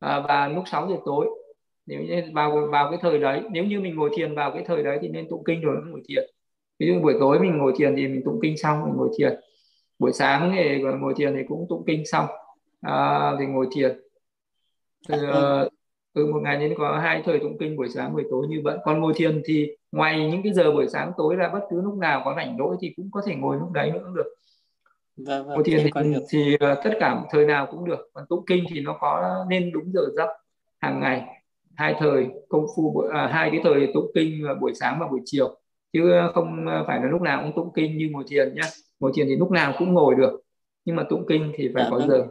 à, 0.00 0.20
và 0.28 0.48
lúc 0.48 0.64
6 0.66 0.88
giờ 0.88 0.96
tối. 1.04 1.26
Nếu 1.86 2.00
như 2.00 2.22
vào 2.32 2.68
vào 2.72 2.90
cái 2.90 2.98
thời 3.02 3.18
đấy 3.18 3.42
nếu 3.50 3.64
như 3.64 3.80
mình 3.80 3.94
ngồi 3.94 4.10
thiền 4.16 4.34
vào 4.34 4.50
cái 4.50 4.64
thời 4.66 4.82
đấy 4.82 4.98
thì 5.02 5.08
nên 5.08 5.28
tụng 5.28 5.44
kinh 5.44 5.60
rồi 5.60 5.76
ngồi 5.86 6.00
thiền. 6.08 6.24
Ví 6.78 6.86
dụ 6.86 7.00
buổi 7.00 7.14
tối 7.20 7.38
mình 7.38 7.58
ngồi 7.58 7.72
thiền 7.76 7.96
thì 7.96 8.08
mình 8.08 8.22
tụng 8.24 8.38
kinh 8.42 8.56
xong 8.56 8.82
mình 8.84 8.94
ngồi 8.96 9.08
thiền. 9.18 9.40
Buổi 9.98 10.12
sáng 10.12 10.52
thì 10.54 10.82
ngồi 10.82 11.14
thiền 11.16 11.34
thì 11.34 11.40
cũng 11.48 11.66
tụng 11.68 11.84
kinh 11.86 12.06
xong 12.06 12.26
à, 12.80 13.32
thì 13.38 13.46
ngồi 13.46 13.66
thiền. 13.74 14.00
Từ 15.08 15.16
từ 16.14 16.26
một 16.26 16.40
ngày 16.42 16.58
nên 16.58 16.74
có 16.78 16.98
hai 16.98 17.22
thời 17.26 17.38
tụng 17.38 17.56
kinh 17.60 17.76
buổi 17.76 17.88
sáng 17.88 18.12
buổi 18.12 18.24
tối 18.30 18.46
như 18.48 18.60
vậy. 18.64 18.78
Còn 18.84 19.00
ngồi 19.00 19.12
thiền 19.16 19.42
thì 19.44 19.70
ngoài 19.92 20.30
những 20.30 20.42
cái 20.42 20.52
giờ 20.52 20.72
buổi 20.72 20.88
sáng 20.88 21.12
tối 21.16 21.34
ra 21.36 21.50
bất 21.52 21.60
cứ 21.70 21.80
lúc 21.80 21.94
nào 21.94 22.22
có 22.24 22.34
rảnh 22.36 22.56
rỗi 22.58 22.76
thì 22.80 22.92
cũng 22.96 23.08
có 23.12 23.22
thể 23.26 23.34
ngồi 23.34 23.56
lúc 23.60 23.72
đấy 23.72 23.90
nữa 23.90 24.00
cũng 24.04 24.14
được. 24.14 24.34
Vâng, 25.16 25.46
vâng, 25.46 25.54
ngồi 25.54 25.64
thiền 25.64 25.80
thì, 25.84 26.14
thì 26.30 26.54
uh, 26.54 26.78
tất 26.84 26.90
cả 27.00 27.24
thời 27.30 27.46
nào 27.46 27.68
cũng 27.70 27.84
được. 27.84 28.10
Còn 28.12 28.24
tụng 28.28 28.44
kinh 28.46 28.64
thì 28.70 28.80
nó 28.80 28.96
có 29.00 29.44
nên 29.48 29.72
đúng 29.72 29.92
giờ 29.92 30.00
giấc 30.16 30.28
hàng 30.80 31.00
ngày. 31.00 31.24
Hai 31.74 31.94
thời 31.98 32.26
công 32.48 32.66
phu 32.76 33.04
à, 33.12 33.26
hai 33.26 33.50
cái 33.50 33.60
thời 33.64 33.88
tụng 33.94 34.10
kinh 34.14 34.44
buổi 34.60 34.74
sáng 34.74 34.98
và 35.00 35.06
buổi 35.06 35.20
chiều. 35.24 35.56
Chứ 35.92 36.12
không 36.34 36.66
phải 36.86 37.00
là 37.00 37.06
lúc 37.06 37.22
nào 37.22 37.42
cũng 37.42 37.52
tụng 37.56 37.72
kinh 37.74 37.98
như 37.98 38.08
ngồi 38.12 38.24
thiền 38.28 38.54
nhá. 38.54 38.68
Ngồi 39.00 39.12
thiền 39.14 39.26
thì 39.26 39.36
lúc 39.36 39.50
nào 39.50 39.72
cũng 39.78 39.94
ngồi 39.94 40.14
được. 40.14 40.40
Nhưng 40.84 40.96
mà 40.96 41.02
tụng 41.10 41.24
kinh 41.28 41.52
thì 41.54 41.70
phải 41.74 41.84
dạ, 41.84 41.90
có 41.90 41.98
vâng. 41.98 42.08
giờ 42.08 42.26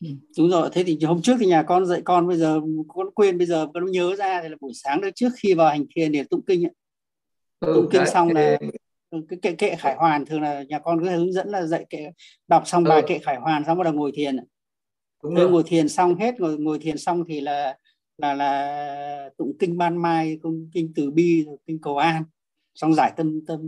Ừ, 0.00 0.08
đúng 0.38 0.50
rồi 0.50 0.70
thế 0.72 0.84
thì 0.84 0.98
hôm 1.02 1.22
trước 1.22 1.36
thì 1.40 1.46
nhà 1.46 1.62
con 1.62 1.86
dạy 1.86 2.02
con 2.04 2.28
bây 2.28 2.36
giờ 2.36 2.60
con 2.88 3.10
quên 3.14 3.38
bây 3.38 3.46
giờ 3.46 3.66
con 3.74 3.90
nhớ 3.90 4.16
ra 4.16 4.42
thì 4.42 4.48
là 4.48 4.56
buổi 4.60 4.72
sáng 4.74 5.00
đó 5.00 5.08
trước 5.14 5.28
khi 5.36 5.54
vào 5.54 5.68
hành 5.68 5.84
thiền 5.94 6.12
để 6.12 6.24
tụng 6.30 6.40
kinh 6.46 6.64
ấy. 6.64 6.72
Ừ, 7.60 7.72
tụng 7.74 7.88
kinh 7.92 8.02
đấy, 8.02 8.10
xong 8.10 8.28
là 8.34 8.58
cái 9.28 9.38
kệ 9.42 9.52
kệ 9.52 9.76
khải 9.78 9.94
hoàn 9.96 10.26
thường 10.26 10.40
là 10.42 10.62
nhà 10.62 10.78
con 10.78 11.00
cứ 11.04 11.10
hướng 11.10 11.32
dẫn 11.32 11.48
là 11.48 11.66
dạy 11.66 11.86
kệ 11.90 12.10
đọc 12.48 12.62
xong 12.66 12.84
bài 12.84 13.02
ừ. 13.02 13.06
kệ 13.08 13.18
khải 13.18 13.36
hoàn 13.36 13.64
xong 13.64 13.78
bắt 13.78 13.84
đầu 13.84 13.92
ngồi 13.92 14.12
thiền 14.14 14.36
Đúng 15.22 15.34
rồi. 15.34 15.50
ngồi 15.50 15.62
thiền 15.66 15.88
xong 15.88 16.16
hết 16.16 16.40
ngồi 16.40 16.58
ngồi 16.58 16.78
thiền 16.78 16.98
xong 16.98 17.24
thì 17.28 17.40
là 17.40 17.76
là 18.18 18.34
là 18.34 19.30
tụng 19.38 19.52
kinh 19.58 19.78
ban 19.78 20.02
mai 20.02 20.38
tụng 20.42 20.70
kinh 20.74 20.92
từ 20.94 21.10
bi 21.10 21.46
kinh 21.66 21.80
cầu 21.80 21.96
an 21.96 22.24
xong 22.74 22.94
giải 22.94 23.12
tâm 23.16 23.40
tâm 23.46 23.60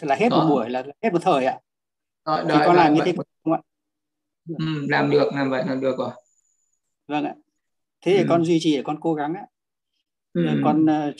là 0.00 0.14
hết 0.14 0.28
Đó. 0.28 0.36
một 0.36 0.44
buổi 0.48 0.70
là 0.70 0.82
hết 1.02 1.12
một 1.12 1.22
thời 1.22 1.44
ạ 1.44 1.60
Đó, 2.26 2.44
thì 2.48 2.54
con 2.66 2.76
làm 2.76 2.94
như 2.94 3.00
thế 3.04 3.14
không 3.44 3.52
ạ 3.52 3.60
ừ, 4.48 4.86
làm 4.88 5.10
được 5.10 5.28
làm 5.34 5.50
vậy 5.50 5.64
là 5.66 5.74
được 5.74 5.98
rồi 5.98 6.10
vâng 7.06 7.24
ạ 7.24 7.34
thế 8.00 8.14
thì 8.16 8.22
ừ. 8.22 8.26
con 8.28 8.44
duy 8.44 8.58
trì 8.60 8.76
để 8.76 8.82
con 8.82 9.00
cố 9.00 9.14
gắng 9.14 9.34
ạ 9.34 9.46
ừ. 10.32 10.60
con 10.64 10.84
uh, 10.84 11.14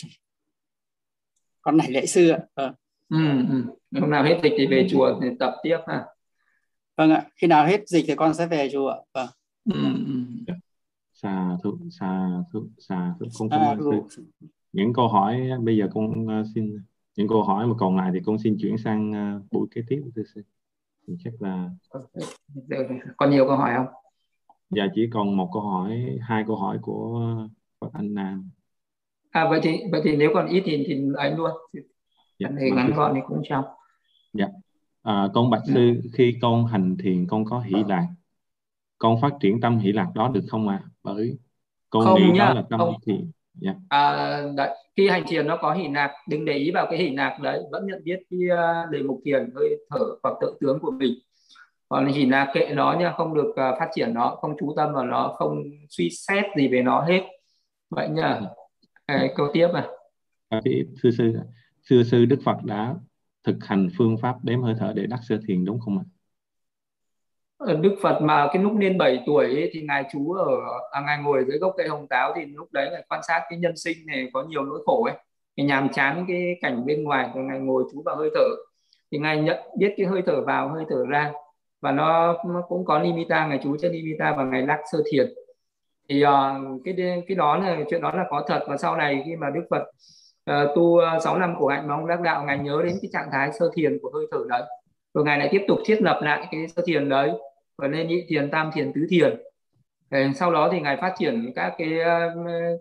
con 1.60 1.76
này 1.76 1.90
lễ 1.90 2.06
sư 2.06 2.28
ạ 2.28 2.38
vâng. 2.56 2.72
ừ, 3.08 3.18
ừ. 3.50 4.00
hôm 4.00 4.10
nào 4.10 4.24
hết 4.24 4.40
dịch 4.42 4.52
thì 4.58 4.66
về 4.66 4.86
chùa 4.90 5.20
thì 5.22 5.28
tập 5.38 5.54
tiếp 5.62 5.78
ha 5.86 6.04
vâng 6.96 7.10
ạ 7.10 7.24
khi 7.36 7.46
nào 7.46 7.66
hết 7.66 7.88
dịch 7.88 8.04
thì 8.08 8.14
con 8.14 8.34
sẽ 8.34 8.46
về 8.46 8.68
chùa 8.72 8.94
vâng 9.14 9.28
ừ. 9.64 9.82
ừ. 10.46 10.54
xà 11.12 11.56
thụ 11.62 11.78
xà 11.90 12.28
thụ 12.52 12.68
xà 12.78 13.14
thụ 13.20 13.46
ơn 13.50 13.78
sư 14.10 14.24
những 14.72 14.92
câu 14.92 15.08
hỏi 15.08 15.40
bây 15.62 15.76
giờ 15.76 15.88
con 15.94 16.26
uh, 16.40 16.46
xin 16.54 16.82
những 17.16 17.28
câu 17.28 17.42
hỏi 17.42 17.66
mà 17.66 17.74
còn 17.78 17.96
lại 17.96 18.10
thì 18.14 18.20
con 18.26 18.38
xin 18.38 18.56
chuyển 18.60 18.78
sang 18.78 19.12
buổi 19.50 19.66
kế 19.70 19.82
tiếp 19.88 20.02
thưa 20.16 20.22
sư 20.34 20.42
chắc 21.24 21.42
là 21.42 21.70
còn 23.16 23.30
nhiều 23.30 23.46
câu 23.46 23.56
hỏi 23.56 23.72
không 23.76 23.86
dạ 24.70 24.86
chỉ 24.94 25.08
còn 25.12 25.36
một 25.36 25.50
câu 25.52 25.62
hỏi 25.62 26.18
hai 26.20 26.44
câu 26.46 26.56
hỏi 26.56 26.78
của 26.82 27.36
Phật 27.80 27.88
Anh 27.92 28.14
Nam 28.14 28.50
à 29.30 29.48
vậy 29.50 29.60
thì 29.62 29.78
vậy 29.92 30.00
thì 30.04 30.16
nếu 30.16 30.30
còn 30.34 30.46
ít 30.46 30.62
thì 30.64 30.84
thì 30.86 31.02
anh 31.16 31.36
luôn 31.36 31.50
dạ, 32.38 32.48
thì 32.60 32.70
ngắn 32.70 32.92
gọn 32.96 33.12
thì 33.14 33.20
cũng 33.26 33.42
xong 33.48 33.64
dạ 34.32 34.46
à, 35.02 35.28
con 35.34 35.50
bạch 35.50 35.62
sư 35.66 36.00
ừ. 36.02 36.08
khi 36.12 36.38
con 36.42 36.66
hành 36.66 36.96
thiền 36.96 37.26
con 37.26 37.44
có 37.44 37.60
hỷ 37.60 37.84
lạc 37.88 38.06
con 38.98 39.20
phát 39.20 39.32
triển 39.40 39.60
tâm 39.60 39.78
hỷ 39.78 39.92
lạc 39.92 40.08
đó 40.14 40.28
được 40.28 40.44
không 40.48 40.68
ạ 40.68 40.80
à? 40.84 40.88
bởi 41.02 41.38
con 41.90 42.04
không 42.04 42.20
nghĩ 42.20 42.30
nhá, 42.34 42.46
đó 42.46 42.54
là 42.54 42.62
tâm 42.70 42.80
không. 42.80 42.94
thiền 43.06 43.30
yeah. 43.62 43.76
Dạ. 43.76 43.82
à, 43.88 44.42
đấy, 44.56 44.76
khi 44.98 45.08
hành 45.08 45.24
thiền 45.28 45.46
nó 45.46 45.56
có 45.56 45.72
hỷ 45.74 45.88
nạc 45.88 46.10
đừng 46.28 46.44
để 46.44 46.52
ý 46.52 46.70
vào 46.70 46.86
cái 46.90 46.98
hỷ 46.98 47.10
nạc 47.10 47.40
đấy 47.40 47.62
vẫn 47.70 47.86
nhận 47.86 48.04
biết 48.04 48.18
cái 48.30 48.40
uh, 48.52 48.90
đề 48.90 49.02
mục 49.02 49.20
thiền 49.24 49.50
hơi 49.54 49.76
thở 49.90 50.04
hoặc 50.22 50.34
tự 50.40 50.56
tướng 50.60 50.78
của 50.80 50.90
mình. 50.90 51.14
Còn 51.88 52.06
hỷ 52.06 52.26
nạc 52.26 52.48
kệ 52.54 52.72
nó 52.74 52.96
nha 53.00 53.12
không 53.16 53.34
được 53.34 53.48
uh, 53.48 53.56
phát 53.56 53.88
triển 53.94 54.14
nó 54.14 54.36
không 54.40 54.56
chú 54.60 54.74
tâm 54.76 54.92
vào 54.92 55.04
nó 55.04 55.34
không 55.38 55.62
suy 55.88 56.10
xét 56.10 56.44
gì 56.56 56.68
về 56.68 56.82
nó 56.82 57.00
hết. 57.00 57.22
Vậy 57.90 58.08
nhá. 58.08 58.40
Cái 59.06 59.32
câu 59.36 59.48
tiếp 59.52 59.68
à 59.72 59.86
sư 61.02 61.10
sư 61.18 61.32
sư 61.82 62.02
sư 62.02 62.24
đức 62.24 62.38
phật 62.44 62.56
đã 62.64 62.94
thực 63.44 63.56
hành 63.60 63.88
phương 63.98 64.16
pháp 64.22 64.36
đếm 64.42 64.62
hơi 64.62 64.74
thở 64.78 64.92
để 64.96 65.06
đắc 65.06 65.20
sơ 65.28 65.38
thiền 65.48 65.64
đúng 65.64 65.80
không 65.80 65.98
ạ 65.98 66.04
Ờ, 67.58 67.74
Đức 67.74 67.96
Phật 68.02 68.18
mà 68.22 68.48
cái 68.52 68.62
lúc 68.62 68.72
niên 68.72 68.98
7 68.98 69.22
tuổi 69.26 69.44
ấy, 69.44 69.70
thì 69.72 69.82
ngài 69.82 70.04
chú 70.12 70.32
ở 70.32 70.46
à, 70.90 71.00
ngài 71.06 71.18
ngồi 71.22 71.44
dưới 71.48 71.58
gốc 71.58 71.74
cây 71.76 71.88
hồng 71.88 72.06
táo 72.08 72.32
thì 72.36 72.46
lúc 72.46 72.68
đấy 72.72 72.88
ngài 72.92 73.04
quan 73.08 73.20
sát 73.28 73.42
cái 73.50 73.58
nhân 73.58 73.76
sinh 73.76 73.96
này 74.06 74.30
có 74.32 74.42
nhiều 74.42 74.64
nỗi 74.64 74.80
khổ 74.86 75.04
ấy. 75.04 75.14
Thì 75.56 75.64
nhàm 75.64 75.88
chán 75.88 76.24
cái 76.28 76.56
cảnh 76.62 76.86
bên 76.86 77.04
ngoài 77.04 77.30
rồi 77.34 77.44
ngài 77.44 77.58
ngồi 77.58 77.84
chú 77.92 78.02
vào 78.04 78.16
hơi 78.16 78.30
thở. 78.34 78.48
Thì 79.12 79.18
ngài 79.18 79.42
nhận 79.42 79.56
biết 79.78 79.94
cái 79.96 80.06
hơi 80.06 80.22
thở 80.26 80.42
vào 80.42 80.68
hơi 80.68 80.84
thở 80.88 81.04
ra 81.08 81.32
và 81.80 81.92
nó, 81.92 82.36
nó 82.46 82.62
cũng 82.68 82.84
có 82.84 82.98
limita 82.98 83.46
ngài 83.46 83.60
chú 83.64 83.76
trên 83.82 83.92
limita 83.92 84.34
và 84.36 84.44
ngài 84.44 84.62
lắc 84.62 84.80
sơ 84.92 85.02
thiền. 85.12 85.34
Thì 86.08 86.24
uh, 86.24 86.28
cái 86.84 86.94
cái 87.28 87.36
đó 87.36 87.56
là 87.56 87.76
chuyện 87.90 88.02
đó 88.02 88.12
là 88.14 88.24
có 88.30 88.44
thật 88.48 88.64
và 88.68 88.76
sau 88.76 88.96
này 88.96 89.22
khi 89.26 89.36
mà 89.36 89.50
Đức 89.50 89.62
Phật 89.70 89.82
uh, 90.50 90.76
tu 90.76 90.82
uh, 90.82 91.22
6 91.24 91.38
năm 91.38 91.54
của 91.58 91.68
hạnh 91.68 91.88
mà 91.88 91.94
ông 91.94 92.06
đắc 92.06 92.20
đạo 92.20 92.44
ngài 92.44 92.58
nhớ 92.58 92.82
đến 92.84 92.98
cái 93.02 93.10
trạng 93.12 93.28
thái 93.32 93.50
sơ 93.58 93.70
thiền 93.74 93.98
của 94.02 94.10
hơi 94.14 94.26
thở 94.30 94.38
đấy. 94.48 94.62
Rồi 95.14 95.24
ngài 95.24 95.38
lại 95.38 95.48
tiếp 95.52 95.64
tục 95.68 95.78
thiết 95.86 96.02
lập 96.02 96.20
lại 96.22 96.48
cái 96.50 96.68
sơ 96.68 96.82
thiền 96.86 97.08
đấy 97.08 97.32
và 97.78 97.88
lên 97.88 98.08
nhị 98.08 98.24
thiền 98.28 98.50
tam 98.50 98.70
thiền 98.74 98.92
tứ 98.92 99.06
thiền. 99.10 99.42
Sau 100.34 100.52
đó 100.52 100.68
thì 100.72 100.80
ngài 100.80 100.96
phát 100.96 101.14
triển 101.18 101.52
các 101.54 101.74
cái 101.78 101.90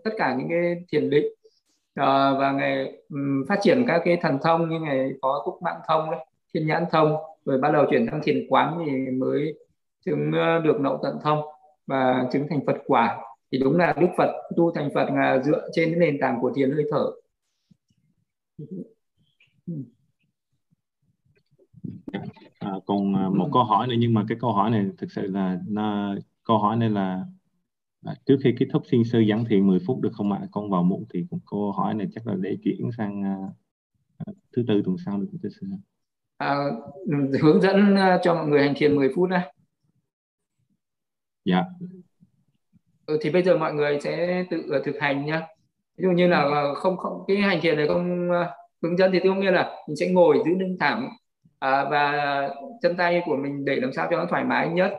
tất 0.04 0.10
cả 0.18 0.34
những 0.38 0.48
cái 0.48 0.84
thiền 0.92 1.10
định. 1.10 1.26
À, 1.94 2.32
và 2.38 2.52
ngài 2.52 2.98
phát 3.48 3.58
triển 3.62 3.84
các 3.86 4.02
cái 4.04 4.18
thần 4.22 4.38
thông 4.42 4.68
như 4.68 4.80
ngài 4.80 5.10
có 5.20 5.42
túc 5.46 5.62
mạng 5.62 5.80
thông 5.88 6.10
đấy, 6.10 6.26
thiên 6.54 6.66
nhãn 6.66 6.84
thông. 6.90 7.16
Rồi 7.44 7.58
bắt 7.58 7.70
đầu 7.72 7.86
chuyển 7.90 8.06
sang 8.10 8.20
thiền 8.24 8.46
quán 8.48 8.84
thì 8.86 9.10
mới 9.10 9.54
chứng 10.04 10.30
được 10.64 10.80
nậu 10.80 11.00
tận 11.02 11.18
thông 11.22 11.40
và 11.86 12.28
chứng 12.32 12.46
thành 12.50 12.60
Phật 12.66 12.76
quả. 12.86 13.18
Thì 13.52 13.58
đúng 13.58 13.78
là 13.78 13.92
Đức 14.00 14.08
Phật 14.16 14.32
tu 14.56 14.72
thành 14.72 14.90
Phật 14.94 15.08
là 15.10 15.38
dựa 15.38 15.68
trên 15.72 15.90
cái 15.90 16.00
nền 16.00 16.18
tảng 16.20 16.38
của 16.40 16.52
thiền 16.56 16.70
hơi 16.70 16.84
thở. 16.90 17.10
Ừ 19.66 19.74
à, 22.68 22.72
còn 22.86 23.14
à, 23.14 23.28
một 23.28 23.48
câu 23.52 23.64
hỏi 23.64 23.86
nữa 23.86 23.94
nhưng 23.98 24.14
mà 24.14 24.24
cái 24.28 24.38
câu 24.40 24.52
hỏi 24.52 24.70
này 24.70 24.86
thực 24.98 25.12
sự 25.12 25.22
là 25.26 25.58
nó, 25.68 26.14
câu 26.44 26.58
hỏi 26.58 26.76
này 26.76 26.90
là 26.90 27.24
à, 28.04 28.14
trước 28.26 28.36
khi 28.44 28.54
kết 28.58 28.66
thúc 28.72 28.82
xin 28.90 29.04
sư 29.04 29.24
giảng 29.28 29.44
thiện 29.44 29.66
10 29.66 29.78
phút 29.86 30.00
được 30.00 30.12
không 30.12 30.32
ạ? 30.32 30.40
Con 30.50 30.70
vào 30.70 30.82
muộn 30.82 31.04
thì 31.14 31.26
câu 31.50 31.72
hỏi 31.72 31.94
này 31.94 32.06
chắc 32.14 32.26
là 32.26 32.34
để 32.40 32.56
chuyển 32.64 32.90
sang 32.96 33.24
à, 33.24 33.36
à 34.18 34.32
thứ 34.56 34.64
tư 34.68 34.82
tuần 34.84 34.96
sau 35.06 35.18
được 35.18 35.28
thưa 35.42 35.48
sư. 35.48 35.66
À, 36.36 36.56
hướng 37.42 37.60
dẫn 37.60 37.96
à, 37.96 38.20
cho 38.22 38.34
mọi 38.34 38.46
người 38.46 38.62
hành 38.62 38.74
thiền 38.76 38.96
10 38.96 39.08
phút 39.14 39.30
đây. 39.30 39.40
Dạ. 41.44 41.64
Ừ, 43.06 43.18
thì 43.22 43.30
bây 43.30 43.42
giờ 43.42 43.58
mọi 43.58 43.74
người 43.74 44.00
sẽ 44.00 44.44
tự 44.50 44.82
thực 44.84 44.96
hành 45.00 45.26
nhá. 45.26 45.46
Ví 45.96 46.02
dụ 46.02 46.10
như 46.10 46.26
là 46.26 46.72
không 46.76 46.96
không 46.96 47.24
cái 47.28 47.36
hành 47.36 47.60
thiền 47.62 47.76
này 47.76 47.88
không 47.88 48.30
hướng 48.82 48.98
dẫn 48.98 49.12
thì 49.12 49.20
tôi 49.24 49.36
nghĩa 49.36 49.50
là 49.50 49.76
mình 49.88 49.96
sẽ 49.96 50.10
ngồi 50.12 50.38
giữ 50.44 50.50
lưng 50.58 50.76
thẳng 50.80 51.08
à, 51.58 51.84
và 51.90 52.50
chân 52.82 52.96
tay 52.96 53.22
của 53.26 53.36
mình 53.36 53.64
để 53.64 53.76
làm 53.76 53.92
sao 53.92 54.08
cho 54.10 54.16
nó 54.16 54.26
thoải 54.26 54.44
mái 54.44 54.68
nhất. 54.68 54.92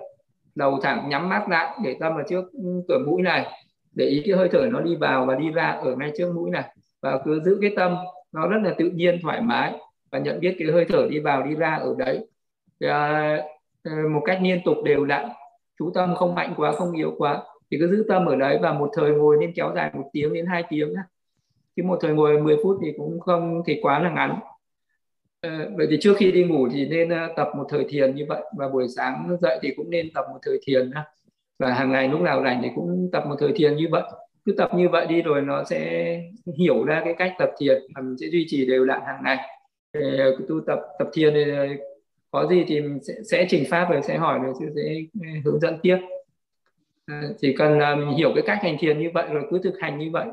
Đầu 0.55 0.79
thẳng 0.81 1.09
nhắm 1.09 1.29
mắt 1.29 1.49
lại 1.49 1.77
để 1.83 1.95
tâm 1.99 2.15
vào 2.15 2.23
trước 2.29 2.45
cửa 2.87 2.99
mũi 3.07 3.21
này. 3.21 3.45
Để 3.95 4.05
ý 4.05 4.23
cái 4.25 4.37
hơi 4.37 4.49
thở 4.51 4.69
nó 4.71 4.81
đi 4.81 4.95
vào 4.95 5.25
và 5.25 5.35
đi 5.35 5.49
ra 5.49 5.67
ở 5.67 5.95
ngay 5.95 6.11
trước 6.17 6.31
mũi 6.35 6.49
này. 6.51 6.75
Và 7.01 7.19
cứ 7.25 7.39
giữ 7.39 7.57
cái 7.61 7.71
tâm 7.75 7.95
nó 8.31 8.47
rất 8.47 8.57
là 8.63 8.75
tự 8.77 8.89
nhiên 8.89 9.19
thoải 9.21 9.41
mái 9.41 9.73
và 10.11 10.19
nhận 10.19 10.39
biết 10.39 10.55
cái 10.59 10.67
hơi 10.71 10.85
thở 10.85 11.07
đi 11.09 11.19
vào 11.19 11.43
đi 11.43 11.55
ra 11.55 11.75
ở 11.75 11.95
đấy. 11.97 12.27
À, 12.79 13.37
à 13.83 13.91
một 14.13 14.21
cách 14.25 14.39
liên 14.41 14.61
tục 14.65 14.77
đều 14.85 15.05
đặn. 15.05 15.29
Chú 15.79 15.91
tâm 15.93 16.15
không 16.15 16.35
mạnh 16.35 16.53
quá 16.57 16.71
không 16.71 16.91
yếu 16.91 17.15
quá. 17.17 17.43
Thì 17.71 17.77
cứ 17.79 17.87
giữ 17.87 18.05
tâm 18.09 18.25
ở 18.25 18.35
đấy 18.35 18.59
và 18.61 18.73
một 18.73 18.89
thời 18.93 19.11
ngồi 19.11 19.37
nên 19.39 19.53
kéo 19.55 19.71
dài 19.75 19.91
một 19.93 20.09
tiếng 20.13 20.33
đến 20.33 20.45
hai 20.45 20.63
tiếng 20.69 20.89
nhé 20.89 21.01
chứ 21.75 21.83
một 21.83 21.97
thời 22.01 22.13
ngồi 22.13 22.41
10 22.41 22.57
phút 22.63 22.77
thì 22.81 22.93
cũng 22.97 23.19
không 23.19 23.61
thì 23.65 23.79
quá 23.81 23.99
là 23.99 24.09
ngắn. 24.09 24.39
Ờ, 25.41 25.49
vậy 25.77 25.87
thì 25.89 25.97
trước 26.01 26.13
khi 26.17 26.31
đi 26.31 26.43
ngủ 26.43 26.67
thì 26.73 26.85
nên 26.87 27.09
ờ, 27.09 27.33
tập 27.35 27.47
một 27.57 27.65
thời 27.69 27.85
thiền 27.89 28.15
như 28.15 28.25
vậy. 28.29 28.41
Và 28.57 28.69
buổi 28.69 28.87
sáng 28.95 29.37
dậy 29.41 29.59
thì 29.61 29.73
cũng 29.77 29.89
nên 29.89 30.09
tập 30.13 30.25
một 30.33 30.39
thời 30.41 30.59
thiền 30.65 30.91
và 31.59 31.73
hàng 31.73 31.91
ngày 31.91 32.07
lúc 32.07 32.21
nào 32.21 32.43
rảnh 32.43 32.59
thì 32.63 32.69
cũng 32.75 33.09
tập 33.11 33.23
một 33.27 33.35
thời 33.39 33.51
thiền 33.55 33.75
như 33.75 33.87
vậy. 33.91 34.03
Cứ 34.45 34.51
tập 34.57 34.69
như 34.75 34.89
vậy 34.89 35.05
đi 35.07 35.21
rồi 35.21 35.41
nó 35.41 35.63
sẽ 35.63 36.05
hiểu 36.57 36.83
ra 36.83 37.01
cái 37.05 37.15
cách 37.17 37.33
tập 37.39 37.49
thiền 37.59 37.81
và 37.95 38.01
mình 38.01 38.15
sẽ 38.17 38.27
duy 38.27 38.45
trì 38.47 38.65
đều 38.65 38.85
đặn 38.85 39.01
hàng 39.05 39.21
ngày. 39.23 39.37
Ờ, 39.93 40.01
Để 40.01 40.31
tu 40.49 40.61
tập 40.67 40.79
tập 40.99 41.07
thiền 41.13 41.33
thì 41.33 41.43
có 42.31 42.47
gì 42.47 42.63
thì 42.67 42.81
mình 42.81 42.99
sẽ, 43.03 43.13
sẽ 43.31 43.45
trình 43.49 43.63
pháp 43.69 43.87
rồi 43.91 44.01
sẽ 44.01 44.17
hỏi 44.17 44.39
rồi 44.39 44.53
sẽ 44.75 44.81
hướng 45.45 45.59
dẫn 45.59 45.77
tiếp. 45.81 45.97
Chỉ 47.41 47.55
cần 47.57 47.79
mình 47.79 48.17
hiểu 48.17 48.31
cái 48.35 48.43
cách 48.47 48.59
hành 48.61 48.77
thiền 48.79 48.99
như 48.99 49.09
vậy 49.13 49.27
rồi 49.31 49.43
cứ 49.51 49.59
thực 49.63 49.79
hành 49.79 49.99
như 49.99 50.09
vậy. 50.13 50.27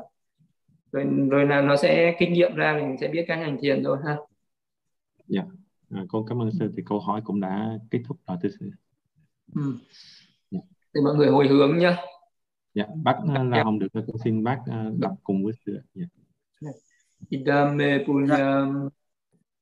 Rồi 0.91 1.05
rồi 1.29 1.45
là 1.45 1.61
nó 1.61 1.75
sẽ 1.75 2.15
kinh 2.19 2.33
nghiệm 2.33 2.55
ra 2.55 2.73
mình 2.73 2.95
sẽ 3.01 3.07
biết 3.07 3.25
cách 3.27 3.37
hành 3.37 3.57
thiền 3.61 3.83
thôi 3.83 3.97
ha 4.05 4.17
dạ. 5.27 5.41
À, 5.89 6.05
con 6.09 6.25
cảm 6.25 6.41
ơn 6.41 6.51
sư 6.51 6.71
thì 6.77 6.83
câu 6.85 6.99
hỏi 6.99 7.21
cũng 7.23 7.39
đã 7.39 7.79
kết 7.91 7.99
thúc 8.07 8.17
rồi 8.27 8.37
thưa 8.43 8.49
sư. 8.59 8.69
Ừ. 9.55 9.73
Dạ. 10.51 10.59
thì 10.93 11.01
mọi 11.03 11.15
người 11.15 11.27
hồi 11.27 11.47
hướng 11.47 11.77
nhé 11.77 11.95
dạ 12.73 12.85
bác 13.03 13.17
dạ. 13.27 13.43
là 13.43 13.63
không 13.63 13.79
được 13.79 13.87
con 13.93 14.17
xin 14.23 14.43
bác 14.43 14.59
đọc 14.97 15.13
cùng 15.23 15.43
với 15.43 15.53
sư 15.65 15.79
dạ. 15.93 16.05
Idame 17.29 18.05
punyam. 18.05 18.89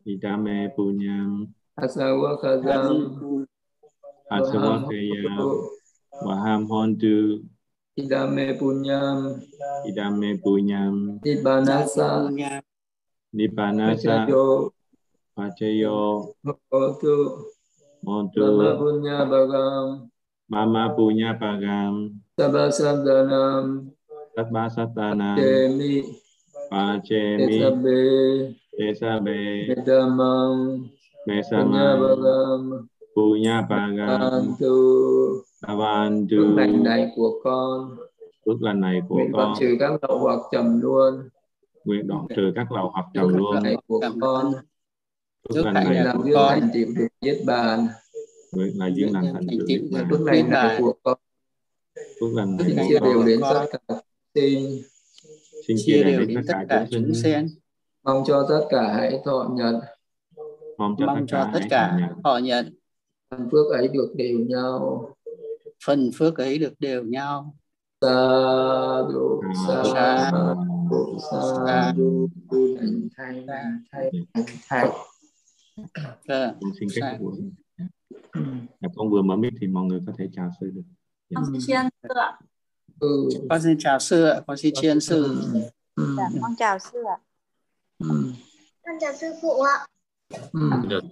Idame 0.05 0.69
punyam. 0.75 1.47
Asawakadam 1.79 3.15
Asawakayam 4.27 5.39
Waham 6.23 6.61
hontu. 6.67 7.43
Idame 7.95 8.59
punyam. 8.59 9.39
Idame 9.87 10.35
punyam. 10.43 11.19
Nibbanasa. 11.23 12.27
Nibbanasa 13.31 14.27
Pacayo 15.35 16.31
Motu 16.71 17.43
Montu 17.99 18.39
Mama 18.39 18.71
punya 18.79 19.17
bagam 19.27 19.85
Mama 20.47 20.83
punya 20.95 21.29
bagam 21.35 22.15
Sabasadanam 22.39 23.91
Sabbasadanam 24.31 25.35
Demi 25.35 26.07
Pacemi 26.71 27.59
Esabe 27.59 27.99
Esabe 28.79 29.41
Medamang 29.75 30.87
Mesamang 31.27 31.99
bagam 31.99 32.61
Punya 33.11 33.67
bagam 33.67 34.55
Bantu 34.55 34.79
Tavantu 35.59 36.39
Phước 36.39 36.55
lành 36.55 36.83
này 36.83 37.11
của 37.11 37.31
con 37.43 37.99
Phước 38.47 38.61
lành 38.63 38.79
này 38.79 39.01
của 39.03 39.15
Nguyện 39.19 39.31
con 39.35 39.53
trừ 39.59 39.75
các 39.79 39.99
lậu 39.99 40.17
hoặc 40.19 40.39
trầm 40.51 40.79
luôn 40.79 41.27
Nguyện 41.83 42.07
đoạn 42.07 42.23
trừ 42.35 42.51
các 42.55 42.71
lậu 42.71 42.87
hoặc 42.95 43.05
trầm 43.13 43.27
luôn 43.35 43.63
này 43.63 43.75
của 43.87 43.99
con 44.21 44.53
Phước 45.53 45.65
lành 45.65 45.73
này 45.73 46.05
làm 46.05 46.21
con 46.33 46.59
thành 46.59 46.69
tựu 46.73 46.85
được 46.95 47.07
niết 47.21 47.37
bàn. 47.45 47.87
Là 48.51 48.87
duyên 48.95 49.13
lành 49.13 49.33
thành 49.33 49.47
tựu 49.47 49.67
niết 49.67 49.81
bàn. 49.91 50.09
Lành 50.25 50.49
này 50.49 50.77
của 50.79 50.93
con 51.03 51.17
Phước 52.19 52.33
lành 52.33 52.57
này 52.57 52.87
chia 52.89 52.99
đều 52.99 53.23
đến 53.23 53.39
tất 53.41 53.65
cả 53.71 53.95
sinh. 54.35 54.81
Xin 55.67 55.77
chia 55.85 56.03
đều 56.03 56.25
đến 56.25 56.43
tất 56.47 56.53
cả 56.69 56.87
chúng 56.91 57.13
sinh. 57.13 57.47
mong 58.03 58.23
cho 58.27 58.45
tất 58.49 58.67
cả 58.69 58.93
hãy 58.93 59.19
thọ 59.25 59.49
nhận. 59.55 59.79
Mong 60.77 60.95
cho 60.99 61.05
mong 61.05 61.19
tất 61.19 61.25
cả 61.31 61.51
cho 61.53 61.59
tất 61.59 61.65
cả 61.69 62.09
họ 62.23 62.37
nhận. 62.37 62.75
phần 63.29 63.49
phước 63.51 63.71
ấy 63.71 63.87
được 63.87 64.13
đều 64.15 64.39
nhau. 64.39 65.09
Phần 65.85 66.11
phước 66.15 66.37
ấy 66.37 66.57
được 66.57 66.73
đều 66.79 67.03
nhau. 67.03 67.55
Sa 68.01 68.15
du 69.13 69.41
sa 69.67 69.83
Sa 71.19 71.93
du 71.97 72.27
thành 72.79 73.07
thay 73.17 73.45
thay 73.91 74.11
thay 74.69 74.89
Dạ. 76.27 76.53
Xin 76.79 76.89
các 76.95 77.01
ừ. 77.01 77.11
dạ. 77.11 77.17
buổi. 77.19 77.39
Con 78.95 79.09
vừa 79.09 79.21
mở 79.21 79.35
mic 79.35 79.53
thì 79.61 79.67
mọi 79.67 79.83
người 79.85 79.99
có 80.07 80.13
thể 80.17 80.29
chào 80.33 80.51
sư 80.59 80.71
được. 80.75 80.81
Dạ. 81.29 81.35
Con 81.35 81.45
xin 81.45 81.61
chào 81.67 81.89
sư 82.03 82.09
ạ. 82.15 82.39
Ừ. 82.99 83.29
Con 83.49 83.61
xin 83.61 83.77
chào 83.79 83.99
sư 83.99 84.23
ạ. 84.23 84.41
Con 84.47 84.57
xin 84.57 84.73
chiên 84.75 84.99
sư. 84.99 85.23
Ừ. 85.53 85.61
Ừ. 85.95 86.15
Dạ, 86.17 86.29
con 86.41 86.55
chào 86.57 86.79
sư 86.79 87.03
ạ. 87.03 87.17
Ừ. 87.99 88.31
Con 88.83 88.95
chào 89.01 89.13
sư 89.13 89.27
phụ 89.41 89.61
ạ. 89.61 89.87
Ừ. 90.53 90.69
Được. 90.87 91.03